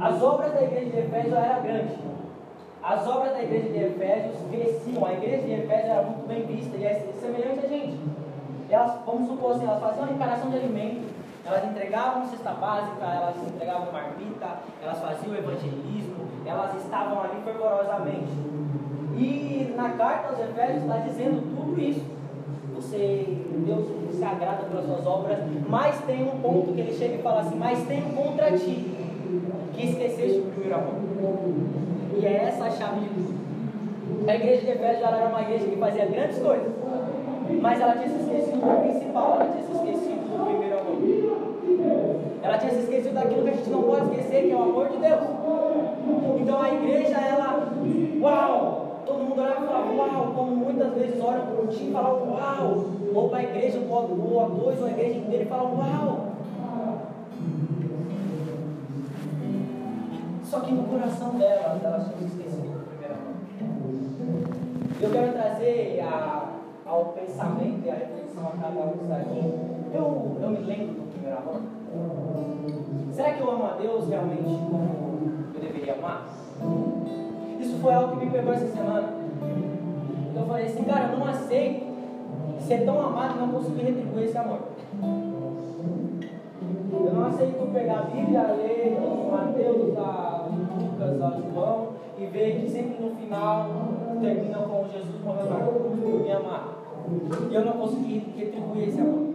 As 0.00 0.22
obras 0.22 0.52
da 0.52 0.62
igreja 0.62 0.90
de 0.90 0.98
Efésios 0.98 1.32
eram 1.34 1.62
grandes. 1.62 1.96
As 2.82 3.06
obras 3.08 3.32
da 3.32 3.42
igreja 3.42 3.68
de 3.68 3.78
Efésios 3.78 4.36
cresciam. 4.50 5.04
A 5.04 5.12
igreja 5.12 5.42
de 5.42 5.52
Efésios 5.52 5.90
era 5.90 6.02
muito 6.02 6.28
bem 6.28 6.46
vista 6.46 6.76
e 6.76 6.84
é 6.84 7.12
semelhante 7.20 7.66
a 7.66 7.68
gente. 7.68 7.98
Elas, 8.70 8.98
vamos 9.04 9.28
supor 9.28 9.52
assim, 9.52 9.64
elas 9.64 9.80
faziam 9.80 10.04
arrecadação 10.04 10.50
de 10.50 10.56
alimento, 10.56 11.08
elas 11.44 11.64
entregavam 11.64 12.26
cesta 12.26 12.50
básica, 12.50 13.04
elas 13.04 13.36
entregavam 13.46 13.92
marmita, 13.92 14.58
elas 14.82 14.98
faziam 15.00 15.36
evangelismo, 15.36 16.26
elas 16.44 16.74
estavam 16.74 17.22
ali 17.22 17.40
fervorosamente. 17.44 18.55
E 19.16 19.72
na 19.76 19.90
carta 19.90 20.28
aos 20.28 20.40
Efésios 20.40 20.82
está 20.82 20.98
dizendo 20.98 21.42
tudo 21.56 21.80
isso. 21.80 22.04
Você, 22.74 23.24
Deus 23.66 23.86
se 24.12 24.22
agrada 24.22 24.64
pelas 24.64 24.84
suas 24.84 25.06
obras, 25.06 25.38
mas 25.66 25.98
tem 26.02 26.24
um 26.24 26.38
ponto 26.40 26.72
que 26.74 26.80
ele 26.80 26.92
chega 26.92 27.14
e 27.14 27.22
fala 27.22 27.40
assim, 27.40 27.56
mas 27.56 27.82
tem 27.86 28.02
contra 28.14 28.52
ti, 28.52 28.94
que 29.72 29.86
esqueceste 29.86 30.40
o 30.40 30.50
primeiro 30.52 30.74
amor. 30.74 30.94
E 32.18 32.26
é 32.26 32.44
essa 32.48 32.64
a 32.64 32.70
chave 32.70 33.00
de 33.00 33.08
tudo. 33.08 33.34
A 34.28 34.34
igreja 34.34 34.60
de 34.60 34.70
Efésios 34.72 35.02
era 35.02 35.28
uma 35.28 35.40
igreja 35.42 35.66
que 35.66 35.76
fazia 35.76 36.04
grandes 36.06 36.38
coisas, 36.38 36.68
mas 37.60 37.80
ela 37.80 37.92
tinha 37.94 38.08
se 38.08 38.22
esquecido 38.22 38.60
do 38.60 38.82
principal, 38.82 39.38
ela 39.40 39.50
tinha 39.50 39.64
se 39.64 39.72
esquecido 39.72 40.36
do 40.36 40.44
primeiro 40.44 40.78
amor. 40.78 40.96
Ela 42.42 42.58
tinha 42.58 42.72
se 42.72 42.80
esquecido 42.80 43.14
daquilo 43.14 43.42
que 43.42 43.50
a 43.50 43.52
gente 43.54 43.70
não 43.70 43.82
pode 43.82 44.10
esquecer, 44.10 44.42
que 44.44 44.52
é 44.52 44.56
o 44.56 44.62
amor 44.62 44.88
de 44.88 44.98
Deus. 44.98 45.20
Então 46.40 46.62
a 46.62 46.74
igreja, 46.74 47.16
ela, 47.16 47.72
uau! 48.20 48.85
Todo 49.06 49.22
mundo 49.22 49.40
olhava 49.40 49.64
e 49.64 49.66
falava, 49.68 49.92
uau, 49.92 50.32
como 50.34 50.56
muitas 50.56 50.92
vezes 50.94 51.22
olham 51.22 51.62
um 51.62 51.66
time 51.68 51.90
e 51.90 51.92
falam, 51.92 52.28
uau! 52.28 52.84
Ou 53.14 53.28
para 53.28 53.38
a 53.38 53.42
igreja, 53.44 53.80
ou 53.88 54.40
a 54.40 54.48
dois, 54.48 54.80
ou 54.80 54.86
a 54.86 54.90
igreja 54.90 55.18
inteira 55.18 55.44
e 55.44 55.46
falam, 55.46 55.76
uau! 55.76 56.26
Só 60.42 60.60
que 60.60 60.72
no 60.72 60.84
coração 60.84 61.30
dela, 61.38 61.80
ela 61.82 62.00
se 62.00 62.24
esquecido 62.24 62.78
do 62.78 62.86
primeiro 62.86 63.14
amor. 63.14 63.34
Eu 65.00 65.10
quero 65.10 65.32
trazer 65.32 66.00
a, 66.00 66.50
ao 66.86 67.04
pensamento 67.06 67.84
e 67.84 67.90
à 67.90 67.94
reflexão 67.94 68.46
a 68.46 68.62
cada 68.62 68.80
um 68.80 69.02
está 69.02 69.16
aqui. 69.16 69.54
Eu, 69.94 70.38
eu 70.40 70.50
me 70.50 70.58
lembro 70.58 70.94
do 70.94 71.12
primeiro 71.12 71.38
amor? 71.38 71.60
Será 73.12 73.32
que 73.34 73.40
eu 73.40 73.50
amo 73.50 73.66
a 73.66 73.70
Deus 73.72 74.08
realmente 74.08 74.64
como 74.70 75.52
eu 75.54 75.60
deveria 75.60 75.94
amar? 75.94 76.45
Isso 77.76 77.84
foi 77.84 77.92
algo 77.92 78.16
que 78.16 78.24
me 78.24 78.32
pegou 78.32 78.54
essa 78.54 78.68
semana. 78.68 79.12
Eu 80.34 80.46
falei 80.46 80.64
assim, 80.64 80.84
cara, 80.84 81.12
eu 81.12 81.18
não 81.18 81.26
aceito 81.26 81.84
ser 82.58 82.86
tão 82.86 82.98
amado 83.06 83.34
e 83.36 83.40
não 83.40 83.48
conseguir 83.48 83.82
retribuir 83.82 84.24
esse 84.24 84.38
amor. 84.38 84.60
Eu 86.90 87.12
não 87.12 87.26
aceito 87.26 87.72
pegar 87.74 87.98
a 87.98 88.02
Bíblia, 88.04 88.42
ler 88.56 88.96
de 88.96 89.30
Mateus 89.30 89.98
a 89.98 90.48
Lucas, 90.80 91.22
a 91.22 91.40
João 91.52 91.88
e 92.18 92.24
ver 92.24 92.60
que 92.62 92.70
sempre 92.70 93.04
no 93.04 93.14
final 93.14 93.68
termina 94.22 94.58
com 94.60 94.88
Jesus 94.88 95.22
morrendo 95.22 96.00
por 96.00 96.22
me 96.22 96.32
amar. 96.32 96.78
E 97.50 97.54
eu 97.54 97.64
não 97.66 97.72
consegui 97.72 98.24
retribuir 98.38 98.88
esse 98.88 99.00
amor. 99.02 99.26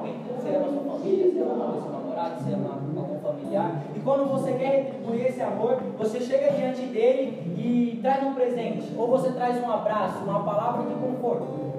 Alguém. 0.00 0.14
Você 0.36 0.48
ama 0.56 0.68
sua 0.72 0.92
família, 0.92 1.30
você 1.30 1.40
ama 1.40 1.80
seu 1.80 1.92
namorado, 1.92 2.42
você 2.42 2.54
ama 2.54 2.70
algum 2.96 3.18
familiar. 3.20 3.82
E 3.94 4.00
quando 4.00 4.28
você 4.30 4.52
quer 4.52 4.84
retribuir 4.84 5.26
esse 5.26 5.42
amor, 5.42 5.76
você 5.98 6.20
chega 6.20 6.52
diante 6.52 6.82
dele 6.86 7.54
e 7.56 7.98
traz 8.02 8.26
um 8.26 8.34
presente. 8.34 8.92
Ou 8.96 9.08
você 9.08 9.30
traz 9.32 9.62
um 9.62 9.70
abraço, 9.70 10.24
uma 10.24 10.42
palavra 10.42 10.86
de 10.86 10.94
conforto. 10.94 11.70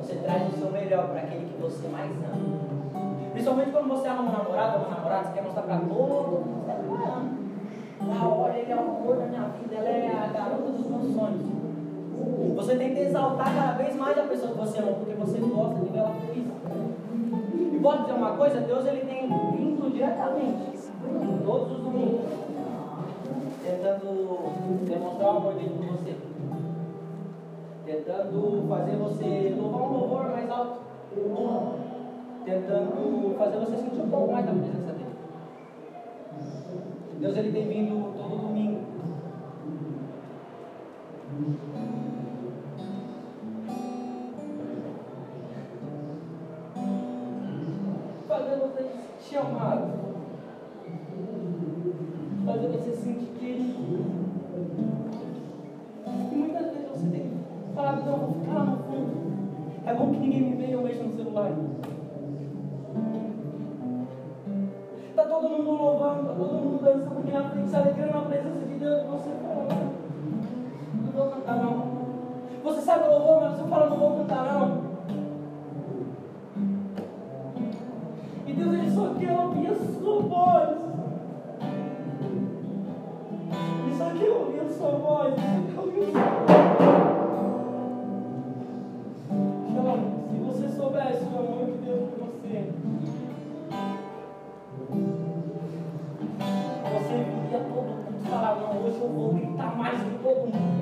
Você 0.00 0.14
traz 0.16 0.52
o 0.54 0.56
seu 0.56 0.70
melhor 0.70 1.08
para 1.08 1.20
aquele 1.20 1.46
que 1.46 1.60
você 1.60 1.88
mais 1.88 2.10
ama. 2.10 2.58
Principalmente 3.32 3.70
quando 3.70 3.88
você 3.88 4.08
ama 4.08 4.22
um 4.22 4.32
namorado 4.32 4.78
ou 4.78 4.86
uma 4.86 4.96
namorada, 4.96 5.28
você 5.28 5.34
quer 5.34 5.42
mostrar 5.42 5.62
para 5.62 5.76
todo 5.76 5.88
mundo 5.88 6.64
que 6.64 6.88
você 6.88 7.04
ama. 7.04 7.38
Na 8.00 8.28
hora 8.28 8.56
ele 8.56 8.72
é 8.72 8.76
o 8.76 8.80
amor 8.80 9.16
da 9.16 9.26
minha 9.26 9.42
vida, 9.42 9.74
ela 9.74 9.88
é 9.88 10.06
a 10.08 10.32
garota 10.32 10.70
dos 10.72 10.86
meus 10.86 11.14
sonhos. 11.14 11.58
Você 12.56 12.76
tem 12.76 12.94
que 12.94 13.00
exaltar 13.00 13.54
cada 13.54 13.72
vez 13.72 13.94
mais 13.94 14.18
a 14.18 14.22
pessoa 14.22 14.52
que 14.52 14.58
você 14.58 14.78
ama, 14.78 14.92
porque 14.92 15.14
você 15.14 15.38
gosta 15.38 15.74
de 15.80 15.92
ver 15.92 15.98
ela 15.98 16.14
feliz. 16.14 16.46
E 17.78 17.80
pode 17.80 18.00
dizer 18.00 18.14
uma 18.14 18.32
coisa, 18.32 18.60
Deus 18.62 18.84
ele 18.86 19.02
tem 19.02 19.28
vindo 19.28 19.92
diretamente, 19.92 20.90
todos 21.44 21.70
os 21.70 21.84
domingos, 21.84 22.24
tentando 23.62 24.84
demonstrar 24.84 25.34
o 25.34 25.36
amor 25.36 25.54
dele 25.54 25.76
por 25.76 25.86
você. 25.86 26.16
Tentando 27.86 28.68
fazer 28.68 28.96
você 28.96 29.54
louvar 29.56 29.82
um 29.82 29.92
louvor 29.92 30.24
mais 30.24 30.50
alto. 30.50 30.80
Tentando 32.44 33.36
fazer 33.38 33.58
você 33.58 33.76
sentir 33.76 34.00
um 34.00 34.10
pouco 34.10 34.32
mais 34.32 34.44
da 34.44 34.52
presença 34.52 34.92
dele. 34.92 35.14
Deus 37.20 37.36
ele 37.36 37.52
tem 37.52 37.68
vindo 37.68 38.12
todo 38.18 38.42
domingo. 38.42 38.80
Sentir 49.28 49.36
amado. 49.36 49.88
Fazer 52.46 52.68
você 52.68 52.90
se 52.92 53.02
sentir 53.02 53.26
querido. 53.38 53.78
E 56.32 56.34
muitas 56.34 56.66
vezes 56.72 56.88
você 56.90 57.06
tem 57.08 57.30
falar, 57.74 57.96
não, 57.96 58.16
vou 58.16 58.40
ficar 58.40 58.54
lá 58.54 58.64
no 58.64 58.76
fundo. 58.84 59.18
É 59.84 59.94
bom 59.94 60.10
que 60.10 60.18
ninguém 60.18 60.42
me 60.42 60.56
veja, 60.56 60.72
eu 60.72 60.82
mexo 60.82 61.02
no 61.04 61.12
celular. 61.12 61.52
Tá 65.14 65.24
todo 65.24 65.48
mundo 65.48 65.70
louvando, 65.70 66.28
tá 66.28 66.34
todo 66.34 66.54
mundo 66.54 66.82
dançando 66.82 67.18
aqui 67.18 67.32
na 67.32 67.50
frente, 67.50 67.68
se 67.68 67.76
alegrando 67.76 68.12
na 68.14 68.20
presença 68.22 68.64
de 68.66 68.74
Deus. 68.74 69.02
Você 69.08 69.30
fala, 69.42 69.68
não 71.04 71.12
vou 71.12 71.26
cantar 71.26 71.56
não. 71.56 71.98
Você 72.64 72.80
sabe 72.80 73.04
o 73.04 73.10
louvor, 73.10 73.42
mas 73.42 73.58
você 73.58 73.68
fala, 73.68 73.90
não 73.90 73.98
vou 73.98 74.16
cantar 74.16 74.54
não. 74.54 74.87
Deus 79.18 79.26
ele 79.26 79.26
só 79.26 79.26
quer 79.26 79.32
ouvir 79.32 79.66
a 79.68 79.74
sua 79.74 80.20
voz. 80.22 80.76
Ele 83.84 83.94
só 83.96 84.10
quer 84.10 84.30
ouvir 84.30 84.60
a 84.60 84.68
sua 84.68 84.90
voz. 84.90 85.34
Ele 85.34 85.72
só 85.74 85.82
quer 85.82 85.98
ouvir 85.98 86.02
a 86.02 86.12
sua 86.12 86.24
voz. 86.38 86.88
Se 90.30 90.38
você 90.38 90.68
soubesse 90.68 91.24
o 91.24 91.38
amor 91.38 91.66
que 91.66 91.78
Deus 91.84 92.08
por 92.10 92.26
você, 92.26 92.70
você 96.92 97.14
viria 97.14 97.58
todo 97.58 97.88
mundo 97.88 98.30
falar, 98.30 98.54
não, 98.56 98.84
hoje 98.84 99.00
eu 99.00 99.08
vou 99.08 99.32
gritar 99.34 99.76
mais 99.76 100.00
que 100.00 100.18
todo 100.22 100.40
mundo. 100.46 100.78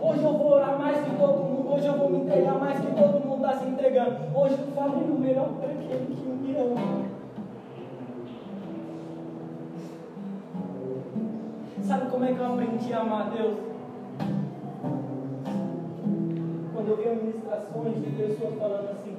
Hoje 0.00 0.22
eu 0.22 0.32
vou 0.32 0.52
orar 0.52 0.78
mais 0.78 0.98
que 0.98 1.10
todo 1.16 1.38
mundo. 1.44 1.72
Hoje 1.72 1.86
eu 1.86 1.98
vou 1.98 2.10
me 2.10 2.18
entregar 2.18 2.58
mais 2.58 2.80
que 2.80 2.86
todo 2.86 3.24
mundo 3.24 3.36
está 3.36 3.58
se 3.58 3.68
entregando. 3.68 4.16
Hoje 4.34 4.54
eu 4.58 4.66
falei 4.74 5.04
o 5.04 5.18
melhor 5.18 5.48
para 5.60 5.70
aquele 5.70 6.06
que 6.06 6.28
me 6.28 6.56
ama. 6.56 7.05
Sabe 11.86 12.10
como 12.10 12.24
é 12.24 12.32
que 12.32 12.40
eu 12.40 12.46
aprendi 12.46 12.92
a 12.92 13.00
amar 13.00 13.28
a 13.28 13.30
Deus? 13.30 13.58
Quando 16.74 16.88
eu 16.88 16.96
vi 16.96 17.22
ministrações 17.22 17.94
de 17.94 18.10
pessoas 18.10 18.54
falando 18.58 18.90
assim, 18.90 19.16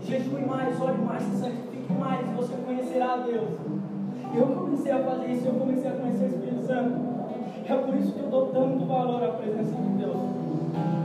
jejue 0.00 0.46
mais, 0.46 0.80
ore 0.80 0.96
mais, 0.96 1.22
se 1.24 1.36
santifique 1.36 1.92
mais, 1.92 2.26
você 2.34 2.54
conhecerá 2.64 3.12
a 3.12 3.16
Deus. 3.18 3.50
Eu 4.34 4.46
comecei 4.46 4.92
a 4.92 4.98
fazer 5.00 5.26
isso, 5.26 5.48
eu 5.48 5.54
comecei 5.56 5.90
a 5.90 5.94
conhecer 5.94 6.24
o 6.24 6.28
Espírito 6.28 6.66
Santo. 6.66 6.94
É 7.68 7.74
por 7.74 7.94
isso 7.94 8.12
que 8.14 8.20
eu 8.20 8.30
dou 8.30 8.46
tanto 8.46 8.86
valor 8.86 9.22
à 9.22 9.28
presença 9.32 9.74
de 9.74 9.90
Deus. 9.98 10.16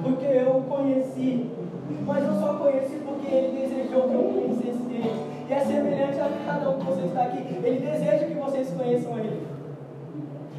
Porque 0.01 0.25
eu 0.25 0.59
o 0.59 0.63
conheci, 0.63 1.51
mas 2.05 2.23
eu 2.23 2.33
só 2.35 2.53
conheci 2.53 3.01
porque 3.05 3.27
Ele 3.27 3.59
desejou 3.59 4.03
que 4.03 4.13
eu 4.13 4.23
conhecesse 4.33 4.93
Ele. 4.93 5.45
E 5.49 5.53
é 5.53 5.59
semelhante 5.59 6.21
a 6.21 6.29
cada 6.45 6.69
um 6.69 6.79
que 6.79 6.85
você 6.85 7.01
está 7.01 7.23
aqui. 7.23 7.39
Ele 7.61 7.79
deseja 7.85 8.25
que 8.25 8.33
vocês 8.35 8.71
conheçam 8.71 9.19
Ele. 9.19 9.52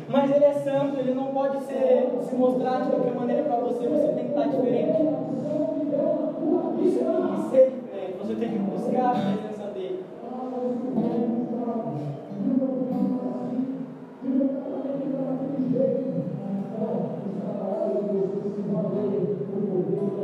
Mas 0.09 0.31
Ele 0.31 0.45
é 0.45 0.53
santo, 0.53 0.99
Ele 0.99 1.15
não 1.15 1.27
pode 1.27 1.63
ser, 1.65 2.11
se 2.23 2.35
mostrar 2.35 2.83
de 2.83 2.91
qualquer 2.91 3.15
maneira 3.15 3.43
para 3.45 3.57
você, 3.57 3.89
você 3.89 4.09
tem 4.09 4.25
que 4.25 4.31
estar 4.31 4.49
diferente. 4.49 4.93
Você 6.79 6.99
tem 7.01 7.35
que 7.35 7.51
ser 7.51 7.71
diferente, 7.71 8.17
você 8.19 8.35
tem 8.35 8.49
que 8.51 8.59
buscar 8.59 9.11
a 9.11 9.15
presença 9.15 9.71
dEle. 9.73 10.05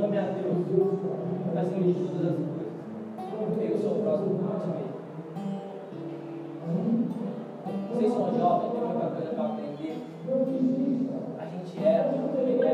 Ame 0.03 0.19
a 0.19 0.23
Deus 0.23 0.57
acima 1.57 1.87
de 1.87 1.95
todas 1.95 2.27
as 2.27 2.37
coisas. 2.37 2.71
Eu 3.71 3.79
sou 3.79 3.93
o 3.99 4.03
próximo 4.03 4.39
de 4.39 4.45
ti 4.45 5.00
A 9.41 9.47
gente 11.47 11.79
eu 11.81 12.29
também 12.37 12.63
é. 12.63 12.73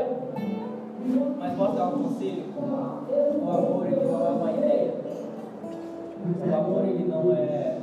Mas 1.38 1.56
posso 1.56 1.76
dar 1.76 1.86
um 1.86 2.02
conselho? 2.02 2.42
O 2.58 3.48
amor 3.48 3.86
ele 3.86 4.04
não 4.04 4.26
é 4.26 4.30
uma 4.30 4.50
ideia. 4.50 4.94
O 6.44 6.54
amor 6.54 6.84
ele 6.84 7.04
não 7.08 7.32
é 7.32 7.78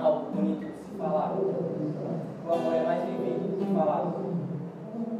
algo 0.00 0.30
bonito 0.34 0.60
de 0.60 0.72
se 0.72 0.96
falar. 0.96 1.36
O 1.36 2.50
amor 2.50 2.74
é 2.74 2.82
mais 2.84 3.04
vivido 3.04 3.40
do 3.46 3.58
que 3.58 3.74
falar. 3.74 4.10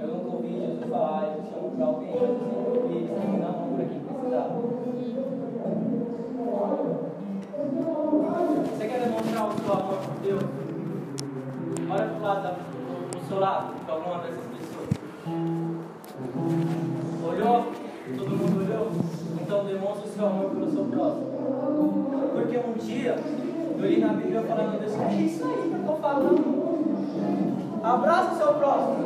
Eu 0.01 0.09
nunca 0.09 0.37
ouvi 0.37 0.61
Jesus 0.61 0.85
falar, 0.91 1.37
eu 1.37 1.43
chamo 1.45 1.71
para 1.77 1.87
alguém, 1.87 2.11
mas 2.15 2.23
eu 2.23 2.29
sempre 2.39 2.71
ouvi 2.75 2.97
ele 2.97 3.09
sempre 3.09 3.39
dar 3.39 3.53
mão 3.53 3.69
para 3.77 3.85
quem 3.85 4.01
precisava. 4.01 4.55
Você 8.79 8.85
quer 8.87 9.01
demonstrar 9.01 9.49
o 9.49 9.53
seu 9.53 9.73
amor 9.75 9.99
por 9.99 10.15
Deus? 10.23 10.68
Olha 11.91 12.05
para 12.05 12.19
o 12.19 12.23
lado 12.23 12.57
do 13.11 13.27
seu 13.27 13.41
lado, 13.41 13.73
para 13.87 13.95
alguma 13.95 14.19
dessas 14.19 14.45
pessoas. 14.45 14.89
Olhou? 17.27 17.73
Todo 18.19 18.31
mundo 18.31 18.61
olhou? 18.61 18.91
Então 19.41 19.65
demonstre 19.65 20.09
o 20.09 20.13
seu 20.13 20.27
amor 20.27 20.51
pelo 20.51 20.71
seu 20.71 20.85
próximo. 20.85 21.27
Porque 22.35 22.59
um 22.59 22.73
dia 22.75 23.17
eu 23.79 23.87
li 23.87 24.01
na 24.01 24.09
Bíblia 24.09 24.43
falando 24.43 24.79
Deus, 24.79 25.01
é 25.01 25.15
isso 25.15 25.45
aí 25.47 25.69
que 25.69 25.73
eu 25.73 25.81
estou 25.81 25.97
falando. 25.97 27.81
Abraça 27.83 28.35
o 28.35 28.37
seu 28.37 28.55
próximo. 28.55 28.97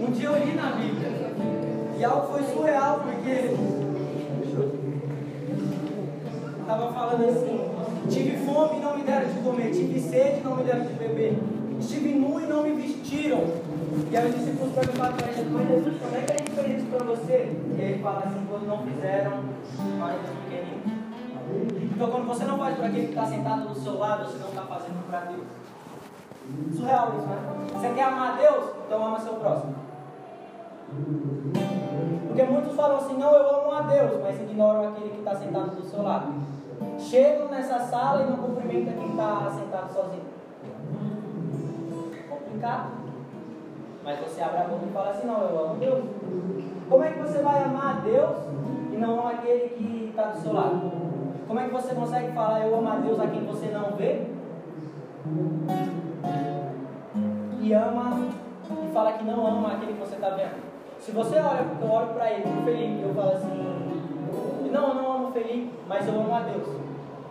Um 0.00 0.10
dia 0.10 0.28
eu 0.28 0.44
li 0.44 0.54
na 0.54 0.70
Bíblia 0.72 1.10
e 1.98 2.04
algo 2.04 2.32
foi 2.32 2.42
surreal 2.42 3.00
porque 3.00 3.85
estava 6.76 6.92
falando 6.92 7.28
assim: 7.28 7.60
tive 8.08 8.36
fome 8.44 8.78
e 8.78 8.80
não 8.80 8.96
me 8.96 9.02
deram 9.02 9.28
de 9.28 9.40
comer, 9.40 9.70
tive 9.72 10.00
sede 10.00 10.40
e 10.40 10.44
não 10.44 10.56
me 10.56 10.64
deram 10.64 10.84
de 10.84 10.92
beber, 10.92 11.38
estive 11.80 12.14
nu 12.14 12.40
e 12.40 12.46
não 12.46 12.62
me 12.62 12.72
vestiram. 12.72 13.44
E 14.10 14.16
aí 14.16 14.28
os 14.28 14.34
discípulos 14.36 14.74
perguntaram 14.74 15.16
para 15.16 15.28
ele: 15.28 15.50
Mas 15.50 15.68
Jesus, 15.68 15.96
como 16.00 16.16
é 16.16 16.20
que 16.20 16.50
fez 16.50 16.78
isso 16.78 16.86
para 16.86 17.04
você? 17.04 17.56
E 17.76 17.80
ele 17.80 18.02
fala 18.02 18.24
assim: 18.26 18.46
quando 18.48 18.66
não 18.66 18.78
fizeram, 18.86 19.32
para 19.98 20.16
os 20.16 20.38
pequeninos. 20.44 20.96
Então, 21.94 22.10
quando 22.10 22.26
você 22.26 22.44
não 22.44 22.58
faz 22.58 22.76
para 22.76 22.86
aquele 22.88 23.06
que 23.06 23.12
está 23.12 23.26
sentado 23.26 23.68
do 23.68 23.74
seu 23.74 23.98
lado, 23.98 24.24
você 24.24 24.38
não 24.38 24.48
está 24.48 24.62
fazendo 24.62 25.06
para 25.08 25.20
Deus. 25.20 25.46
Surreal 26.76 27.14
isso, 27.16 27.26
né? 27.26 27.36
Você 27.72 27.88
quer 27.94 28.02
amar 28.02 28.36
Deus? 28.36 28.64
Então 28.86 29.06
ama 29.06 29.18
seu 29.18 29.34
próximo. 29.34 29.74
Porque 32.26 32.42
muitos 32.44 32.76
falam 32.76 32.98
assim, 32.98 33.16
não, 33.16 33.32
eu 33.32 33.60
amo 33.60 33.72
a 33.72 33.82
Deus, 33.82 34.20
mas 34.22 34.40
ignoram 34.40 34.88
aquele 34.88 35.08
que 35.08 35.18
está 35.18 35.34
sentado 35.34 35.74
do 35.74 35.82
seu 35.82 36.02
lado. 36.02 36.34
Chegam 36.98 37.48
nessa 37.48 37.78
sala 37.80 38.22
e 38.22 38.30
não 38.30 38.36
cumprimentam 38.36 38.94
quem 38.94 39.10
está 39.10 39.50
sentado 39.50 39.92
sozinho. 39.92 40.24
complicado. 42.28 42.90
Mas 44.04 44.18
você 44.20 44.40
abre 44.40 44.58
a 44.58 44.64
boca 44.64 44.86
e 44.86 44.92
fala 44.92 45.10
assim, 45.10 45.26
não, 45.26 45.40
eu 45.42 45.64
amo 45.64 45.74
Deus. 45.76 46.04
Como 46.88 47.02
é 47.02 47.10
que 47.10 47.18
você 47.18 47.42
vai 47.42 47.64
amar 47.64 47.96
a 47.96 48.00
Deus 48.00 48.36
e 48.92 48.96
não 48.96 49.18
ama 49.20 49.30
aquele 49.30 49.68
que 49.70 50.08
está 50.10 50.30
do 50.30 50.40
seu 50.40 50.52
lado? 50.52 50.92
Como 51.46 51.60
é 51.60 51.64
que 51.64 51.72
você 51.72 51.94
consegue 51.94 52.32
falar 52.32 52.66
eu 52.66 52.76
amo 52.76 52.88
a 52.88 52.96
Deus 52.96 53.20
a 53.20 53.26
quem 53.26 53.44
você 53.44 53.66
não 53.66 53.96
vê? 53.96 54.26
E 57.60 57.72
ama 57.72 58.20
e 58.70 58.92
fala 58.92 59.12
que 59.12 59.24
não 59.24 59.46
ama 59.46 59.72
aquele 59.72 59.94
que 59.94 60.00
você 60.00 60.14
está 60.14 60.30
vendo. 60.30 60.66
Se 61.00 61.10
você 61.12 61.38
olha, 61.38 61.66
eu 61.80 61.90
olho 61.90 62.14
para 62.14 62.30
ele, 62.30 62.42
pro 62.42 62.62
Felipe, 62.62 63.02
eu 63.02 63.14
falo 63.14 63.32
assim, 63.32 64.05
não, 64.76 64.88
eu 64.88 64.94
não 64.94 65.12
amo 65.12 65.32
Felipe, 65.32 65.70
mas 65.88 66.06
eu 66.06 66.14
amo 66.14 66.34
a 66.34 66.40
Deus. 66.40 66.68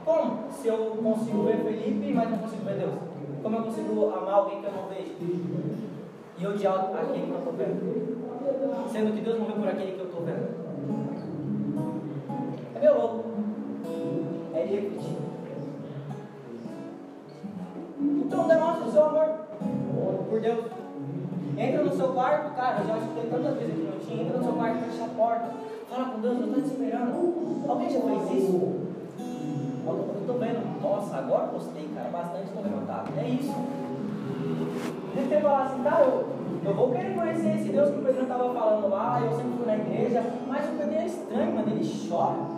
Como? 0.04 0.52
Se 0.52 0.68
eu 0.68 0.78
consigo 1.02 1.44
ver 1.44 1.58
Felipe, 1.58 2.14
mas 2.14 2.30
não 2.30 2.38
consigo 2.40 2.66
ver 2.66 2.80
Deus. 2.80 2.94
Como 3.42 3.56
eu 3.56 3.64
consigo 3.64 4.14
amar 4.16 4.34
alguém 4.34 4.62
que 4.62 4.66
eu 4.66 4.72
não 4.72 4.88
vejo? 4.90 5.16
E 6.38 6.48
odiar 6.48 6.92
aquele 6.94 7.28
que 7.28 7.32
eu 7.32 7.38
estou 7.38 7.54
vendo? 7.54 8.90
Sendo 8.92 9.16
que 9.16 9.22
Deus 9.22 9.40
não 9.40 9.46
vê 9.46 9.54
por 9.54 9.68
aquele 9.68 9.92
que 9.94 10.00
eu 10.00 10.06
estou 10.06 10.26
vendo. 10.26 10.66
É 12.76 12.80
meu 12.80 13.00
louco. 13.00 13.24
É 14.54 14.66
de 14.66 14.74
refletir. 14.76 15.18
Então 18.00 18.48
demonstre 18.48 18.88
o 18.88 18.92
seu 18.92 19.06
amor 19.06 19.28
por 20.30 20.42
Deus. 20.42 20.66
Entra 21.58 21.84
no 21.84 21.96
seu 21.96 22.10
quarto, 22.10 22.54
cara, 22.56 22.82
eu 22.82 22.88
já 22.88 22.98
escutei 22.98 23.30
tantas 23.30 23.58
vezes 23.58 23.72
aqui 23.72 23.84
no 23.84 24.00
tinha, 24.00 24.24
entra 24.24 24.38
no 24.38 24.44
seu 24.44 24.54
quarto, 24.54 24.80
fecha 24.80 25.06
a 25.06 25.08
porta, 25.08 25.52
fala 25.90 26.10
com 26.12 26.22
Deus, 26.22 26.40
eu 26.40 26.45
estou 26.48 26.64
te. 26.64 26.76
Alguém 27.68 27.90
já 27.90 27.99
fez 28.02 28.44
isso? 28.44 28.86
Eu 29.88 30.16
estou 30.20 30.40
vendo, 30.40 30.82
nossa, 30.82 31.18
agora 31.18 31.48
gostei, 31.48 31.90
cara, 31.94 32.10
bastante 32.10 32.48
estou 32.48 32.64
levantado. 32.64 33.12
É 33.18 33.28
isso. 33.28 33.53
Você 35.16 35.41
falar 35.41 35.64
assim, 35.64 35.84
cara, 35.84 36.03
eu, 36.03 36.28
eu 36.64 36.74
vou 36.74 36.91
querer 36.91 37.16
conhecer 37.16 37.56
esse 37.56 37.70
Deus 37.70 37.90
que 37.90 37.99
o 37.99 38.03
Pedro 38.03 38.24
estava 38.24 38.53
falando 38.53 38.90
lá, 38.90 39.22
eu 39.22 39.32
sempre 39.32 39.57
fui 39.57 39.66
na 39.66 39.78
igreja, 39.78 40.24
mas 40.48 40.66
o 40.66 40.78
Pedro 40.78 40.95
é 40.95 41.06
estranho, 41.06 41.56
mano, 41.56 41.72
ele 41.72 42.10
chora. 42.10 42.56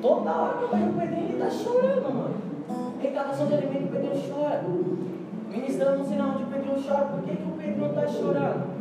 Toda 0.00 0.30
hora 0.30 0.56
que 0.56 0.62
eu 0.62 0.68
vejo 0.68 0.90
o 0.90 0.94
Pedro, 0.94 1.16
ele 1.16 1.32
está 1.32 1.50
chorando, 1.50 2.14
mano. 2.14 2.34
Recadação 3.00 3.46
de 3.46 3.54
alimento, 3.54 3.84
o 3.84 3.90
Pedro 3.90 4.10
chora. 4.28 4.64
Ministrando, 5.50 5.98
não 5.98 6.30
onde 6.30 6.42
o 6.42 6.46
Pedro 6.46 6.82
chora, 6.82 7.04
por 7.06 7.22
que, 7.22 7.36
que 7.36 7.42
o 7.42 7.56
Pedro 7.56 7.86
está 7.86 8.06
chorando? 8.06 8.80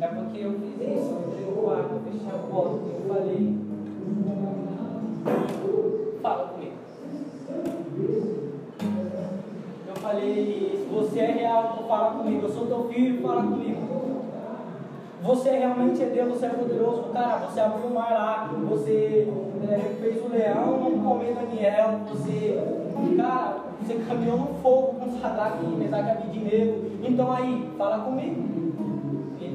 É 0.00 0.06
porque 0.06 0.38
eu 0.38 0.52
fiz 0.52 0.80
isso, 0.80 1.12
eu 1.12 1.28
entrei 1.28 1.44
no 1.44 1.62
quarto, 1.62 1.92
eu 1.92 2.00
fechei 2.10 2.30
a 2.30 2.38
porta, 2.50 2.78
eu 2.88 3.02
falei. 3.06 3.58
Fala 6.22 6.48
comigo. 6.48 6.72
Eu 9.86 9.96
falei, 9.96 10.88
você 10.90 11.18
é 11.20 11.32
real, 11.32 11.72
então 11.74 11.86
fala 11.86 12.14
comigo. 12.14 12.46
Eu 12.46 12.50
sou 12.50 12.66
teu 12.66 12.84
filho, 12.88 13.20
fala 13.20 13.42
comigo. 13.42 13.90
Você 15.22 15.50
realmente 15.50 16.02
é 16.02 16.06
Deus, 16.06 16.32
você 16.32 16.46
é 16.46 16.48
poderoso, 16.48 17.02
cara. 17.12 17.46
Você 17.46 17.60
abriu 17.60 17.88
o 17.88 17.94
mar 17.94 18.10
lá, 18.10 18.50
você 18.70 19.28
é, 19.68 19.96
fez 20.00 20.24
o 20.24 20.28
leão 20.28 20.80
não 20.80 20.98
comer 21.04 21.34
Daniel, 21.34 22.00
você, 22.08 22.58
cara, 23.18 23.58
você 23.82 23.94
caminhou 24.08 24.38
no 24.38 24.54
fogo 24.62 24.94
com 24.98 25.20
Sadraque, 25.20 25.66
Mesaque 25.66 26.08
e 26.08 26.10
Abidnego. 26.10 26.90
Então 27.02 27.30
aí, 27.30 27.70
fala 27.76 27.98
comigo. 27.98 28.69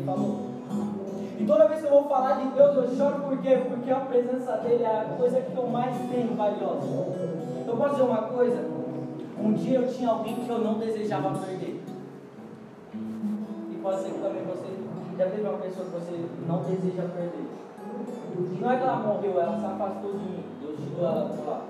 Falou. 0.06 0.46
E 1.38 1.46
toda 1.46 1.68
vez 1.68 1.82
que 1.82 1.88
eu 1.88 1.92
vou 1.92 2.04
falar 2.08 2.34
de 2.34 2.48
Deus, 2.50 2.76
eu 2.76 2.96
choro 2.96 3.22
por 3.22 3.38
quê? 3.40 3.62
Porque 3.68 3.92
a 3.92 4.00
presença 4.02 4.58
dele 4.58 4.84
é 4.84 4.88
a 4.88 5.16
coisa 5.18 5.42
que 5.42 5.56
eu 5.56 5.68
mais 5.68 5.98
tenho 6.10 6.36
valiosa. 6.36 6.88
Eu 7.68 7.76
posso 7.76 7.92
dizer 7.92 8.04
uma 8.04 8.22
coisa? 8.24 8.64
Um 9.38 9.54
dia 9.54 9.80
eu 9.80 9.88
tinha 9.92 10.10
alguém 10.10 10.36
que 10.36 10.50
eu 10.50 10.60
não 10.60 10.76
desejava 10.76 11.38
perder. 11.40 11.84
E 12.94 13.80
pode 13.82 14.02
ser 14.02 14.12
que 14.12 14.20
também 14.20 14.44
você 14.44 14.68
já 15.18 15.26
teve 15.30 15.42
uma 15.42 15.58
pessoa 15.58 15.86
que 15.86 15.92
você 15.92 16.26
não 16.48 16.64
deseja 16.64 17.04
perder. 17.04 17.46
Não 18.62 18.72
é 18.72 18.78
que 18.78 18.84
ela 18.84 18.96
morreu, 18.98 19.40
ela 19.40 19.60
se 19.60 19.66
afastou 19.66 20.12
de 20.14 20.18
mim. 20.20 20.44
Deus 20.62 20.80
tirou 20.80 21.06
ela 21.06 21.26
do 21.26 21.50
lado. 21.50 21.64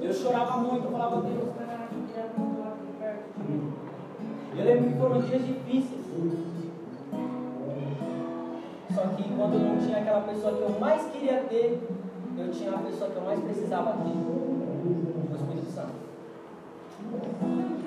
Eu 0.00 0.12
chorava 0.12 0.58
muito, 0.58 0.86
eu 0.86 0.90
falava, 0.90 1.20
Deus, 1.22 1.48
cara, 1.56 1.88
eu 1.92 2.06
queria 2.06 2.24
perto 2.98 3.38
de 3.38 3.52
mim. 3.52 3.72
Eu 4.56 4.64
lembro 4.64 4.90
que 4.90 4.98
foram 4.98 5.20
dias 5.20 5.46
difíceis. 5.46 6.51
Só 9.02 9.08
que 9.08 9.24
quando 9.34 9.54
eu 9.54 9.60
não 9.60 9.78
tinha 9.78 9.98
aquela 9.98 10.20
pessoa 10.20 10.54
que 10.54 10.62
eu 10.62 10.78
mais 10.78 11.02
queria 11.10 11.42
ter, 11.48 11.82
eu 12.38 12.52
tinha 12.52 12.70
a 12.70 12.78
pessoa 12.78 13.10
que 13.10 13.16
eu 13.16 13.22
mais 13.22 13.40
precisava 13.40 13.94
ter. 13.94 14.14
O 14.14 15.34
Espírito 15.34 15.72
Santo. 15.72 15.90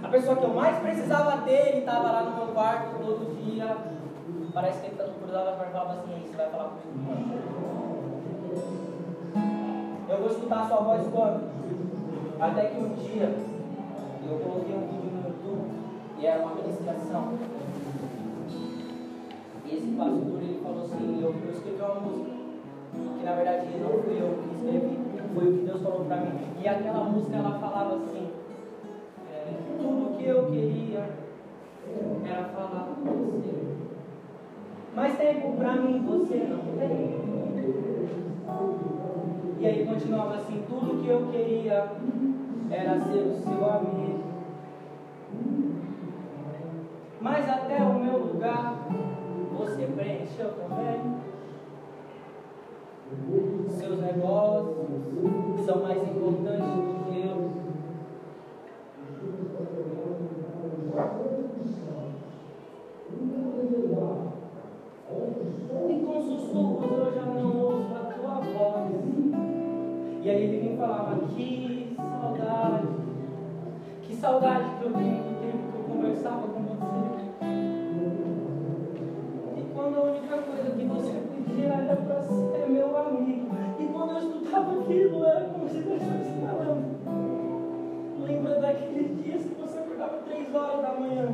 A 0.03 0.07
pessoa 0.09 0.35
que 0.35 0.43
eu 0.43 0.53
mais 0.53 0.77
precisava 0.79 1.37
ter, 1.43 1.69
ele 1.69 1.77
estava 1.79 2.11
lá 2.11 2.23
no 2.23 2.35
meu 2.35 2.53
quarto 2.53 2.99
todo 2.99 3.33
dia. 3.45 3.77
Parece 4.53 4.81
que 4.81 4.87
ele 4.87 5.13
cruzava 5.21 5.51
as 5.51 5.57
mãos 5.57 5.67
e 5.67 5.71
falava 5.71 5.91
assim, 5.93 6.27
você 6.27 6.35
vai 6.35 6.49
falar 6.49 6.69
comigo 6.69 7.35
Eu 10.09 10.17
vou 10.17 10.27
escutar 10.27 10.63
a 10.63 10.67
sua 10.67 10.77
voz 10.77 11.07
quando? 11.13 11.49
Até 12.41 12.65
que 12.65 12.77
um 12.77 12.93
dia 12.95 13.33
eu 14.27 14.39
coloquei 14.39 14.75
um 14.75 14.87
vídeo 14.87 15.11
no 15.11 15.29
YouTube 15.29 15.69
e 16.19 16.25
era 16.25 16.41
uma 16.41 16.55
ministração. 16.55 17.33
E 19.67 19.75
esse 19.75 19.87
pastor 19.97 20.41
ele 20.41 20.59
falou 20.61 20.83
assim, 20.83 21.19
eu, 21.19 21.33
eu 21.43 21.51
escrevi 21.51 21.81
uma 21.81 21.95
música, 21.95 22.29
que 23.17 23.25
na 23.25 23.33
verdade 23.33 23.65
não 23.81 23.97
fui 23.97 24.21
eu 24.21 24.37
que 24.37 24.55
escrevi, 24.55 24.99
foi 25.33 25.47
o 25.47 25.57
que 25.57 25.65
Deus 25.65 25.81
falou 25.81 26.05
para 26.05 26.17
mim. 26.17 26.37
E 26.61 26.67
aquela 26.67 27.05
música 27.05 27.35
ela 27.35 27.57
falava 27.59 27.95
assim, 27.95 28.27
tudo 29.77 30.15
que 30.17 30.25
eu 30.25 30.45
queria 30.45 31.09
era 32.23 32.43
falar 32.49 32.89
com 32.95 33.11
você. 33.11 33.65
Mas 34.95 35.17
tempo 35.17 35.57
pra 35.57 35.73
mim 35.77 35.99
você 36.05 36.47
não 36.47 36.59
tem. 36.77 37.15
E 39.59 39.65
aí 39.65 39.85
continuava 39.85 40.35
assim, 40.35 40.61
tudo 40.67 41.01
que 41.01 41.07
eu 41.07 41.25
queria 41.31 41.91
era 42.69 42.99
ser 42.99 43.23
o 43.23 43.33
seu 43.33 43.65
amigo. 43.67 44.19
Mas 47.19 47.49
até 47.49 47.83
o 47.83 47.99
meu 47.99 48.17
lugar 48.19 48.75
você 49.57 49.85
preencheu 49.87 50.49
também. 50.53 51.15
Seus 53.69 53.99
negócios 53.99 55.65
são 55.65 55.83
mais 55.83 56.01
importantes 56.03 56.67
do 56.67 57.05
que 57.05 57.19
eu. 57.27 57.51
E 65.87 66.05
com 66.05 66.21
sussurros 66.21 66.91
eu 66.91 67.13
já 67.13 67.21
não 67.21 67.57
ouço 67.57 67.93
a 67.93 68.13
tua 68.13 68.35
voz. 68.39 68.91
E 70.23 70.29
aí 70.29 70.43
ele 70.43 70.59
vinha 70.59 70.73
e 70.73 70.77
falava, 70.77 71.19
que 71.27 71.95
saudade, 71.95 72.87
que 74.01 74.15
saudade 74.15 74.69
que 74.79 74.85
eu 74.85 74.93
tenho 74.93 75.23
do 75.23 75.39
tempo 75.39 75.71
que 75.71 75.77
eu 75.77 75.83
conversava 75.95 76.47
com 76.47 76.64
quando 79.85 79.97
a 79.99 80.01
única 80.01 80.37
coisa 80.37 80.71
que 80.71 80.83
você 80.85 81.13
pedia 81.13 81.67
era 81.67 81.95
para 81.95 82.23
ser 82.23 82.69
meu 82.69 82.97
amigo. 82.97 83.45
E 83.79 83.85
quando 83.85 84.13
eu 84.13 84.17
escutava 84.17 84.81
aquilo, 84.81 85.23
era 85.23 85.41
como 85.41 85.69
se 85.69 85.77
Deus 85.77 86.01
estivesse 86.01 86.31
falando. 86.41 86.85
Lembra 88.25 88.59
daqueles 88.61 89.23
dias 89.23 89.43
que 89.43 89.53
você 89.53 89.77
acordava 89.77 90.23
três 90.25 90.55
horas 90.55 90.81
da 90.81 90.99
manhã? 90.99 91.27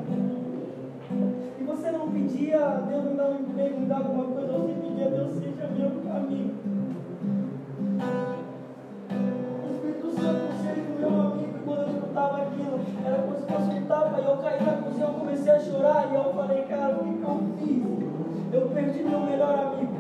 E 1.62 1.64
você 1.64 1.92
não 1.92 2.12
pedia 2.12 2.60
Deus 2.90 3.06
me 3.06 3.16
dar 3.16 3.30
um 3.30 3.40
emprego, 3.40 3.80
me 3.80 3.86
dar 3.86 3.98
alguma 4.00 4.26
coisa, 4.26 4.52
você 4.52 4.74
pedia 4.74 5.10
Deus 5.10 5.34
seja 5.36 5.68
meu 5.68 6.14
amigo. 6.14 6.54
O 9.64 9.72
Espírito 9.72 10.12
Santo 10.12 10.54
seja 10.62 10.90
meu 11.00 11.22
amigo. 11.22 11.58
E 11.58 11.64
quando 11.64 11.82
eu 11.84 11.88
escutava 11.88 12.42
aquilo, 12.42 12.82
era 13.06 13.18
como 13.24 13.40
se 13.40 13.46
fosse 13.46 13.78
um 13.78 13.86
tapa. 13.86 14.20
E 14.20 14.26
eu 14.26 14.38
caí 14.38 14.62
na 14.62 14.74
cozinha, 14.74 15.06
eu 15.06 15.14
comecei 15.14 15.52
a 15.54 15.60
chorar. 15.60 16.12
E 16.12 16.16
eu 16.16 16.34
falei, 16.34 16.64
cara, 16.64 16.98
o 16.98 17.00
que 17.00 17.24
eu 17.24 17.56
fiz? 17.58 18.11
Eu 18.54 18.68
perdi 18.68 19.02
meu 19.04 19.22
melhor 19.22 19.58
amigo. 19.58 19.96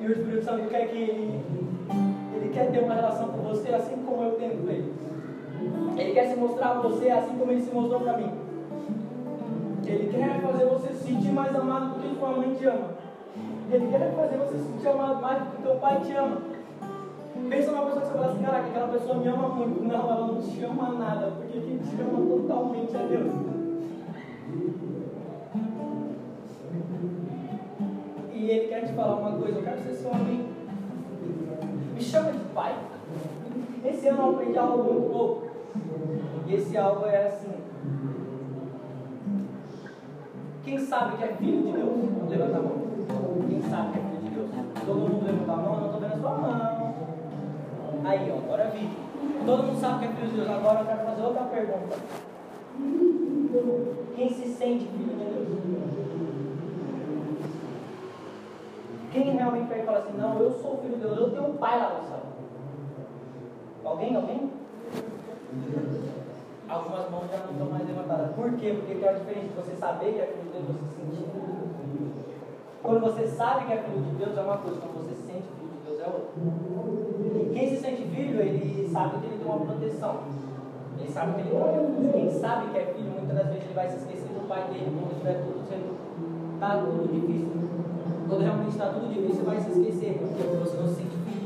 E 0.00 0.06
o 0.06 0.12
Espírito 0.12 0.44
Santo 0.44 0.68
quer 0.68 0.88
que 0.88 0.96
ele, 0.96 1.40
ele 2.34 2.48
quer 2.54 2.70
ter 2.70 2.78
uma 2.80 2.94
relação 2.94 3.28
com 3.28 3.42
você 3.42 3.74
assim 3.74 3.96
como 4.06 4.22
eu 4.22 4.32
tenho 4.32 4.56
com 4.56 4.70
ele. 4.70 4.94
Ele 5.98 6.12
quer 6.12 6.28
se 6.28 6.36
mostrar 6.36 6.70
a 6.70 6.80
você 6.80 7.10
assim 7.10 7.36
como 7.36 7.52
ele 7.52 7.60
se 7.60 7.74
mostrou 7.74 8.00
para 8.00 8.16
mim. 8.16 8.32
Ele 9.86 10.08
quer 10.10 10.40
fazer 10.40 10.64
você 10.64 10.92
se 10.94 11.04
sentir 11.04 11.32
mais 11.32 11.54
amado 11.54 11.94
do 11.94 12.08
que 12.08 12.18
sua 12.18 12.30
mãe 12.30 12.54
te 12.54 12.64
ama. 12.64 12.88
Ele 13.70 13.86
quer 13.88 14.14
fazer 14.14 14.36
você 14.38 14.56
se 14.56 14.64
sentir 14.64 14.88
amado 14.88 15.20
mais 15.20 15.42
do 15.42 15.50
que 15.50 15.62
teu 15.62 15.76
pai 15.76 16.00
te 16.00 16.12
ama. 16.12 16.53
Pensa 17.48 17.72
numa 17.72 17.84
pessoa 17.84 18.00
que 18.00 18.06
você 18.08 18.14
fala 18.14 18.26
assim, 18.32 18.42
caraca, 18.42 18.68
aquela 18.68 18.88
pessoa 18.88 19.16
me 19.16 19.28
ama 19.28 19.48
muito. 19.48 19.82
Não, 19.84 19.94
ela 19.94 20.26
não 20.26 20.40
te 20.40 20.64
ama 20.64 20.92
nada, 20.92 21.32
porque 21.32 21.60
quem 21.60 21.78
te 21.78 22.00
ama 22.00 22.26
totalmente 22.26 22.96
é 22.96 23.06
Deus. 23.06 23.34
E 28.32 28.50
ele 28.50 28.68
quer 28.68 28.84
te 28.86 28.92
falar 28.92 29.16
uma 29.16 29.38
coisa, 29.38 29.58
eu 29.58 29.62
quero 29.62 29.82
ser 29.82 29.94
seu 29.94 30.12
amigo. 30.12 30.48
Me 31.94 32.00
chama 32.00 32.32
de 32.32 32.38
pai. 32.54 32.74
Esse 33.84 34.08
ano 34.08 34.22
eu 34.22 34.30
aprendi 34.30 34.58
algo 34.58 34.92
muito 34.92 35.12
louco. 35.12 35.46
E 36.46 36.54
esse 36.54 36.76
algo 36.76 37.06
é 37.06 37.26
assim. 37.26 37.52
Quem 40.64 40.78
sabe 40.78 41.16
que 41.18 41.24
é 41.24 41.28
filho 41.28 41.62
de 41.62 41.72
Deus? 41.72 42.30
Levanta 42.30 42.56
a 42.56 42.62
mão. 42.62 42.84
Quem 43.48 43.62
sabe 43.62 43.92
que 43.92 43.98
é 43.98 44.02
filho 44.02 44.13
Aí, 48.14 48.30
ó, 48.30 48.38
agora 48.38 48.70
vi. 48.70 48.88
Todo 49.44 49.64
mundo 49.64 49.80
sabe 49.80 49.98
que 49.98 50.04
é 50.04 50.14
filho 50.14 50.30
de 50.30 50.36
Deus. 50.36 50.48
Agora 50.48 50.80
eu 50.80 50.86
quero 50.86 51.04
fazer 51.04 51.22
outra 51.22 51.42
pergunta. 51.44 51.96
Quem 54.14 54.28
se 54.28 54.48
sente 54.54 54.86
filho 54.86 55.08
de 55.08 55.14
Deus? 55.16 55.48
Quem 59.10 59.36
realmente 59.36 59.68
vai 59.68 59.82
falar 59.82 59.98
assim, 59.98 60.16
não, 60.16 60.38
eu 60.38 60.52
sou 60.52 60.78
filho 60.78 60.94
de 60.94 61.00
Deus, 61.00 61.18
eu 61.18 61.30
tenho 61.30 61.48
um 61.48 61.56
pai 61.56 61.78
lá 61.78 61.98
no 61.98 62.08
céu. 62.08 62.20
Alguém? 63.84 64.14
Alguém? 64.14 64.50
Algumas 66.68 67.10
mãos 67.10 67.30
já 67.30 67.38
não 67.38 67.52
estão 67.52 67.66
mais 67.66 67.86
levantadas. 67.86 68.34
Por 68.34 68.52
quê? 68.52 68.74
Porque 68.78 68.94
tem 68.94 69.08
a 69.08 69.12
diferença 69.12 69.48
de 69.48 69.54
você 69.54 69.76
saber 69.76 70.12
que 70.14 70.20
é 70.20 70.26
filho 70.26 70.44
de 70.44 70.50
Deus 70.50 70.64
você 70.66 71.00
sentir. 71.00 71.26
Quando 72.80 73.00
você 73.00 73.26
sabe 73.26 73.66
que 73.66 73.72
é 73.72 73.78
filho 73.78 74.02
de 74.02 74.10
Deus 74.16 74.38
é 74.38 74.40
uma 74.40 74.58
coisa, 74.58 74.80
quando 74.80 75.04
você 75.04 75.14
se 75.14 75.22
sente 75.22 75.48
filho 75.58 75.70
de 75.70 75.90
Deus 75.90 76.00
é 76.00 76.06
outra. 76.06 77.03
Quem 77.54 77.68
se 77.68 77.76
sente 77.76 78.02
filho, 78.02 78.40
ele 78.40 78.88
sabe 78.92 79.18
que 79.20 79.26
ele 79.26 79.38
tem 79.38 79.46
uma 79.46 79.64
proteção. 79.64 80.18
Ele 80.98 81.08
sabe 81.08 81.34
que 81.34 81.40
ele 81.48 81.54
refúgio. 81.54 82.12
Quem 82.12 82.30
sabe 82.30 82.70
que 82.72 82.78
é 82.78 82.84
filho, 82.86 83.12
muitas 83.12 83.36
das 83.36 83.46
vezes 83.46 83.62
ele 83.62 83.74
vai 83.74 83.88
se 83.88 83.96
esquecer 83.98 84.28
do 84.34 84.48
pai 84.48 84.64
dele 84.64 84.90
quando 84.90 85.12
estiver 85.12 85.38
tudo 85.38 85.62
sendo. 85.70 85.94
Está 86.54 86.78
tudo 86.78 87.06
difícil. 87.14 87.54
Quando 88.28 88.42
realmente 88.42 88.70
está 88.70 88.86
tudo 88.88 89.06
difícil, 89.06 89.36
você 89.36 89.42
vai 89.42 89.60
se 89.60 89.70
esquecer, 89.70 90.18
porque 90.18 90.42
você 90.42 90.76
não 90.76 90.88
se 90.88 90.94
sente 90.94 91.14
filho. 91.14 91.44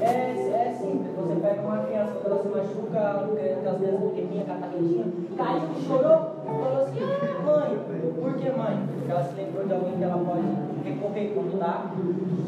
É, 0.00 0.08
é 0.08 0.72
simples, 0.72 1.12
você 1.14 1.34
pega 1.40 1.60
uma 1.60 1.78
criança, 1.84 2.12
quando 2.22 2.32
ela 2.32 2.42
se 2.42 2.48
machuca, 2.48 3.10
aquelas 3.20 3.78
crianças 3.78 4.10
pequenininhas, 4.10 4.48
cataquetinha, 4.48 5.04
caiu, 5.36 5.68
chorou, 5.86 6.20
falou 6.44 6.82
assim, 6.84 7.00
ah, 7.04 7.42
mãe, 7.44 7.78
por 8.16 8.34
que 8.34 8.50
mãe? 8.50 8.76
Porque 8.96 9.10
ela 9.12 9.24
se 9.24 9.34
lembrou 9.36 9.66
de 9.66 9.74
alguém 9.74 9.92
que 9.92 10.04
ela 10.04 10.24
pode 10.24 10.46
recorrer 10.84 11.32
quando 11.34 11.58
dá 11.58 11.84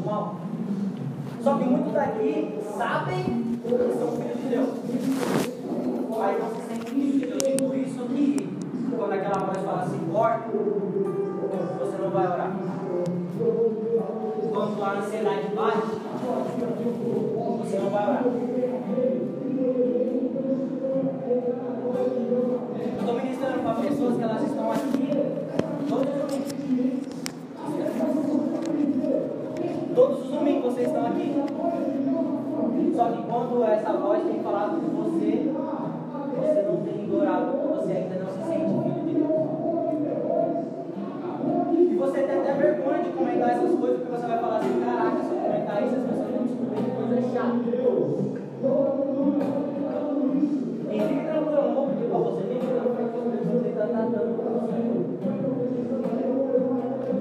mal. 0.03 0.35
Só 1.49 1.57
que 1.57 1.63
muitos 1.63 1.93
daqui 1.93 2.59
sabem 2.77 3.23
que 3.23 3.69
são 3.97 4.11
filhos 4.11 4.37
de 4.37 4.49
Deus. 4.49 4.69
Mas 6.15 6.39
não 6.39 6.49
se 6.53 6.61
sentem 6.67 6.93
filhos 6.93 7.21
de 7.21 7.25
Deus. 7.25 7.43
E 7.43 7.57
por 7.57 7.75
isso 7.75 8.01
que 8.05 8.27
quando 8.95 9.13
aquela 9.13 9.45
voz 9.45 9.57
fala 9.57 9.81
assim, 9.81 9.99
corta, 10.13 10.47
você 11.79 11.97
não 12.03 12.11
vai 12.11 12.27
orar. 12.27 12.55
Quando 14.53 14.83
a 14.83 14.93
ansiedade 14.99 15.47
bate, 15.55 15.87
você 17.63 17.79
não 17.79 17.89
vai 17.89 18.03
orar. 18.03 18.23
Eu 22.77 22.99
estou 22.99 23.15
ministrando 23.15 23.59
para 23.63 23.73
pessoas 23.73 24.15
que 24.17 24.21
elas 24.21 24.43
estão 24.43 24.71
aqui 24.71 25.09
todos 25.89 26.13
os 26.13 26.21
domingos. 26.21 27.09
Todos 29.95 30.23
os 30.23 30.29
domingos 30.29 30.73
vocês 30.73 30.87
estão 30.87 31.07
aqui. 31.07 31.35
Só 32.95 33.05
que 33.11 33.21
quando 33.23 33.63
essa 33.63 33.93
voz 33.93 34.23
tem 34.23 34.43
falado 34.43 34.81
com 34.81 35.03
você, 35.03 35.51
você 36.35 36.61
não 36.67 36.77
tem 36.83 37.09
orado, 37.13 37.51
você 37.75 37.91
ainda 37.93 38.15
não 38.15 38.29
se 38.29 38.41
sente 38.43 38.69
filho 38.83 39.03
de 39.05 39.13
Deus. 39.13 39.29
E 41.91 41.95
você 41.95 42.19
tem 42.23 42.37
até 42.39 42.47
vergonha 42.59 43.03
de 43.03 43.09
comentar 43.11 43.49
essas 43.51 43.79
coisas, 43.79 43.99
porque 43.99 44.11
você 44.11 44.27
vai 44.27 44.39
falar 44.39 44.57
assim, 44.57 44.81
caraca, 44.83 45.23
se 45.23 45.31
eu 45.31 45.39
comentar 45.39 45.83
isso, 45.83 45.95
as 45.95 46.03
pessoas 46.03 46.29
vão 46.29 46.43
descobrir 46.43 46.83
que 46.83 46.91
coisa 46.91 47.21
chata. 47.31 47.55
E 50.91 50.99
fique 50.99 51.23
tranquilo, 51.23 51.55
eu 51.55 51.63
não 51.63 51.73
vou 51.75 51.87
pedir 51.87 52.07
para 52.09 52.17
você, 52.19 52.43
porque 52.43 52.67
você 53.47 53.69
está 53.69 53.85
tratando 53.85 54.31
com 54.35 54.43
você. 54.59 54.79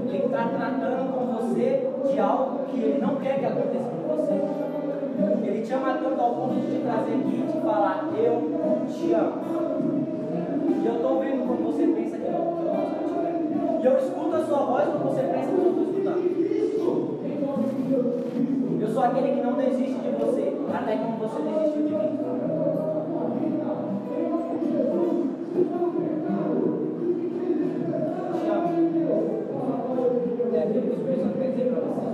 Ele 0.08 0.24
está 0.24 0.42
tratando 0.48 1.02
com 1.12 1.22
você 1.36 1.66
de 2.10 2.18
algo 2.18 2.64
que 2.64 2.80
ele 2.80 3.00
não 3.00 3.14
quer 3.16 3.38
que 3.38 3.46
aconteça 3.46 3.90
com 3.90 4.02
você. 4.08 4.34
Ele 5.46 5.62
te 5.62 5.72
ama 5.72 5.98
tanto 6.02 6.20
ao 6.20 6.34
ponto 6.34 6.54
de 6.54 6.66
te 6.66 6.80
trazer 6.82 7.14
aqui 7.14 7.44
e 7.44 7.52
te 7.52 7.60
falar, 7.60 8.08
eu 8.16 8.34
te 8.88 9.12
amo. 9.12 9.38
E 10.82 10.86
eu 10.86 10.94
estou 10.94 11.20
vendo 11.20 11.46
quando 11.46 11.57
sua 14.58 14.66
voz 14.66 14.84
quando 14.86 15.04
você 15.04 15.22
pensa 15.22 15.52
que 15.52 15.60
eu 15.60 15.68
estou 15.68 15.84
escutando. 15.84 16.22
Eu 18.80 18.88
sou 18.88 19.02
aquele 19.04 19.36
que 19.36 19.40
não 19.40 19.52
desiste 19.52 20.00
de 20.00 20.10
você, 20.18 20.56
até 20.74 20.96
como 20.96 21.16
você 21.18 21.42
desistiu 21.42 21.82
de 21.86 21.92
mim. 21.92 22.18
É 30.50 30.60
aquilo 30.62 30.82
que 30.82 30.88
o 30.88 30.94
Espírito 30.94 31.22
Santo 31.22 31.38
quer 31.38 31.50
dizer 31.50 31.66
para 31.70 31.80
você. 31.80 32.08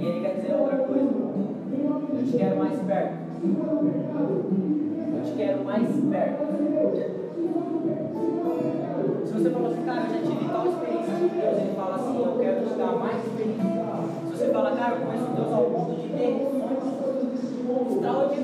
E 0.00 0.04
ele 0.04 0.20
quer 0.20 0.34
dizer 0.34 0.54
outra 0.54 0.78
coisa. 0.78 1.08
Eu 2.14 2.24
te 2.26 2.36
quero 2.36 2.56
mais 2.58 2.80
perto. 2.80 4.07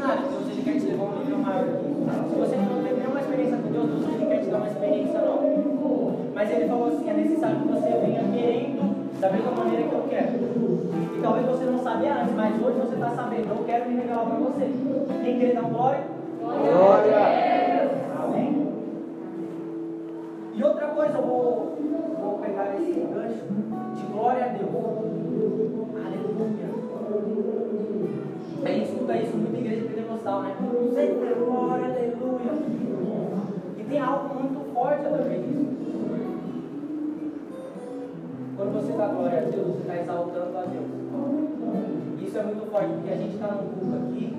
Extraordinários, 0.05 0.29
Deus 0.31 0.49
ele 0.49 0.63
quer 0.63 0.79
te 0.79 0.87
levar 0.87 1.05
a 1.05 1.07
um 1.07 1.19
nível 1.19 1.39
maior. 1.39 1.65
Se 2.29 2.35
você 2.37 2.57
não 2.57 2.83
teve 2.83 3.01
nenhuma 3.01 3.21
experiência 3.21 3.57
com 3.57 3.73
Deus, 3.73 3.91
Deus 3.91 4.15
ele 4.15 4.27
quer 4.27 4.41
te 4.41 4.51
dar 4.51 4.57
uma 4.59 4.67
experiência 4.67 5.21
nova. 5.21 5.45
Mas 6.35 6.51
ele 6.51 6.69
falou 6.69 6.89
assim, 6.89 7.09
é 7.09 7.15
necessário 7.15 7.57
que 7.61 7.69
você 7.69 7.89
venha 7.89 8.23
querendo 8.33 9.21
da 9.21 9.31
mesma 9.31 9.51
maneira 9.53 9.83
que 9.85 9.95
eu 9.95 10.07
quero. 10.11 10.33
E 11.17 11.21
talvez 11.23 11.47
você 11.47 11.65
não 11.65 11.79
sabia 11.79 12.15
antes, 12.15 12.35
mas 12.35 12.63
hoje 12.63 12.79
você 12.81 12.95
está 12.95 13.11
sabendo. 13.11 13.49
Eu 13.49 13.65
quero 13.65 13.89
me 13.89 13.97
revelar 13.97 14.27
para 14.27 14.37
você. 14.37 14.71
Quem 15.23 15.39
quer 15.39 15.55
dar 15.55 15.63
glória? 15.63 16.01
Glória. 16.41 17.17
Amém? 18.23 18.69
E 20.55 20.63
outra 20.63 20.89
coisa, 20.89 21.19
eu 21.19 21.23
vou, 21.23 21.79
vou 22.21 22.39
pegar 22.39 22.75
esse 22.75 22.93
gancho 22.93 23.45
de 23.97 24.13
glória 24.13 24.45
a 24.45 24.49
Deus. 24.49 24.71
Aleluia. 26.05 27.54
Gente 28.65 28.85
escuta 28.89 29.17
isso 29.19 29.37
muito 29.37 29.57
em 29.57 29.61
igreja 29.61 29.87
pentecostal, 29.87 30.43
né? 30.43 30.57
Sempre 30.95 31.35
glória, 31.35 31.85
aleluia. 31.85 32.53
E 33.77 33.85
tem 33.85 34.01
algo 34.01 34.35
muito 34.35 34.73
forte 34.73 35.03
também 35.03 35.41
nisso. 35.41 35.65
Quando 38.57 38.73
você 38.73 38.93
dá 38.97 39.09
glória 39.09 39.39
a 39.39 39.51
Deus, 39.51 39.67
você 39.67 39.81
está 39.81 39.97
exaltando 40.01 40.57
a 40.57 40.63
Deus. 40.63 40.87
Isso 42.23 42.39
é 42.39 42.43
muito 42.43 42.71
forte, 42.71 42.89
porque 42.95 43.11
a 43.11 43.17
gente 43.17 43.35
está 43.35 43.49
num 43.49 43.69
culto 43.69 43.97
aqui, 43.97 44.33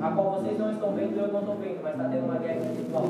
a 0.00 0.10
qual 0.12 0.40
vocês 0.40 0.58
não 0.58 0.72
estão 0.72 0.92
vendo 0.92 1.18
eu 1.18 1.28
não 1.28 1.40
estou 1.40 1.56
vendo, 1.56 1.82
mas 1.82 1.92
está 1.92 2.08
tendo 2.08 2.24
uma 2.24 2.38
guerra 2.38 2.60
espiritual. 2.60 3.04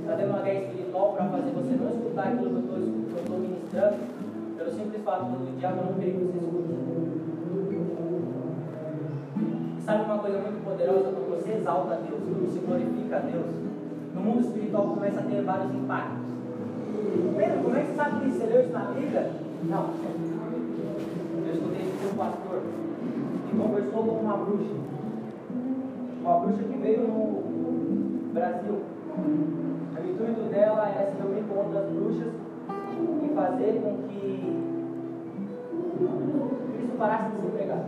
Está 0.00 0.16
tendo 0.16 0.30
uma 0.30 0.42
guerra 0.42 0.60
espiritual 0.60 1.12
para 1.14 1.24
fazer 1.30 1.50
você 1.50 1.76
não 1.80 1.90
escutar 1.96 2.28
aquilo 2.28 2.62
que 2.62 2.70
eu 2.76 3.22
estou 3.22 3.38
ministrando, 3.38 3.96
pelo 4.58 4.70
simples 4.70 5.02
fato 5.02 5.24
do 5.24 5.58
diabo 5.58 5.76
não 5.76 5.94
querer 5.94 6.12
que 6.12 6.24
você 6.24 6.38
escute. 6.44 6.69
Sabe 9.90 10.04
uma 10.04 10.18
coisa 10.18 10.38
muito 10.38 10.64
poderosa? 10.64 11.10
Quando 11.10 11.30
você 11.30 11.52
exalta 11.52 11.94
a 11.94 11.96
Deus, 11.96 12.22
quando 12.22 12.46
você 12.46 12.60
glorifica 12.60 13.16
a 13.16 13.20
Deus, 13.20 13.46
no 14.14 14.20
mundo 14.20 14.40
espiritual 14.40 14.94
começa 14.94 15.18
a 15.18 15.22
ter 15.24 15.42
vários 15.42 15.74
impactos. 15.74 16.30
Pedro, 17.36 17.62
como 17.64 17.76
é 17.76 17.80
que 17.80 17.86
você 17.88 17.94
sabe 17.96 18.20
que 18.20 18.30
você 18.30 18.46
leu 18.46 18.60
isso 18.60 18.72
na 18.72 18.84
Bíblia? 18.94 19.30
Não. 19.64 19.90
Eu 21.46 21.54
escutei 21.54 21.82
isso 21.82 21.98
de 21.98 22.06
um 22.06 22.16
pastor 22.16 22.62
que 23.48 23.56
conversou 23.56 24.04
com 24.04 24.14
uma 24.14 24.36
bruxa. 24.36 24.74
Uma 26.20 26.38
bruxa 26.38 26.62
que 26.62 26.78
veio 26.78 27.08
no 27.08 28.32
Brasil. 28.32 28.78
O 29.18 30.08
intuito 30.08 30.42
dela 30.50 30.88
é 30.88 31.10
se 31.10 31.20
reunir 31.20 31.42
com 31.48 31.58
outras 31.58 31.90
bruxas 31.90 32.32
e 33.24 33.34
fazer 33.34 33.80
com 33.82 34.08
que 34.08 34.60
Cristo 36.76 36.96
parasse 36.96 37.30
de 37.34 37.40
ser 37.42 37.50
pregado. 37.50 37.84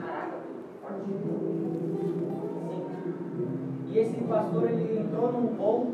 Caraca. 0.00 0.41
E 3.88 3.98
esse 3.98 4.20
pastor 4.22 4.68
ele 4.68 4.98
entrou 4.98 5.30
num 5.30 5.46
voo, 5.56 5.86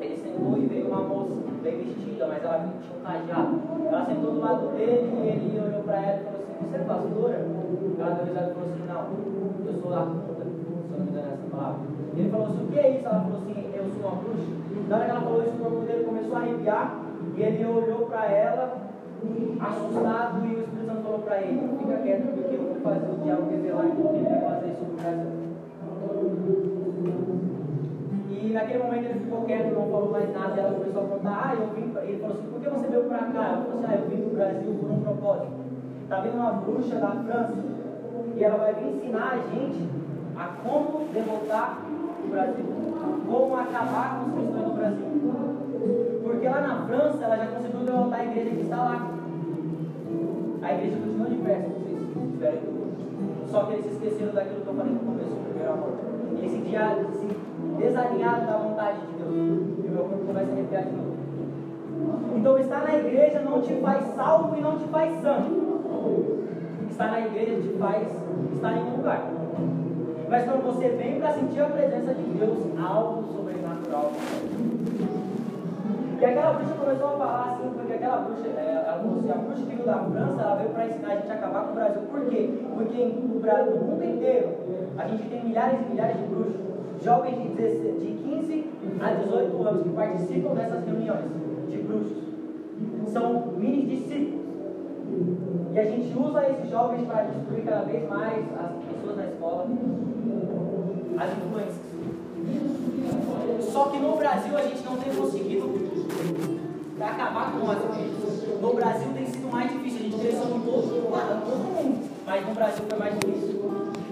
ele 0.00 0.16
sentou 0.16 0.56
e 0.56 0.66
veio 0.66 0.88
uma 0.88 1.02
moça, 1.02 1.30
bem 1.62 1.78
vestida, 1.78 2.26
mas 2.26 2.42
ela 2.42 2.58
tinha 2.58 3.38
um. 3.38 3.86
Ela 3.86 4.04
sentou 4.06 4.32
do 4.32 4.40
lado 4.40 4.66
dele 4.74 5.06
e 5.22 5.28
ele 5.28 5.60
olhou 5.60 5.82
para 5.82 6.00
ela 6.00 6.18
e 6.18 6.24
falou 6.24 6.40
assim: 6.40 6.66
Você 6.68 6.76
é 6.76 6.80
pastora? 6.80 7.34
Ela 7.98 8.10
deu 8.10 8.24
risada 8.24 8.50
e 8.50 8.54
falou 8.54 8.68
assim: 8.68 8.86
Não, 8.88 9.02
eu 9.66 9.80
sou 9.80 9.94
a 9.94 10.02
puta, 10.02 10.32
se 10.34 10.64
eu 10.64 10.98
não 10.98 11.04
me 11.04 11.10
engano 11.10 11.28
essa 11.32 11.46
palavra. 11.50 11.78
Ele 12.16 12.30
falou 12.30 12.46
assim: 12.46 12.64
O 12.64 12.66
que 12.66 12.78
é 12.78 12.90
isso? 12.90 13.06
Ela 13.06 13.20
falou 13.20 13.38
assim: 13.38 13.70
Eu 13.72 13.84
sou 13.84 14.00
uma 14.02 14.16
bruxa. 14.16 14.50
Na 14.88 14.96
hora 14.96 15.04
que 15.04 15.10
ela 15.10 15.20
falou 15.20 15.42
isso, 15.42 15.54
o 15.54 15.58
corpo 15.58 15.80
dele 15.86 16.04
começou 16.04 16.36
a 16.36 16.38
arrepiar 16.40 16.98
E 17.36 17.42
ele 17.42 17.64
olhou 17.64 18.06
para 18.06 18.26
ela, 18.26 18.78
assustado, 19.60 20.46
e 20.46 20.54
o 20.54 20.60
Espírito 20.60 20.86
Santo 20.86 21.02
falou 21.02 21.20
para 21.20 21.40
ele: 21.40 21.76
Fica 21.78 21.96
quieto, 21.98 22.34
porque 22.34 22.54
eu 22.54 22.65
fazer 22.86 23.10
o 23.10 23.24
diabo 23.24 23.50
revelar 23.50 23.86
que 23.86 24.00
ele 24.00 24.28
vai 24.28 24.40
fazer 24.40 24.72
sobre 24.78 24.92
o 24.92 24.96
Brasil. 24.96 25.36
E 28.30 28.52
naquele 28.52 28.82
momento 28.82 29.04
ele 29.04 29.20
ficou 29.20 29.44
quieto, 29.44 29.74
não 29.74 29.90
falou 29.90 30.10
mais 30.12 30.32
nada. 30.32 30.60
Ela 30.60 30.72
começou 30.78 31.02
a 31.02 31.06
contar: 31.06 31.42
Ah, 31.44 31.54
eu 31.54 31.66
vim. 31.74 31.90
pra-" 31.90 32.04
Ele 32.04 32.18
falou 32.18 32.36
assim: 32.36 32.46
Por 32.46 32.60
que 32.60 32.68
você 32.68 32.86
veio 32.86 33.04
para 33.04 33.18
cá? 33.18 33.44
Ela 33.48 33.64
falou 33.64 33.78
assim: 33.78 33.86
Ah, 33.88 33.96
eu 33.96 34.08
vim 34.08 34.16
para 34.22 34.30
o 34.30 34.36
Brasil 34.36 34.74
por 34.80 34.90
um 34.90 35.00
propósito. 35.00 35.52
Está 36.02 36.20
vindo 36.20 36.36
uma 36.36 36.52
bruxa 36.52 36.96
da 36.96 37.08
França 37.08 37.54
e 38.36 38.44
ela 38.44 38.56
vai 38.58 38.74
vir 38.74 38.88
ensinar 38.96 39.32
a 39.32 39.36
gente 39.52 39.88
a 40.36 40.44
como 40.62 41.08
derrotar 41.12 41.78
o 42.24 42.28
Brasil, 42.28 42.64
como 43.26 43.56
acabar 43.56 44.20
com 44.20 44.26
os 44.26 44.34
cristãos 44.34 44.70
do 44.70 44.76
Brasil. 44.76 45.06
Porque 46.22 46.48
lá 46.48 46.60
na 46.60 46.86
França 46.86 47.24
ela 47.24 47.36
já 47.36 47.46
conseguiu 47.46 47.80
derrotar 47.80 48.20
a 48.20 48.24
igreja 48.24 48.50
que 48.50 48.62
está 48.62 48.76
lá. 48.76 49.10
A 50.62 50.74
igreja 50.74 50.96
continua 50.96 51.28
de 51.28 51.36
pé, 51.36 51.68
se 52.36 52.44
vocês 52.44 52.60
tiverem 52.60 52.60
dúvida. 52.60 53.48
Só 53.50 53.64
que 53.64 53.72
eles 53.72 53.86
se 53.86 53.92
esqueceram 53.92 54.34
daquilo 54.34 54.60
que 54.60 54.68
eu 54.68 54.74
falei 54.74 54.92
no 54.92 55.00
começo, 55.00 55.30
do 55.30 55.44
primeiro 55.48 55.72
amor. 55.72 55.92
Eles 56.36 56.50
se, 56.52 56.58
se 56.60 57.26
desalinharam 57.78 58.46
da 58.46 58.56
vontade 58.58 58.98
de 59.00 59.12
Deus. 59.16 59.32
E 59.84 59.88
meu 59.88 60.04
corpo 60.04 60.32
vai 60.32 60.44
se 60.44 60.52
arrepiar 60.52 60.84
de 60.84 60.90
novo. 60.90 61.16
Então 62.36 62.58
estar 62.58 62.82
na 62.82 62.94
igreja 62.94 63.40
não 63.40 63.62
te 63.62 63.74
faz 63.74 64.04
salvo 64.14 64.56
e 64.56 64.60
não 64.60 64.78
te 64.78 64.84
faz 64.88 65.20
santo. 65.22 66.46
Estar 66.90 67.10
na 67.10 67.20
igreja 67.20 67.62
te 67.62 67.68
faz 67.78 68.08
estar 68.54 68.72
em 68.76 68.82
um 68.82 68.96
lugar. 68.96 69.30
Mas 70.28 70.44
quando 70.44 70.64
você 70.64 70.88
vem 70.88 71.20
para 71.20 71.32
sentir 71.32 71.60
a 71.60 71.66
presença 71.66 72.14
de 72.14 72.22
Deus, 72.22 72.58
algo 72.78 73.32
sobrenatural. 73.32 74.12
E 76.20 76.24
aquela 76.24 76.52
bruxa 76.52 76.74
começou 76.74 77.08
a 77.08 77.12
falar 77.12 77.52
assim, 77.52 77.85
aquela 78.06 78.22
bruxa, 78.22 78.48
é, 78.48 78.82
ela 78.86 78.98
falou 79.00 79.18
assim, 79.18 79.30
a 79.30 79.34
bruxa 79.34 79.62
que 79.62 79.74
veio 79.74 79.84
da 79.86 79.98
França, 79.98 80.40
ela 80.42 80.54
veio 80.56 80.70
para 80.70 80.86
ensinar 80.86 81.08
a 81.12 81.16
gente 81.16 81.30
a 81.30 81.34
acabar 81.34 81.64
com 81.64 81.72
o 81.72 81.74
Brasil. 81.74 82.02
Por 82.10 82.20
quê? 82.26 82.50
Porque 82.74 83.04
no, 83.04 83.40
Bra- 83.40 83.64
no 83.64 83.76
mundo 83.84 84.04
inteiro, 84.04 84.48
a 84.96 85.08
gente 85.08 85.28
tem 85.28 85.44
milhares 85.44 85.80
e 85.80 85.90
milhares 85.90 86.16
de 86.16 86.22
bruxos, 86.26 86.60
jovens 87.02 87.42
de, 87.42 87.48
16 87.48 88.00
de 88.00 88.06
15 88.12 88.66
a 89.00 89.10
18 89.12 89.62
anos 89.68 89.82
que 89.82 89.88
participam 89.90 90.54
dessas 90.54 90.84
reuniões 90.86 91.24
de 91.68 91.76
bruxos. 91.78 92.16
São 93.08 93.46
mini 93.56 93.86
discípulos. 93.86 94.46
E 95.74 95.78
a 95.78 95.84
gente 95.84 96.16
usa 96.18 96.48
esses 96.48 96.70
jovens 96.70 97.06
para 97.06 97.22
destruir 97.24 97.64
cada 97.64 97.82
vez 97.84 98.08
mais 98.08 98.44
as 98.58 98.70
pessoas 98.84 99.16
na 99.16 99.26
escola, 99.26 99.66
as 101.18 101.30
influências. 101.32 101.86
Só 103.72 103.84
que 103.86 103.98
no 103.98 104.16
Brasil 104.16 104.56
a 104.56 104.62
gente 104.62 104.84
não 104.84 104.96
tem 104.96 105.14
conseguido 105.14 106.55
acabar 107.04 107.52
com 107.52 107.70
as 107.70 107.78
influências. 107.78 108.60
No 108.60 108.72
Brasil 108.74 109.08
tem 109.12 109.26
sido 109.26 109.52
mais 109.52 109.70
difícil, 109.70 109.98
a 109.98 110.02
gente 110.02 110.18
cresceu 110.18 110.56
em 110.56 110.60
todo, 110.60 111.10
todo 111.44 111.58
mundo, 111.58 112.08
mas 112.24 112.46
no 112.46 112.54
Brasil 112.54 112.84
foi 112.88 112.98
mais 112.98 113.18
difícil. 113.18 113.56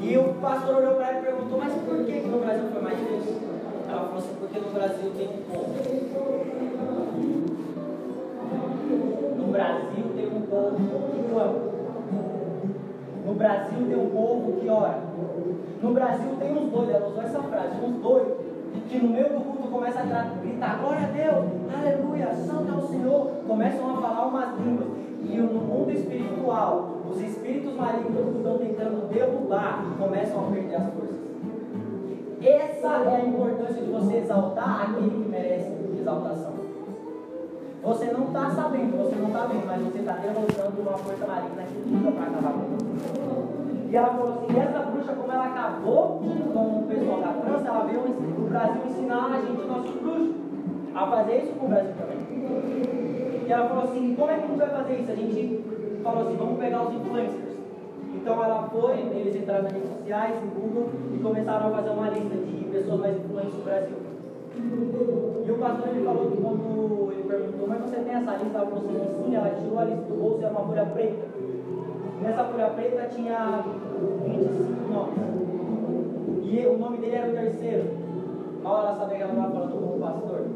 E 0.01 0.19
o 0.19 0.35
pastor 0.35 0.77
olhou 0.77 0.95
para 0.97 1.09
ela 1.09 1.19
e 1.19 1.23
perguntou, 1.23 1.59
mas 1.59 1.73
por 1.73 2.05
que, 2.05 2.21
que 2.21 2.29
no 2.29 2.41
Brasil 2.41 2.69
foi 2.73 2.83
mais 2.83 2.99
difícil? 2.99 3.37
Ela 3.89 4.01
falou 4.01 4.19
assim, 4.19 4.35
porque 4.39 4.59
no 4.59 4.71
Brasil 4.71 5.13
tem 5.17 5.29
um 5.29 5.43
povo. 5.51 5.75
No 9.39 9.47
Brasil 9.53 10.05
tem 10.15 10.27
um 10.27 10.43
povo 10.43 10.77
que 10.77 11.33
clama. 11.33 11.75
No 13.27 13.35
Brasil 13.35 13.87
tem 13.89 13.97
um 13.97 14.11
povo 14.11 14.61
que 14.61 14.69
ora. 14.69 15.03
No 15.83 15.93
Brasil 15.93 16.37
tem 16.39 16.53
uns 16.53 16.71
doidos, 16.71 16.95
ela 16.95 17.09
usou 17.09 17.23
essa 17.23 17.43
frase, 17.43 17.81
uns 17.83 17.97
doidos, 18.03 18.44
que 18.89 18.99
no 18.99 19.09
meio 19.09 19.29
do 19.31 19.41
culto 19.45 19.69
começam 19.69 20.03
a 20.03 20.23
gritar, 20.41 20.79
glória 20.81 21.07
a 21.07 21.11
Deus, 21.11 21.47
aleluia, 21.73 22.35
santo 22.35 22.73
é 22.73 22.77
o 22.77 22.89
Senhor, 22.89 23.31
começam 23.47 23.91
a 23.91 24.01
falar 24.01 24.27
umas 24.27 24.59
línguas. 24.59 24.89
E 25.23 25.37
no 25.39 25.61
mundo 25.61 25.91
espiritual, 25.91 27.03
os 27.11 27.21
espíritos 27.21 27.75
malignos 27.75 28.33
que 28.33 28.39
estão 28.39 28.59
tentando 28.59 29.09
derrubar 29.09 29.85
começam 29.99 30.47
a 30.47 30.51
perder 30.51 30.75
as 30.77 30.93
forças. 30.93 31.25
Essa 32.43 32.89
é 33.11 33.17
a 33.17 33.25
importância 33.25 33.83
de 33.83 33.91
você 33.91 34.17
exaltar 34.19 34.91
aquele 34.91 35.11
que 35.11 35.29
merece 35.31 35.73
exaltação. 35.99 36.54
Você 37.85 38.07
não 38.07 38.25
está 38.25 38.49
sabendo, 38.49 38.97
você 38.97 39.15
não 39.17 39.27
está 39.27 39.45
vendo, 39.45 39.67
mas 39.67 39.83
você 39.83 39.99
está 39.99 40.13
derrotando 40.15 40.81
uma 40.81 40.97
força 40.97 41.27
maligna 41.27 41.63
que 41.65 41.91
luta 41.91 42.13
para 42.13 42.25
acabar 42.25 42.53
com 42.55 42.77
você. 42.79 43.91
E 43.91 43.97
ela 43.97 44.09
falou 44.09 44.33
assim: 44.33 44.59
essa 44.59 44.79
bruxa, 44.79 45.13
como 45.13 45.31
ela 45.31 45.45
acabou 45.45 46.19
com 46.19 46.79
o 46.81 46.87
pessoal 46.89 47.21
da 47.21 47.33
França, 47.35 47.69
ela 47.69 47.85
veio 47.85 48.01
no 48.09 48.49
Brasil 48.49 48.81
ensinar 48.87 49.27
a 49.27 49.41
gente, 49.43 49.67
nossos 49.67 49.95
bruxos, 50.01 50.35
a 50.95 51.07
fazer 51.09 51.45
isso 51.45 51.53
com 51.53 51.67
o 51.67 51.69
Brasil 51.69 51.93
também. 51.99 53.45
E 53.47 53.53
ela 53.53 53.69
falou 53.69 53.85
assim: 53.85 54.15
como 54.15 54.31
é 54.31 54.39
que 54.39 54.45
a 54.45 54.47
gente 54.47 54.59
vai 54.59 54.71
fazer 54.71 54.95
isso? 55.01 55.13
A 55.13 55.15
gente 55.15 55.65
falou 56.03 56.23
assim: 56.23 56.37
vamos 56.37 56.59
pegar 56.59 56.83
os 56.89 56.95
influencers. 56.95 57.55
Então 58.15 58.43
ela 58.43 58.63
foi, 58.73 58.99
eles 58.99 59.37
entraram 59.37 59.65
nas 59.65 59.73
redes 59.73 59.91
sociais, 59.91 60.35
no 60.43 60.51
Google, 60.59 60.89
e 61.13 61.19
começaram 61.19 61.67
a 61.67 61.71
fazer 61.71 61.91
uma 61.91 62.09
lista 62.09 62.35
de 62.35 62.65
pessoas 62.65 63.01
mais 63.01 63.17
influentes 63.19 63.55
do 63.55 63.63
Brasil. 63.63 64.14
E 64.57 65.51
o 65.51 65.59
pastor 65.59 65.89
ele 65.89 66.05
falou 66.05 66.31
que 66.31 66.37
quando 66.41 67.13
ele 67.13 67.23
perguntou, 67.29 67.69
mas 67.69 67.81
você 67.81 67.97
tem 67.97 68.15
essa 68.15 68.37
lista? 68.37 68.59
Ela 68.59 68.67
falou 68.67 68.85
assim, 68.85 69.25
sim, 69.25 69.35
ela 69.35 69.51
tirou 69.51 69.79
a 69.79 69.85
lista 69.85 70.05
do 70.05 70.15
bolso 70.21 70.41
e 70.41 70.45
era 70.45 70.53
uma 70.53 70.67
folha 70.67 70.87
preta. 70.87 71.27
Nessa 72.23 72.45
folha 72.45 72.71
preta 72.71 73.09
tinha 73.15 73.65
25 74.25 74.93
nomes. 74.93 75.35
E 76.45 76.67
o 76.67 76.79
nome 76.79 76.99
dele 76.99 77.17
era 77.17 77.31
o 77.31 77.35
terceiro. 77.35 77.85
Mal 78.63 78.79
ela 78.79 78.97
sabia 78.97 79.17
que 79.17 79.23
ela 79.23 79.33
estava 79.33 79.53
falando 79.53 79.73
com 79.73 79.97
o 79.97 80.01
pastor. 80.01 80.47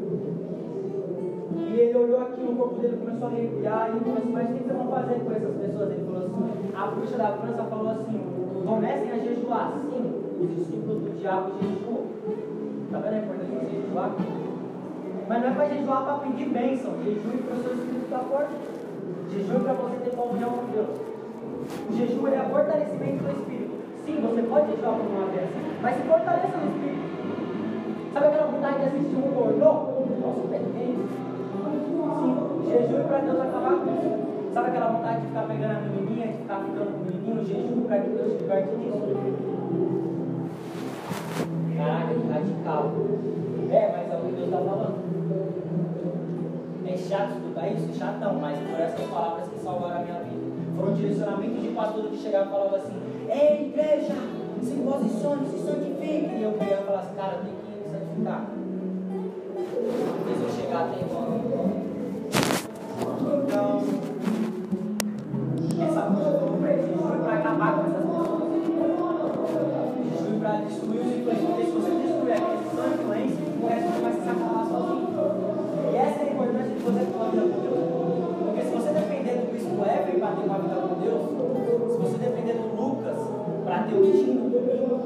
E 1.56 1.80
ele 1.80 1.98
olhou 1.98 2.20
aqui, 2.20 2.40
o 2.42 2.56
corpo 2.56 2.80
dele 2.80 2.96
começou 2.96 3.26
a 3.26 3.30
arrepiar 3.30 3.88
e 3.88 3.96
ele 3.96 4.00
falou 4.04 4.18
assim, 4.18 4.32
mas 4.32 4.48
o 4.48 4.52
que 4.52 4.64
vocês 4.64 4.78
vão 4.78 4.88
fazer 4.88 5.14
com 5.20 5.32
essas 5.32 5.54
pessoas? 5.56 5.90
Ele 5.90 6.04
falou 6.04 6.22
assim, 6.22 6.72
a 6.74 6.86
bruxa 6.86 7.18
da 7.18 7.32
França 7.32 7.64
falou 7.64 7.88
assim, 7.90 8.20
comecem 8.64 9.10
a 9.10 9.18
jejuar. 9.18 9.72
Sim, 9.90 10.12
os 10.40 10.48
discípulos 10.54 11.02
do 11.02 11.18
diabo 11.18 11.50
jejuam. 11.60 12.06
Tá 12.90 12.98
vendo 13.00 13.14
a 13.14 13.18
importância 13.18 13.58
de 13.68 13.82
jejuar? 13.82 14.10
Mas 15.28 15.42
não 15.42 15.48
é 15.48 15.52
para 15.52 15.68
jejuar 15.68 16.04
para 16.04 16.18
pedir 16.24 16.48
bênção. 16.48 16.96
Jejue 17.04 17.42
para 17.44 17.56
o 17.56 17.62
seu 17.62 17.74
espírito 17.74 18.04
estar 18.04 18.20
forte. 18.20 18.54
Jejue 19.30 19.60
para 19.60 19.72
você 19.74 19.96
ter 20.04 20.16
comunhão 20.16 20.50
com 20.50 20.72
Deus. 20.72 20.88
O 21.68 21.92
jejum 21.92 22.26
é 22.28 22.38
fortalecimento 22.48 23.24
do 23.24 23.30
espírito. 23.30 23.76
Sim, 24.06 24.20
você 24.22 24.40
pode 24.40 24.70
jejuar 24.72 24.96
por 24.96 25.04
uma 25.04 25.26
vez, 25.26 25.50
mas 25.82 25.96
se 25.96 26.02
fortaleça 26.08 26.56
no 26.56 26.70
espírito. 26.72 27.08
Sabe 28.14 28.26
aquela 28.26 28.46
vontade 28.46 28.78
de 28.78 28.84
assistir 28.88 29.16
um 29.16 29.32
pornô? 29.36 29.72
Nossa, 30.24 30.48
tem 30.48 30.64
Sim, 30.72 30.96
jejum 32.70 33.04
para 33.04 33.18
Deus 33.18 33.40
acabar 33.40 33.76
com 33.84 33.92
isso. 34.00 34.52
Sabe 34.54 34.68
aquela 34.68 34.92
vontade 34.92 35.20
de 35.20 35.26
ficar 35.26 35.42
pegando 35.42 35.76
a 35.76 35.80
menininha, 35.80 36.26
de 36.28 36.38
ficar 36.38 36.64
ficando 36.64 36.90
com 36.90 37.00
o 37.00 37.04
menininho? 37.04 37.44
Jejum 37.44 37.82
para 37.82 38.00
que 38.00 38.08
Deus 38.08 38.32
te 38.32 38.38
liberte 38.38 38.76
disso. 38.76 39.47
Que 41.78 41.84
radical. 41.84 42.92
É, 43.70 43.92
mas 43.92 44.10
é 44.10 44.16
o 44.16 44.26
que 44.26 44.32
Deus 44.32 44.46
está 44.46 44.58
falando. 44.58 44.98
É 46.84 46.96
chato 46.96 47.36
escutar 47.36 47.68
isso? 47.68 47.96
Chatão, 47.96 48.34
mas 48.40 48.58
foram 48.58 48.84
essas 48.84 49.06
palavras 49.06 49.48
que 49.48 49.60
salvaram 49.60 50.00
a 50.00 50.02
minha 50.02 50.18
vida. 50.20 50.48
Foram 50.76 50.94
direcionamentos 50.94 51.62
de 51.62 51.68
pastor 51.68 52.04
que 52.10 52.16
chegavam 52.16 52.48
e 52.48 52.50
falavam 52.50 52.74
assim: 52.74 53.00
Ei, 53.28 53.68
igreja, 53.68 54.14
se 54.60 54.74
posicione, 54.74 55.46
se 55.46 55.58
santifique. 55.58 56.34
E 56.34 56.42
eu 56.42 56.52
queria 56.54 56.78
falar 56.78 56.98
assim: 56.98 57.14
Cara, 57.14 57.38
tem 57.44 57.54
que 57.54 57.78
me 57.78 57.88
santificar. 57.88 58.50
Fez 60.24 60.42
eu 60.42 60.50
chegar 60.50 60.80
até 60.86 61.00
então. 61.00 61.57
No 83.94 84.48
domingo, 84.50 84.98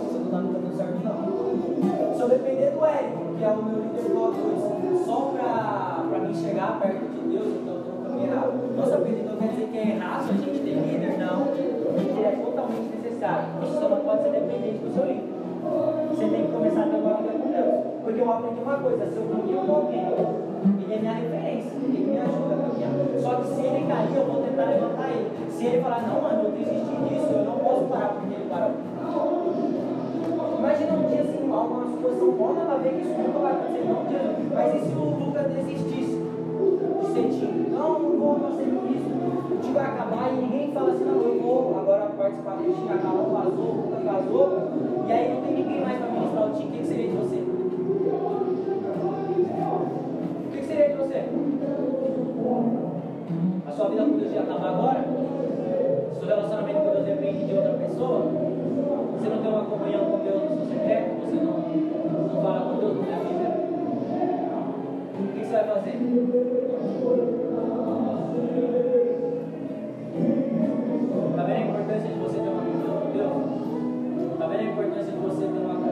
você 0.00 0.18
não 0.18 0.24
está 0.24 0.38
no 0.38 0.52
caminho 0.52 0.76
certo, 0.76 0.98
não. 1.04 2.14
Se 2.14 2.20
eu 2.20 2.28
depender 2.28 2.70
do 2.70 2.84
Érico, 2.84 3.34
que 3.36 3.44
é 3.44 3.48
o 3.48 3.62
meu 3.62 3.76
líder 3.82 4.02
do 4.02 4.14
O2, 4.14 5.04
só 5.04 5.32
para 5.34 6.18
me 6.20 6.34
chegar 6.34 6.78
perto 6.80 7.04
de 7.10 7.20
Deus, 7.28 7.48
então 7.60 7.74
eu 7.74 7.80
estou 7.80 7.94
no 7.94 8.02
caminho 8.04 8.32
errado. 8.32 8.52
Nossa, 8.76 8.96
Pedro, 8.98 9.20
então 9.20 9.36
quer 9.36 9.48
dizer 9.48 9.66
que 9.66 9.78
é 9.78 9.88
errado 9.96 10.30
a 10.30 10.32
gente 10.32 10.60
ter 10.60 10.74
líder? 10.74 11.18
Não. 11.18 11.38
Líder 11.98 12.24
é 12.24 12.32
totalmente 12.44 12.96
necessário. 12.96 13.46
Você 13.60 13.74
só 13.80 13.88
não 13.88 14.00
pode 14.04 14.22
ser 14.22 14.30
dependente 14.30 14.78
do 14.78 14.94
seu 14.94 15.04
líder. 15.06 15.28
Você 16.10 16.24
tem 16.28 16.46
que 16.46 16.52
começar 16.52 16.82
a 16.82 16.88
ter 16.88 16.96
uma 16.96 17.14
vida 17.14 17.32
com 17.32 17.50
Deus. 17.50 17.74
Porque 18.04 18.20
eu 18.20 18.30
aprendi 18.30 18.60
uma 18.60 18.76
coisa, 18.78 19.06
se 19.06 19.16
eu 19.16 19.28
caminho 19.28 19.60
com 19.66 19.74
alguém, 19.74 20.06
ele 20.06 20.39
é 20.94 20.98
minha 20.98 21.12
referência, 21.12 21.72
ele 21.82 22.10
me 22.10 22.18
ajuda 22.18 22.54
a 22.54 22.58
caminhar. 22.58 22.92
Só 23.20 23.34
que 23.36 23.46
se 23.48 23.60
ele 23.62 23.86
cair, 23.86 24.16
eu 24.16 24.26
vou 24.26 24.42
tentar 24.42 24.64
levantar 24.64 25.10
ele. 25.10 25.30
Se 25.50 25.66
ele 25.66 25.82
falar, 25.82 26.02
não, 26.02 26.20
mano, 26.20 26.42
eu 26.44 26.50
desisti 26.50 26.96
disso, 27.08 27.32
eu 27.32 27.44
não 27.44 27.58
posso 27.58 27.84
parar 27.84 28.08
porque 28.08 28.34
ele 28.34 28.48
parou. 28.48 28.72
Imagina 30.58 30.92
um 30.92 31.08
dia 31.08 31.22
assim, 31.22 31.42
uma 31.42 31.86
situação 31.86 32.32
boa, 32.32 32.60
ela 32.60 32.78
vê 32.78 32.88
que 32.90 33.02
isso 33.02 33.14
nunca 33.16 33.38
vai 33.38 33.52
acontecer, 33.52 33.84
não 33.86 34.04
dia. 34.04 34.36
Mas 34.52 34.74
e 34.74 34.78
se 34.88 34.94
o 34.94 35.04
Lucas 35.04 35.46
desistisse? 35.46 36.20
Sentir, 37.12 37.70
não, 37.70 37.98
não 37.98 38.18
vou, 38.18 38.38
não 38.38 38.50
isso. 38.50 39.10
O 39.50 39.58
time 39.60 39.74
vai 39.74 39.84
acabar 39.84 40.32
e 40.32 40.36
ninguém 40.42 40.72
fala 40.72 40.92
assim, 40.92 41.04
não, 41.04 41.22
eu 41.22 41.40
vou 41.40 41.78
agora 41.78 42.06
participar 42.16 42.56
do 42.56 42.64
time, 42.64 42.92
acabou, 42.92 43.30
vazou, 43.30 43.72
Lucas 43.72 44.04
vazou. 44.04 44.68
E 45.08 45.12
aí 45.12 45.34
não 45.34 45.40
tem 45.42 45.54
ninguém 45.54 45.80
mais 45.80 45.98
para 45.98 46.12
ministrar 46.12 46.46
o 46.46 46.52
time, 46.54 46.68
o 46.68 46.72
que 46.72 46.86
seria 46.86 47.08
de 47.08 47.16
você? 47.16 47.50
você? 51.10 51.24
A 53.66 53.72
sua 53.72 53.88
vida 53.88 54.02
com 54.04 54.16
Deus 54.16 54.32
já 54.32 54.40
acabou 54.42 54.68
agora? 54.68 55.04
Seu 56.14 56.28
relacionamento 56.28 56.78
com 56.80 56.90
Deus 56.92 57.04
depende 57.04 57.46
de 57.46 57.54
outra 57.54 57.72
pessoa? 57.72 58.30
Você 59.18 59.28
não 59.28 59.42
tem 59.42 59.50
uma 59.50 59.64
comunhão 59.64 60.04
com 60.04 60.18
Deus 60.18 60.42
no 60.42 60.56
seu 60.56 60.66
secreto? 60.66 61.20
Você 61.20 61.36
não, 61.36 61.58
não 61.58 62.42
fala 62.42 62.60
com 62.60 62.78
Deus 62.78 62.96
no 62.96 63.04
seu 63.04 63.18
vida? 63.26 63.50
O 65.18 65.32
que 65.32 65.44
você 65.44 65.52
vai 65.52 65.64
fazer? 65.64 65.96
Está 71.30 71.42
vendo 71.42 71.56
a 71.56 71.60
importância 71.60 72.08
de 72.08 72.18
você 72.20 72.38
ter 72.38 72.48
uma 72.48 72.62
comunhão 72.62 72.96
com 73.00 73.10
Deus? 73.10 74.32
Está 74.32 74.46
vendo 74.46 74.60
a 74.60 74.64
importância 74.64 75.12
de 75.12 75.18
você 75.18 75.44
ter 75.44 75.58
uma 75.58 75.74
comunhão? 75.74 75.89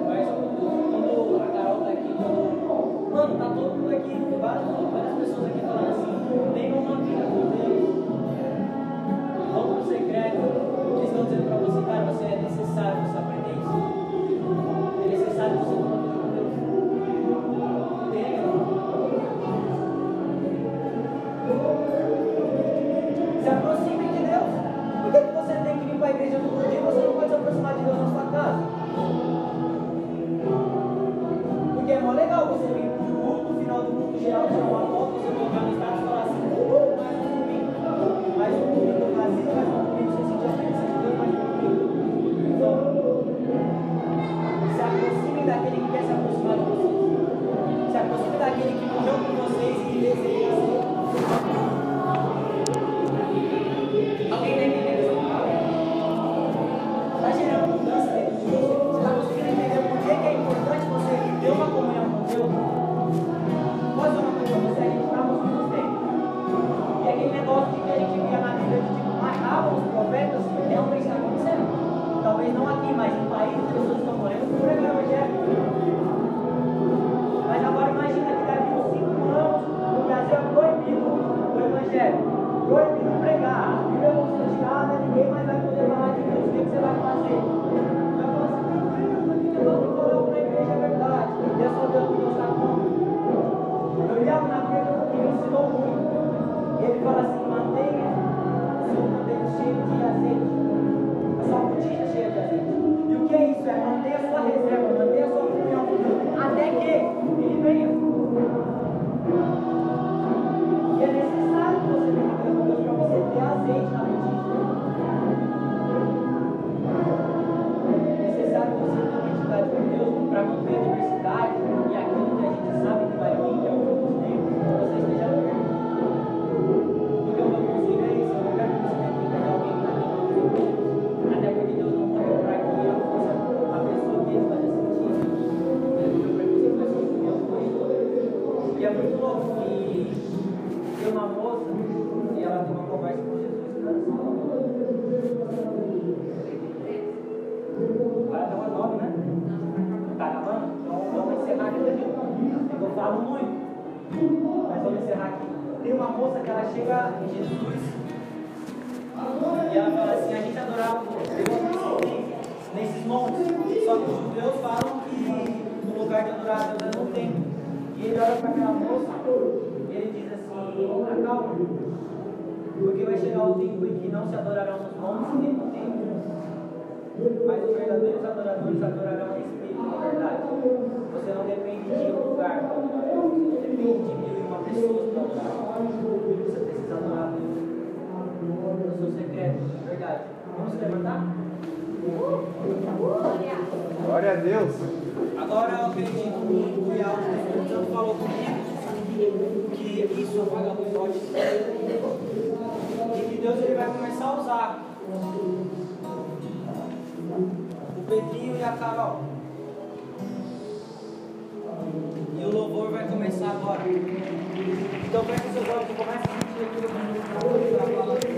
Então 213.89 215.25
para 215.25 215.39
seus 215.39 215.67
olhos 215.67 215.89
comecem 215.97 216.21
a 216.21 216.37
sentir 216.45 216.63
aquilo 216.63 216.89
que 216.89 216.99
Jesus 217.09 217.25
acabou 217.25 217.59
de. 217.59 218.29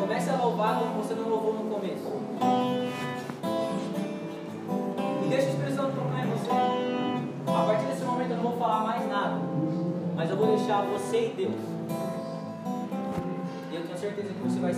Comece 0.00 0.30
a 0.30 0.36
louvar 0.36 0.78
como 0.78 1.02
você 1.02 1.14
não 1.14 1.28
louvou 1.28 1.52
no 1.52 1.64
começo. 1.74 2.10
E 5.22 5.28
deixa 5.28 5.46
a 5.46 5.50
expressão 5.50 5.90
tocar 5.90 6.26
em 6.26 6.30
você. 6.30 6.50
A 7.50 7.64
partir 7.66 7.84
desse 7.84 8.04
momento 8.04 8.30
eu 8.30 8.36
não 8.36 8.44
vou 8.44 8.56
falar 8.56 8.80
mais 8.84 9.06
nada. 9.10 9.40
Mas 10.16 10.30
eu 10.30 10.36
vou 10.38 10.56
deixar 10.56 10.80
você 10.86 11.26
e 11.26 11.34
Deus. 11.36 11.54
E 13.70 13.74
eu 13.74 13.82
tenho 13.82 13.98
certeza 13.98 14.28
que 14.28 14.40
você 14.40 14.58
vai 14.58 14.72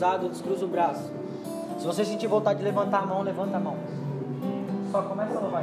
cruzado, 0.00 0.30
descruza 0.30 0.64
o 0.64 0.68
braço. 0.68 1.12
Se 1.78 1.86
você 1.86 2.06
sentir 2.06 2.26
vontade 2.26 2.58
de 2.58 2.64
levantar 2.64 3.02
a 3.02 3.06
mão, 3.06 3.22
levanta 3.22 3.58
a 3.58 3.60
mão. 3.60 3.76
Só 4.90 5.02
começa 5.02 5.36
a 5.36 5.40
louvar 5.40 5.62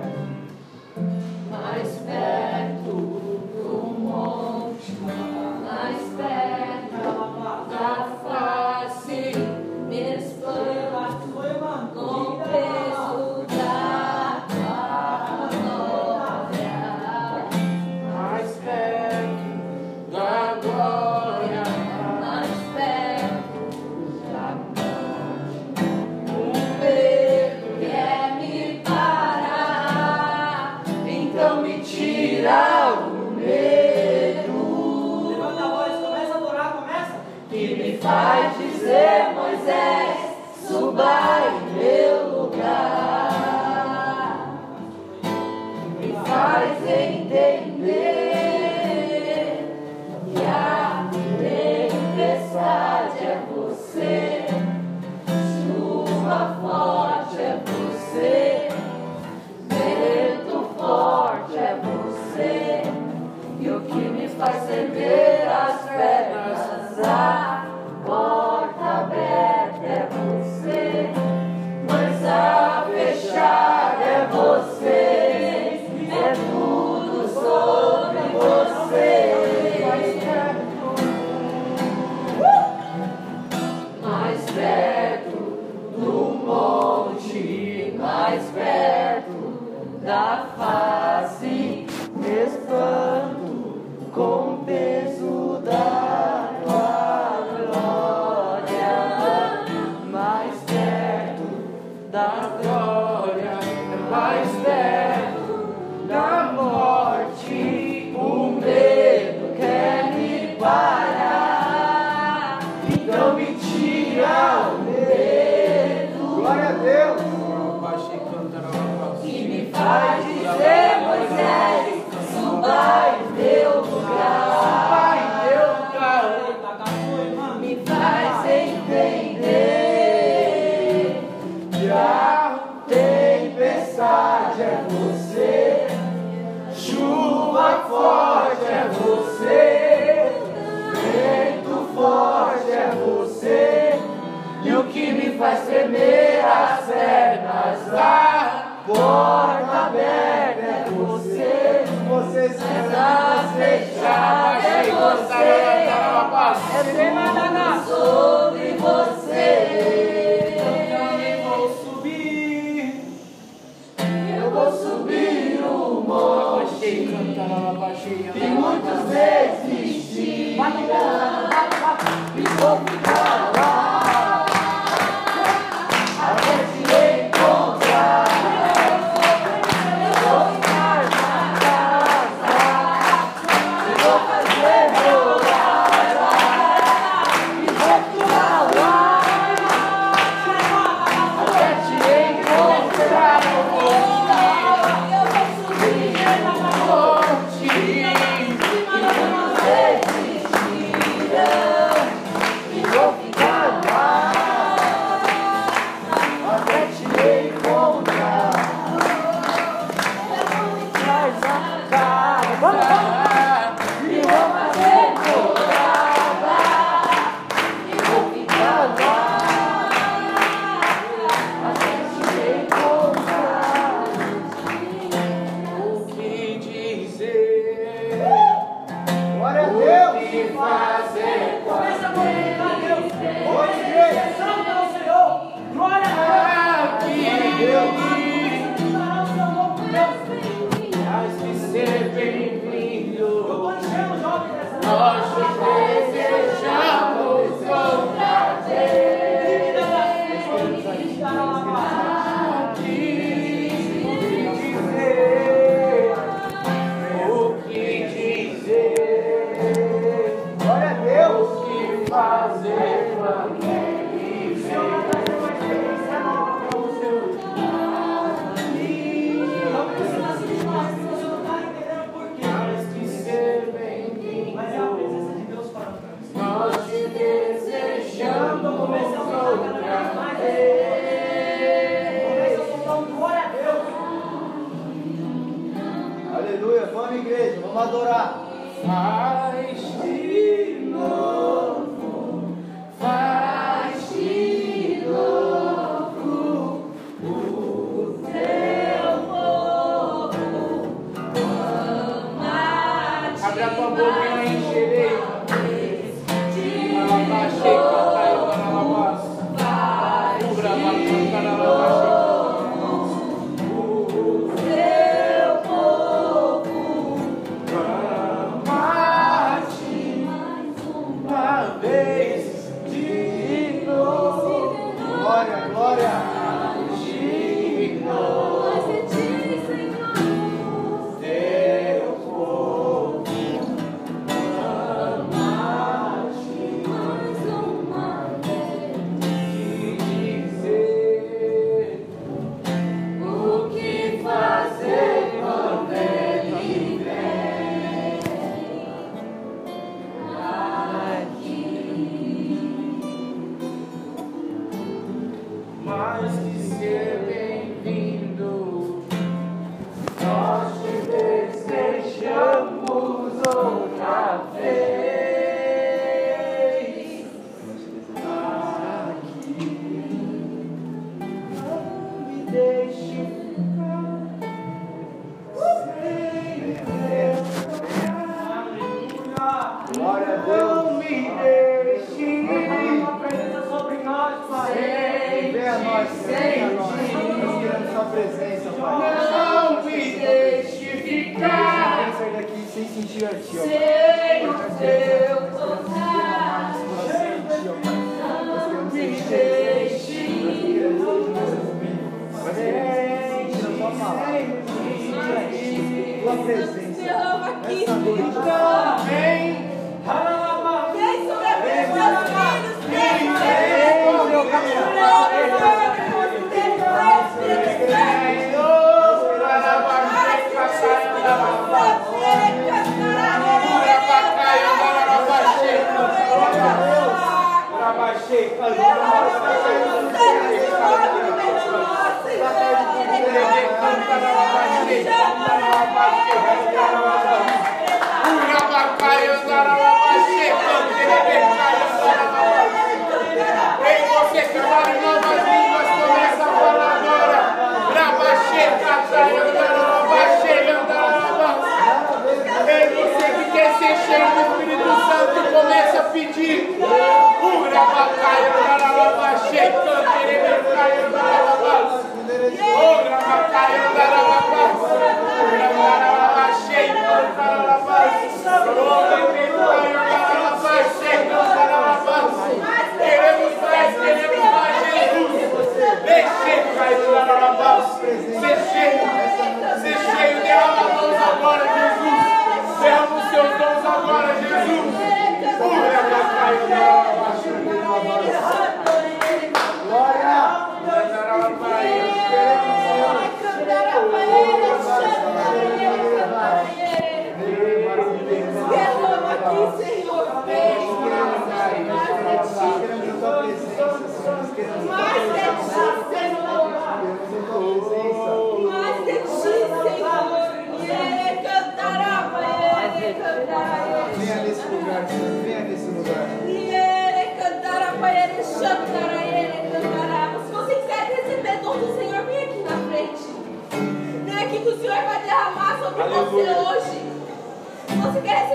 vez 321.81 322.69
digno. 322.89 324.93
Glória, 325.19 325.67
glória. 325.69 326.36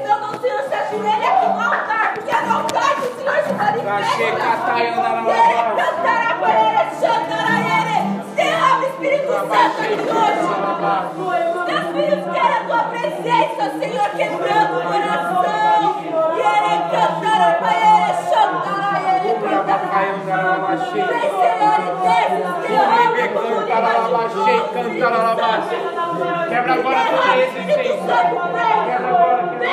Receber 0.02 0.14
o 0.24 0.40
Senhor, 0.40 0.62
se 0.62 0.74
ajoelha 0.74 1.28
aqui 1.28 1.46
no 1.46 1.60
altar, 1.60 2.14
porque 2.14 2.36
no 2.36 2.52
altar 2.58 2.94
que 2.94 3.02
o 3.02 3.14
Senhor 3.14 3.38
se 3.44 3.52
manifesta. 3.52 4.22
Ele 4.22 4.36
cantará, 5.76 6.26
ele 6.52 6.90
chantará, 7.00 7.54
ele. 7.60 7.96
Derrama 8.34 8.78
o 8.78 8.88
Espírito 8.88 9.32
Santo 9.32 9.52
aqui 9.52 10.02
hoje. 10.10 10.44
Os 11.52 11.64
teus 11.66 11.86
filhos 11.92 12.22
querem 12.32 12.56
a 12.56 12.64
tua 12.64 12.82
presença, 12.84 13.62
Senhor, 13.78 14.08
quebrando 14.16 14.72
o 14.72 14.82
coração. 14.82 15.42
E 16.02 16.40
ele 16.40 16.74
cantará, 16.90 17.46
ele 17.72 18.12
chantará, 18.28 18.92
ele. 19.24 19.32
Vem, 20.92 21.06
Senhor, 21.12 21.78
e 21.78 21.90
desce, 22.02 22.40
derrama 22.68 23.22
como 23.32 23.62
Quebra 23.66 23.92
agora 24.02 24.28
toda 24.28 24.46
resistência. 24.46 25.06
Quebra 26.48 26.72
agora, 26.74 27.02
Vem, 27.12 27.42
Espírito 27.42 28.02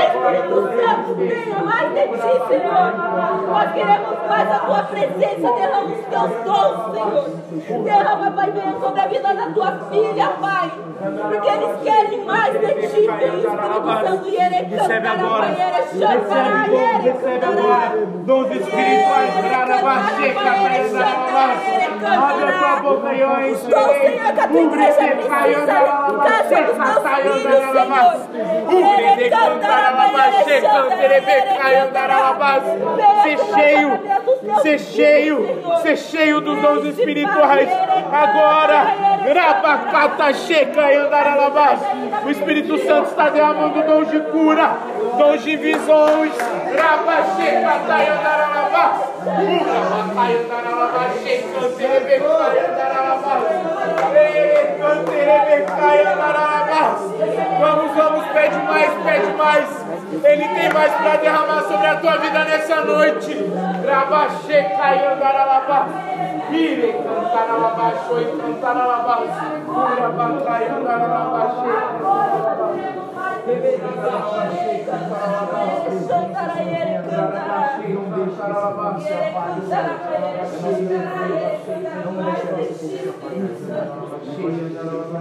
Santo, 0.07 1.15
venha 1.15 1.59
mais 1.63 1.93
de 1.93 2.07
ti, 2.07 2.47
Senhor. 2.47 2.93
Nós 3.47 3.71
queremos 3.73 4.17
mais 4.27 4.51
a 4.51 4.59
tua 4.59 4.83
presença. 4.83 5.53
Derrama 5.53 5.85
os 5.85 6.05
teus 6.05 6.31
dons, 6.45 6.93
Senhor. 6.93 7.83
Derrama, 7.83 8.31
Pai, 8.31 8.51
venha 8.51 8.79
sobre 8.79 9.01
a 9.01 9.07
vida 9.07 9.33
da 9.33 9.47
tua 9.51 9.71
filha, 9.91 10.27
Pai. 10.41 10.71
Porque 10.99 11.49
eles 11.49 11.81
querem 11.83 12.25
mais 12.25 12.53
de 12.53 12.59
ti, 12.59 12.99
Espírito 13.05 13.49
Santo. 13.49 14.27
E 14.27 14.35
ele 14.35 14.75
Recebe 14.75 15.07
agora. 15.07 15.45
Recebe, 17.01 17.45
agora. 17.45 18.07
Dons 18.25 18.51
espirituais. 18.51 19.33
Grarabaxê, 19.41 20.33
catarina, 20.33 21.88
Abre 22.05 22.45
a 22.45 22.51
tua 22.57 22.75
boca 22.77 23.13
e 23.13 23.19
eu 23.19 23.29
Senhor, 23.29 23.51
encherei. 23.51 23.99
Senhor, 23.99 24.33
que 24.33 24.39
a 24.39 24.47
tua 24.47 24.61
igreja 24.61 24.93
precisa 24.93 25.79
limpar 26.09 26.43
sobre 26.43 27.29
os 27.29 27.43
teus 27.43 27.65
filhos, 27.65 27.71
Senhor. 27.71 28.49
Ele 28.69 29.29
cantará, 29.29 30.09
Pai, 30.13 30.31
ele 31.03 31.21
chantará, 31.75 32.19
Ser 33.23 33.37
cheio, 33.53 33.89
ser 34.61 34.79
cheio, 34.79 35.37
ser 35.81 35.97
cheio 35.97 36.41
dos 36.41 36.61
dons 36.61 36.85
espirituais. 36.85 37.69
Agora, 38.11 39.09
Rabacata 39.33 40.33
checa 40.33 40.91
e 40.91 40.95
andaralabás. 40.95 41.79
O 42.25 42.29
Espírito 42.29 42.77
Santo 42.79 43.09
está 43.09 43.29
derramando 43.29 43.83
dons 43.83 44.09
de 44.09 44.19
cura, 44.21 44.77
dons 45.17 45.43
de 45.43 45.57
visões. 45.57 46.33
Andaralabás, 46.69 47.25
checa, 47.35 47.75
anterebecai 47.75 48.05
e 48.05 48.09
andaralabás. 48.09 49.01
Canterebecai 49.25 50.31
e 50.31 50.37
andaralabás. 50.37 51.88
Vamos, 57.59 57.95
vamos, 57.95 58.25
pede 58.27 58.55
mais, 58.57 58.91
pede 59.03 59.33
mais. 59.33 59.85
Ele 60.23 60.47
tem 60.47 60.73
mais 60.73 60.93
para 60.93 61.15
derramar 61.17 61.61
sobre 61.63 61.87
a 61.87 61.95
tua 61.95 62.17
vida 62.17 62.45
nessa 62.45 62.81
noite. 62.81 63.51
Rabache 63.87 64.63
caiandaralabá. 64.77 65.87
Ire 66.51 66.93
cantaralabaxô 66.93 68.19
e 68.19 68.25
cantaralabaxô. 68.37 69.45
Cura 69.65 70.09
batalha 70.09 70.67
cantaralabaxê. 70.69 71.69
cantar 73.99 74.23
cantaralabaxê. 74.85 75.95
Cantaralabaxê, 76.09 77.87
não 77.93 78.05
deixaralabaxê. 78.09 79.17
Não 82.05 82.13
deixaralabaxê. 84.57 85.19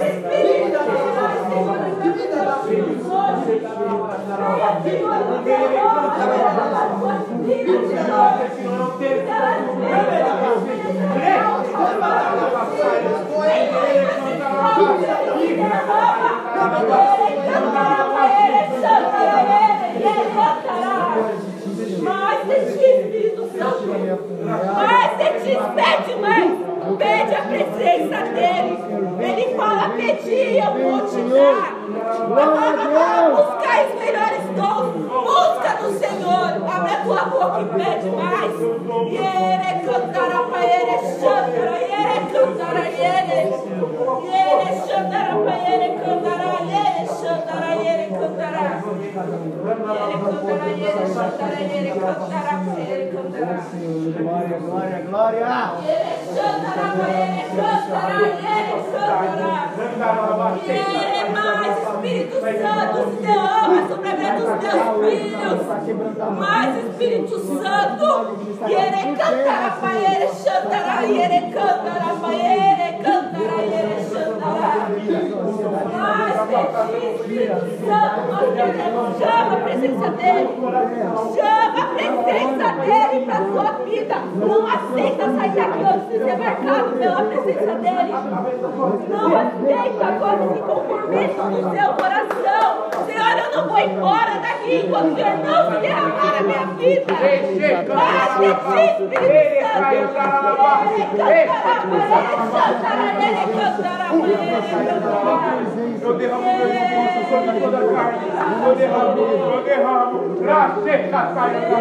Espírito, 0.00 0.78
Pede 26.98 27.34
a 27.34 27.42
presença 27.42 28.22
dele. 28.32 28.78
Ele 29.20 29.56
fala 29.56 29.90
pedir, 29.90 30.58
eu 30.58 30.72
vou 30.72 31.06
te 31.06 31.22
dar. 31.34 31.77
Buscar 31.98 33.78
os 33.84 33.94
melhores 33.98 34.44
dons. 34.56 34.92
Busca 35.08 35.70
do 35.82 35.88
Senhor. 35.98 36.50
Abre 36.68 36.92
a 36.92 36.94
tua 37.02 37.22
boca 37.24 37.60
e 37.60 37.64
pede 37.66 38.08
mais. 38.10 38.54
Yere 39.10 39.70
cantará 39.84 40.40
para 40.44 40.64
ele, 40.64 40.96
chandara, 41.18 41.78
yere 41.78 42.18
cantará, 42.32 42.84
yere. 42.88 43.40
Yere 44.28 44.70
chandara 44.86 45.34
para 45.36 45.56
ele, 45.68 45.88
cantará, 45.98 46.52
yere 46.62 47.02
chandara, 47.08 47.70
yere 47.82 48.06
cantará. 48.10 48.62
Yere 48.88 50.16
cantará, 50.18 50.66
yere 50.68 51.06
chandara, 51.14 51.60
yere 51.60 51.90
cantará, 51.98 52.54
para 52.64 52.80
ele 52.80 53.06
cantará. 53.12 53.56
Glória, 54.18 54.58
glória, 54.58 54.98
glória. 55.08 55.48
Yere 55.86 56.14
chandara 56.34 56.86
para 56.96 57.08
ele, 57.08 57.42
cantará, 57.48 58.16
yere 58.18 58.74
cantará. 58.92 59.18
Yere 59.78 61.24
mais, 61.30 61.47
Espírito 61.47 61.47
Santo, 62.40 63.10
se 63.10 63.16
derrama 63.26 63.88
sobre 63.88 64.08
a 64.08 64.14
vida 64.14 64.32
dos 64.32 64.50
teus 64.60 64.82
filhos. 65.12 65.58
Mais 66.38 66.70
Espírito 66.84 67.38
Santo. 67.38 68.08
Yere 68.68 69.16
cantará 69.16 69.78
para 69.80 69.94
ele, 69.98 70.28
chantará, 70.32 71.02
yere 71.02 71.52
cantará 71.52 72.10
para 72.20 72.34
ele, 72.34 73.02
cantará, 73.02 73.56
yere 73.62 73.98
de 73.98 75.06
ti, 75.08 75.28
Espírito 77.14 77.66
Santo, 77.86 78.18
nós 78.30 78.48
queremos. 78.54 79.18
Chama 79.18 79.52
a 79.52 79.60
presença 79.62 80.08
dele. 80.10 80.48
Chama 81.34 81.87
presença 81.98 82.72
dele 82.80 83.26
para 83.26 83.34
a 83.34 83.46
sua 83.46 83.70
vida. 83.84 84.16
Não 84.34 84.66
aceita 84.66 85.24
sair 85.36 85.54
daqui 85.54 85.84
antes 85.84 86.08
de 86.08 86.18
ser 86.24 86.36
marcado 86.38 86.90
pela 86.96 87.22
presença 87.22 87.74
dele. 87.74 88.12
Não 89.08 89.26
aceita 89.36 90.06
agora 90.06 90.44
esse 90.44 90.60
compromisso 90.62 91.42
no 91.42 91.70
seu 91.70 91.88
coração. 91.94 92.88
Senhor, 93.06 93.34
eu 93.38 93.50
não 93.56 93.68
vou 93.68 93.78
embora 93.78 94.32
daqui 94.40 94.76
enquanto 94.84 95.12
o 95.12 95.16
Senhor 95.16 95.36
não 95.44 95.72
se 95.72 95.78
derramar 95.80 96.32
na 96.34 96.40
minha 96.42 96.66
vida. 96.76 97.12
Mais 97.94 98.38
de 98.38 98.54
ti, 98.54 98.82
Espírito 98.92 99.18
Santo. 99.18 99.24
Ele 99.24 99.60
cantará 99.98 100.54
para 100.54 100.92
ele, 100.92 101.48
cantará, 102.68 103.02
ele 103.26 103.52
cantará 103.52 104.06
para 104.08 104.26
ele, 104.26 104.46
cantará. 104.52 105.87
Eu 106.08 106.14
derramo 106.14 106.42
meu 106.42 106.66
recurso 106.66 107.20
sobre 107.28 107.60
toda 107.60 107.76
a 107.76 107.92
carne. 107.92 108.26
Eu 108.66 108.74
derramo, 108.74 109.20
eu 109.20 109.62
derramo. 109.62 110.42
Racheca, 110.42 111.34
saia 111.34 111.60
da 111.60 111.76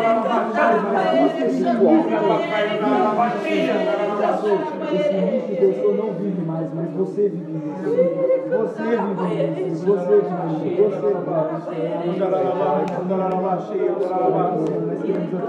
Esse 4.93 5.13
início 5.13 5.55
que 5.55 5.63
eu 5.63 5.73
sou 5.81 5.93
não 5.95 6.11
vive 6.15 6.41
mais, 6.45 6.67
mas 6.73 6.89
você 6.91 7.29
vive 7.29 8.36
Você. 8.57 8.97
Você. 9.85 10.17
Você 10.87 11.17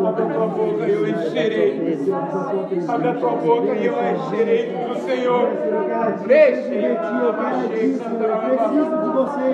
Abre 0.09 0.29
a 0.29 0.35
tua 0.35 0.47
boca 0.49 0.87
e 0.87 0.93
eu 0.93 1.09
encherei. 1.09 1.99
Abre 2.87 3.09
a 3.09 3.15
tua 3.15 3.31
boca 3.31 3.75
e 3.75 3.87
eu 3.87 3.95
encherei 4.15 4.67
do 4.87 4.95
Senhor. 5.01 5.49
Deixe. 6.27 6.75
Eu 6.75 7.35
preciso 7.35 8.05
de 9.03 9.11
você. 9.11 9.49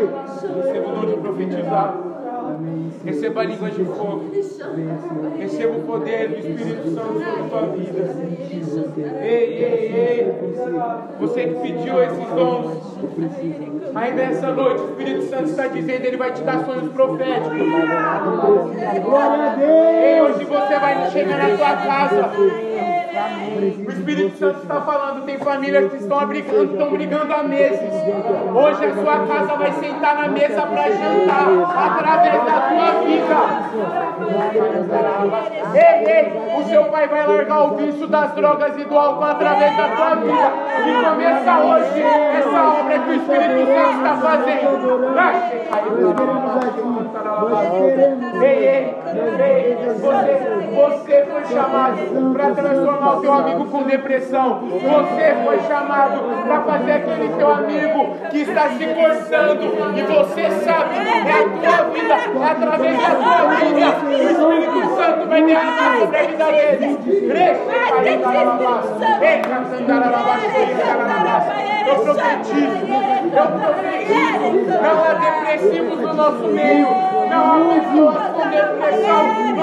O 0.78 0.82
dom 0.90 1.06
de 1.06 1.16
profetizar. 1.20 2.13
Receba 3.04 3.40
a 3.40 3.44
língua 3.44 3.70
de 3.70 3.84
fogo. 3.84 4.30
Receba 5.38 5.76
o 5.76 5.82
poder 5.82 6.28
do 6.28 6.38
Espírito 6.38 6.88
Santo 6.90 7.20
sobre 7.20 7.48
tua 7.50 7.60
vida. 7.76 8.14
Ei, 9.22 9.64
ei, 9.64 9.92
ei. 9.94 10.32
Você 11.20 11.46
que 11.48 11.54
pediu 11.54 12.02
esses 12.02 12.28
dons. 12.28 12.84
Aí 13.94 14.14
nessa 14.14 14.52
noite 14.52 14.82
o 14.82 14.88
Espírito 14.90 15.22
Santo 15.22 15.44
está 15.44 15.66
dizendo, 15.68 16.04
ele 16.04 16.16
vai 16.16 16.32
te 16.32 16.42
dar 16.42 16.64
sonhos 16.64 16.92
proféticos. 16.92 17.60
A 17.90 19.56
Ei, 19.60 20.20
hoje 20.22 20.44
você 20.44 20.78
vai 20.78 21.10
chegar 21.10 21.38
na 21.38 21.56
tua 21.56 21.76
casa. 21.76 22.30
O 23.14 23.90
Espírito 23.90 24.36
Santo 24.38 24.62
está 24.62 24.80
falando, 24.80 25.24
tem 25.24 25.38
famílias 25.38 25.88
que 25.92 25.98
estão 25.98 26.26
brigando, 26.26 26.72
estão 26.72 26.90
brigando 26.90 27.32
há 27.32 27.44
meses. 27.44 27.92
Hoje 28.52 28.86
a 28.86 28.94
sua 28.94 29.26
casa 29.26 29.54
vai 29.54 29.72
sentar 29.72 30.16
na 30.16 30.28
mesa 30.28 30.62
para 30.62 30.90
jantar 30.90 31.46
através 31.76 32.44
da 32.44 32.60
tua 32.68 32.90
vida. 33.04 33.36
Ei, 35.74 36.04
ei, 36.12 36.32
o 36.58 36.64
seu 36.64 36.84
pai 36.86 37.06
vai 37.06 37.26
largar 37.26 37.62
o 37.62 37.76
vício 37.76 38.06
das 38.08 38.32
drogas 38.34 38.76
e 38.78 38.84
do 38.84 38.98
álcool 38.98 39.24
através 39.24 39.76
da 39.76 39.88
tua 39.90 40.14
vida. 40.16 40.52
E 40.84 40.92
começa 41.04 41.58
hoje 41.60 42.02
essa 42.02 42.64
obra 42.80 42.98
que 42.98 43.10
o 43.10 43.14
Espírito 43.14 43.66
Santo 43.66 43.96
está 43.96 44.16
fazendo. 44.16 45.04
Ei, 48.42 48.58
ei, 48.66 48.96
ei, 49.40 49.76
você, 50.00 50.34
você 50.74 51.26
foi 51.30 51.44
chamado 51.44 52.32
para 52.32 52.50
transformar 52.54 53.03
o 53.10 53.20
teu 53.20 53.32
amigo 53.32 53.64
com 53.66 53.82
depressão. 53.82 54.60
Você 54.68 55.36
foi 55.44 55.60
chamado 55.68 56.20
para 56.44 56.60
fazer 56.62 56.92
aquele 56.92 57.28
teu 57.36 57.52
amigo 57.52 58.16
que 58.30 58.38
está 58.38 58.68
se 58.70 58.86
forçando. 58.94 59.64
E 59.96 60.02
você 60.02 60.50
sabe, 60.64 60.94
é 60.96 61.32
a 61.32 61.48
tua 61.48 61.84
vida, 61.90 62.14
é 62.14 62.50
através 62.50 62.96
da 62.98 63.10
tua 63.14 63.54
vida. 63.56 63.86
O 64.04 64.52
Espírito 64.52 64.96
Santo 64.96 65.28
vai 65.28 65.42
derramar 65.42 65.98
sobre 65.98 66.18
a 66.18 66.22
vida 66.22 66.44
dele. 66.44 66.98
Eu 71.86 71.96
profetizo, 71.96 72.86
eu 73.32 73.46
profetizo. 73.60 74.74
Não 74.82 75.04
há 75.04 75.14
depressivos 75.14 76.00
no 76.00 76.14
nosso 76.14 76.46
meio. 76.48 77.23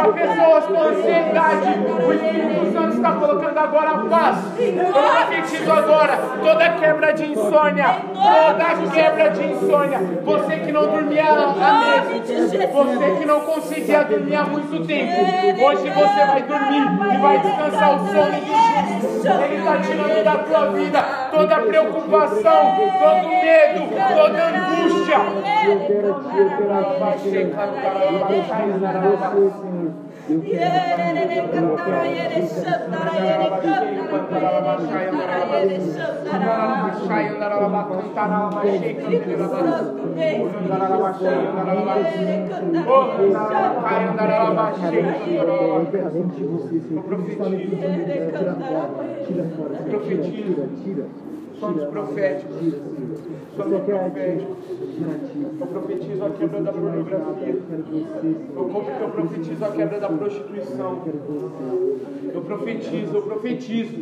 Há 0.02 0.08
pessoas 0.14 0.66
com 0.66 0.82
ansiedade. 0.82 1.80
O 2.06 2.14
Espírito 2.14 2.74
Santo 2.74 2.96
está 2.96 3.12
colocando 3.14 3.58
agora 3.58 4.00
paz. 4.10 4.38
Eu 4.60 4.94
profetizo 4.94 5.72
agora 5.72 6.18
toda 6.42 6.70
quebra 6.70 7.14
de 7.14 7.32
insônia. 7.32 7.98
Toda 8.14 8.92
quebra 8.92 9.30
de 9.30 9.44
insônia. 9.44 10.00
Você 10.24 10.58
que 10.58 10.72
não 10.72 10.88
dormia 10.88 11.24
há 11.24 12.10
meses. 12.10 12.52
Você 12.52 13.16
que 13.20 13.26
não 13.26 13.40
conseguia 13.42 14.04
dormir 14.04 14.36
há 14.36 14.44
muito 14.44 14.86
tempo. 14.86 15.66
Hoje 15.66 15.90
você 15.90 16.26
vai 16.26 16.42
dormir 16.44 16.88
e 17.14 17.18
vai 17.18 17.40
descansar 17.40 17.96
o 17.96 18.00
sono 18.08 18.32
do 18.32 19.02
justo. 19.02 19.28
Ele 19.44 19.56
está 19.58 19.78
tirando 19.78 20.24
da 20.24 20.38
tua 20.38 20.66
vida 20.72 21.02
toda 21.32 21.56
preocupação, 21.56 22.76
todo 23.00 23.30
medo, 23.30 23.90
toda 24.16 24.48
angústia. 24.48 25.18
Quero 27.62 27.74
te, 27.74 27.86
eu 27.86 28.26
quero 28.26 28.42
te, 28.42 28.70
eu 28.72 29.16
quero 29.16 29.52
te, 50.82 51.00
eu 51.00 51.31
Somos 51.62 51.84
proféticos. 51.90 52.58
Somos 53.56 53.82
proféticos. 53.84 54.58
Eu 55.60 55.68
profetizo 55.68 56.26
a 56.26 56.30
quebra 56.32 56.62
da 56.62 56.72
pornografia. 56.72 57.56
Eu 58.56 59.10
profetizo 59.10 59.66
a 59.66 59.68
quebra 59.70 60.00
da 60.00 60.10
prostituição. 60.10 61.04
Eu 62.34 62.42
profetizo, 62.42 63.16
eu 63.16 63.22
profetizo. 63.22 63.98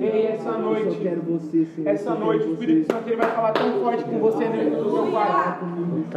Ei, 0.00 0.26
essa 0.28 0.52
noite, 0.52 0.98
essa 1.84 2.14
noite, 2.14 2.46
o 2.46 2.52
Espírito 2.52 2.90
Santo 2.90 3.06
ele 3.06 3.16
vai 3.16 3.30
falar 3.30 3.52
tão 3.52 3.80
forte 3.82 4.04
com 4.04 4.18
você 4.18 4.44
dentro 4.44 4.82
do 4.82 4.90
seu 4.90 5.06
quarto. 5.12 5.64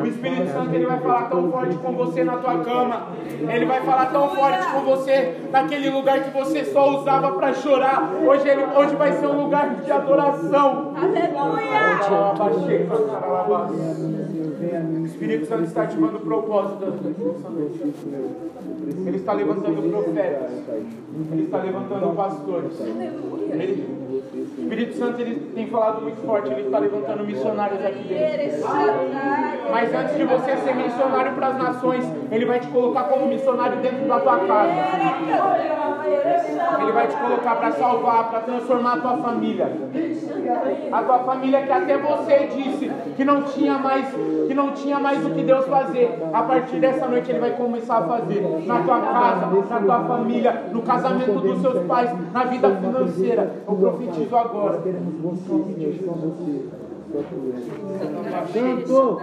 O 0.02 0.08
Espírito 0.08 0.48
Santo 0.52 0.74
ele 0.74 0.86
vai 0.86 1.00
falar 1.02 1.30
tão 1.30 1.52
forte 1.52 1.76
com 1.78 1.92
você 1.94 2.24
na 2.24 2.38
tua 2.38 2.60
cama. 2.60 3.08
Ele 3.54 3.66
vai 3.66 3.82
falar 3.82 4.06
tão 4.08 4.30
forte 4.30 4.66
com 4.72 4.82
você 4.82 5.36
naquele 5.52 5.90
lugar 5.90 6.24
que 6.24 6.30
você 6.32 6.64
só 6.66 6.98
usava 6.98 7.34
para 7.34 7.54
chorar. 7.54 8.14
Hoje, 8.26 8.48
ele, 8.48 8.64
hoje 8.76 8.96
vai 8.96 9.12
ser 9.14 9.28
um 9.28 9.44
lugar 9.44 9.76
de 9.76 9.92
adoração. 9.92 10.73
Não. 10.74 10.96
Aleluia! 10.96 11.84
O 15.02 15.06
Espírito 15.06 15.46
Santo 15.46 15.64
está 15.64 15.84
ativando 15.84 16.18
o 16.18 16.22
propósito 16.22 16.86
Ele 19.06 19.18
está 19.18 19.34
levantando 19.34 19.90
profetas. 19.90 20.52
Ele 21.32 21.44
está 21.44 21.58
levantando 21.62 22.16
pastores. 22.16 22.80
Ele, 22.80 24.13
o 24.14 24.62
Espírito 24.62 24.98
Santo 24.98 25.20
ele 25.22 25.52
tem 25.56 25.68
falado 25.68 26.02
muito 26.02 26.24
forte. 26.26 26.52
Ele 26.52 26.62
está 26.62 26.80
levantando 26.80 27.26
missionários 27.26 27.84
aqui 27.84 28.04
dentro. 28.04 28.68
Mas 29.72 29.94
antes 29.94 30.18
de 30.18 30.24
você 30.24 30.58
ser 30.58 30.76
missionário 30.76 31.34
para 31.34 31.48
as 31.48 31.58
nações, 31.58 32.06
Ele 32.32 32.46
vai 32.46 32.60
te 32.60 32.68
colocar 32.68 33.04
como 33.04 33.28
missionário 33.28 33.78
dentro 33.78 34.08
da 34.08 34.20
tua 34.20 34.40
casa. 34.40 34.74
Ele 36.82 36.92
vai 36.92 37.08
te 37.08 37.16
colocar 37.16 37.56
para 37.56 37.72
salvar, 37.72 38.30
para 38.30 38.40
transformar 38.42 38.94
a 38.94 38.98
tua 38.98 39.18
família. 39.18 39.72
A 40.92 41.04
tua 41.04 41.20
família 41.20 41.62
que 41.64 41.72
até 41.72 41.98
você 41.98 42.48
disse 42.56 42.92
que 43.16 43.24
não 43.24 43.44
tinha 43.44 43.78
mais, 43.78 44.14
que 44.48 44.54
não 44.54 44.72
tinha 44.72 45.00
mais 45.00 45.26
o 45.26 45.30
que 45.30 45.44
Deus 45.44 45.66
fazer. 45.66 46.20
A 46.34 46.44
partir 46.44 46.80
dessa 46.80 47.08
noite 47.08 47.32
ele 47.32 47.40
vai 47.40 47.52
começar 47.52 47.98
a 47.98 48.04
fazer 48.04 48.42
na 48.66 48.84
tua 48.84 49.00
casa, 49.00 49.48
na 49.70 49.80
tua 49.80 50.00
família, 50.02 50.64
no 50.72 50.82
casamento 50.82 51.40
dos 51.40 51.62
seus 51.62 51.86
pais, 51.86 52.12
na 52.32 52.44
vida 52.46 52.70
financeira. 52.76 53.52
Eu 53.68 53.76
profetizo 54.04 54.36
agora. 54.36 54.82
Queremos 54.82 55.16
você, 55.22 55.64
Senhor, 55.74 55.94
só 56.06 56.12
você. 56.14 56.70
Tu 58.86 59.20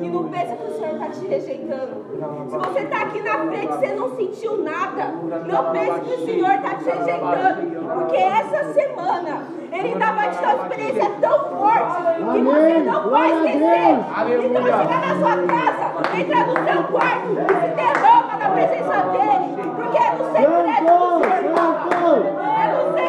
E 0.00 0.08
não 0.08 0.28
pensa 0.28 0.56
que 0.56 0.64
o 0.64 0.74
Senhor 0.76 0.94
está 0.94 1.08
te 1.08 1.26
rejeitando. 1.26 2.04
Se 2.50 2.56
você 2.56 2.80
está 2.80 3.02
aqui 3.02 3.20
na 3.22 3.38
frente 3.46 3.64
e 3.64 3.68
você 3.68 3.94
não 3.94 4.16
sentiu 4.16 4.62
nada, 4.64 5.14
não 5.46 5.72
pense 5.72 6.00
que 6.00 6.14
o 6.14 6.24
Senhor 6.26 6.50
está 6.50 6.74
te 6.74 6.84
rejeitando. 6.84 7.94
Porque 7.94 8.16
essa 8.16 8.72
semana 8.72 9.42
Ele 9.70 9.92
ainda 9.92 10.12
vai 10.12 10.30
te 10.30 10.40
dar 10.40 10.56
uma 10.56 10.66
experiência 10.66 11.10
tão 11.20 11.58
forte 11.58 12.02
que 12.32 12.40
você 12.42 12.78
não 12.78 13.10
vai 13.10 13.30
esquecer. 13.36 13.98
Então 14.46 14.62
chega 14.64 14.96
na 14.98 15.14
sua 15.18 15.36
casa, 15.46 15.86
entra 16.18 16.46
no 16.46 16.54
seu 16.66 16.82
quarto 16.84 17.28
e 17.28 17.54
se 17.60 17.68
derrama 17.76 18.36
na 18.36 18.48
presença 18.50 18.96
dEle. 19.12 19.48
Porque 19.76 19.98
é 19.98 20.10
no 20.12 20.24
secreto 20.32 20.90
do 20.90 21.20
Senhor. 21.88 22.47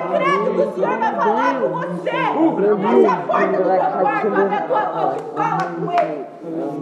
No 0.09 0.17
secreto 0.17 0.53
que 0.53 0.61
o 0.61 0.73
Senhor 0.73 0.97
vai 0.99 1.15
falar 1.15 1.61
com 1.61 1.69
você. 1.69 2.09
Fecha 2.09 3.11
a 3.11 3.17
porta 3.17 3.57
do 3.57 3.69
teu 3.69 4.01
quarto, 4.01 4.27
abre 4.35 4.55
a 4.55 4.61
tua 4.61 4.85
boca 4.85 5.17
e 5.17 5.35
fala 5.35 5.63
com 5.75 5.91
Ele. 5.91 6.29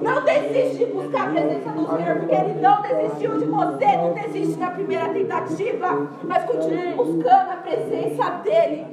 Não 0.02 0.24
desiste 0.24 0.78
de 0.78 0.86
buscar 0.86 1.28
a 1.28 1.32
presença 1.32 1.70
do 1.72 1.86
Senhor, 1.86 2.16
porque 2.20 2.36
Ele 2.36 2.62
não 2.62 2.82
desistiu 2.82 3.38
de 3.38 3.46
você, 3.46 3.98
não 3.98 4.14
desiste 4.14 4.60
na 4.60 4.72
primeira 4.72 5.10
tentativa, 5.10 6.08
mas 6.24 6.44
continue 6.46 6.94
buscando 6.94 7.52
a 7.52 7.58
presença 7.64 8.30
dEle. 8.44 8.88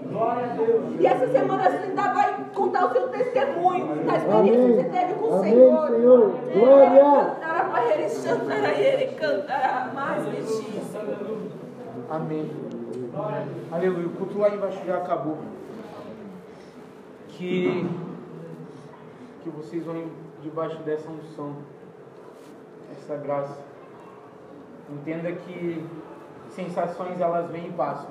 E 0.98 1.06
essa 1.06 1.28
semana 1.28 1.70
você 1.70 1.76
ainda 1.76 2.12
vai 2.12 2.34
contar 2.54 2.86
o 2.86 2.92
seu 2.92 3.08
testemunho 3.08 4.04
da 4.04 4.16
experiência 4.16 4.66
que 4.66 4.72
você 4.74 4.98
teve 4.98 5.14
com 5.14 5.26
o 5.26 5.34
Amém, 5.38 5.52
Senhor. 5.52 5.88
Senhor. 5.88 6.34
Glória. 6.54 7.24
Cantará 7.34 7.64
para 7.64 7.94
ele, 7.94 8.08
chantará 8.08 8.72
ele, 8.72 9.06
cantará 9.14 9.90
mais. 9.94 10.24
Amém. 12.10 12.50
Aleluia. 13.70 14.06
O 14.06 14.10
culto 14.10 14.38
lá 14.38 14.50
embaixo 14.50 14.84
já 14.84 14.98
acabou. 14.98 15.38
Que, 17.28 17.88
que 19.42 19.50
vocês 19.50 19.84
vão 19.84 20.06
debaixo 20.42 20.78
dessa 20.82 21.08
unção, 21.10 21.56
essa 22.92 23.16
graça. 23.16 23.58
Entenda 24.90 25.32
que 25.32 25.84
sensações 26.50 27.20
elas 27.20 27.50
vêm 27.50 27.68
e 27.68 27.72
passam. 27.72 28.10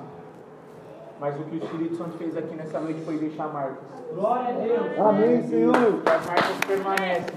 Mas 1.20 1.38
o 1.38 1.44
que 1.44 1.56
o 1.56 1.64
Espírito 1.64 1.96
Santo 1.96 2.18
fez 2.18 2.36
aqui 2.36 2.54
nessa 2.56 2.80
noite 2.80 3.00
foi 3.04 3.16
deixar 3.18 3.48
marcas. 3.48 3.78
Glória 4.14 4.48
a 4.48 4.52
Deus. 4.52 4.98
Amém, 4.98 5.42
Senhor. 5.42 5.74
E 5.74 6.10
as 6.10 6.26
marcas 6.26 6.58
permanecem. 6.66 7.36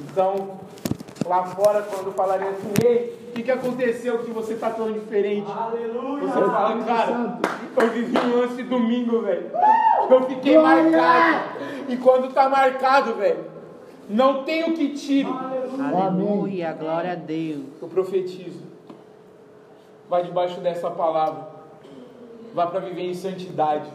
Então, 0.00 0.58
lá 1.26 1.44
fora, 1.44 1.82
quando 1.82 2.12
falarem 2.12 2.48
assim, 2.48 2.72
ei, 2.84 3.18
o 3.28 3.32
que, 3.32 3.42
que 3.42 3.50
aconteceu 3.50 4.18
que 4.18 4.30
você 4.30 4.54
tá 4.54 4.70
tão 4.70 4.92
diferente? 4.92 5.50
Aleluia. 5.50 6.26
Você 6.26 6.40
fala, 6.40 6.84
cara, 6.84 7.38
eu 7.76 7.90
vivi 7.90 8.18
um 8.18 8.36
lance 8.40 8.62
domingo, 8.62 9.22
velho. 9.22 9.50
Eu 10.10 10.22
fiquei 10.24 10.58
marcado. 10.58 11.44
E 11.88 11.96
quando 11.96 12.32
tá 12.32 12.48
marcado, 12.48 13.14
velho, 13.14 13.44
não 14.08 14.44
tem 14.44 14.64
o 14.64 14.74
que 14.74 14.90
tire. 14.90 15.30
Aleluia, 15.80 16.72
glória 16.72 17.12
a 17.12 17.16
Deus. 17.16 17.64
Eu 17.80 17.88
profetizo. 17.88 18.62
Vai 20.08 20.24
debaixo 20.24 20.60
dessa 20.60 20.90
palavra. 20.90 21.48
Vá 22.54 22.66
para 22.66 22.80
viver 22.80 23.02
em 23.02 23.14
santidade. 23.14 23.88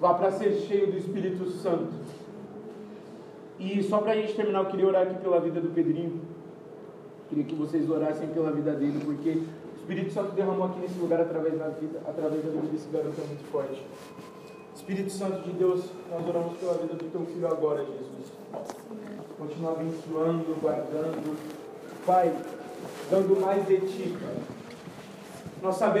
Vá 0.00 0.14
para 0.14 0.30
ser 0.30 0.52
cheio 0.68 0.92
do 0.92 0.96
Espírito 0.98 1.50
Santo. 1.50 1.92
E 3.60 3.82
só 3.82 3.98
para 3.98 4.12
a 4.12 4.16
gente 4.16 4.34
terminar, 4.34 4.60
eu 4.60 4.70
queria 4.70 4.86
orar 4.86 5.02
aqui 5.02 5.20
pela 5.20 5.38
vida 5.38 5.60
do 5.60 5.68
Pedrinho. 5.68 6.18
Queria 7.28 7.44
que 7.44 7.54
vocês 7.54 7.88
orassem 7.90 8.28
pela 8.28 8.50
vida 8.50 8.72
dele, 8.72 9.00
porque 9.04 9.30
o 9.30 9.76
Espírito 9.76 10.12
Santo 10.12 10.32
derramou 10.32 10.64
aqui 10.64 10.80
nesse 10.80 10.98
lugar 10.98 11.20
através 11.20 11.58
da 11.58 11.68
vida, 11.68 12.00
através 12.08 12.42
da 12.42 12.50
vida 12.50 12.66
desse 12.72 12.88
garoto 12.88 13.20
é 13.20 13.26
muito 13.26 13.44
forte. 13.52 13.86
Espírito 14.74 15.12
Santo 15.12 15.42
de 15.42 15.52
Deus, 15.52 15.84
nós 16.10 16.26
oramos 16.26 16.56
pela 16.58 16.72
vida 16.72 16.94
do 16.94 17.04
teu 17.04 17.26
filho 17.26 17.46
agora, 17.46 17.84
Jesus. 17.84 18.32
Continua 19.38 19.72
abençoando, 19.72 20.56
guardando. 20.60 21.36
Pai, 22.06 22.34
dando 23.10 23.40
mais 23.40 23.66
de 23.66 23.76
ti. 23.80 24.16
Nós 25.62 25.76
sabemos 25.76 25.98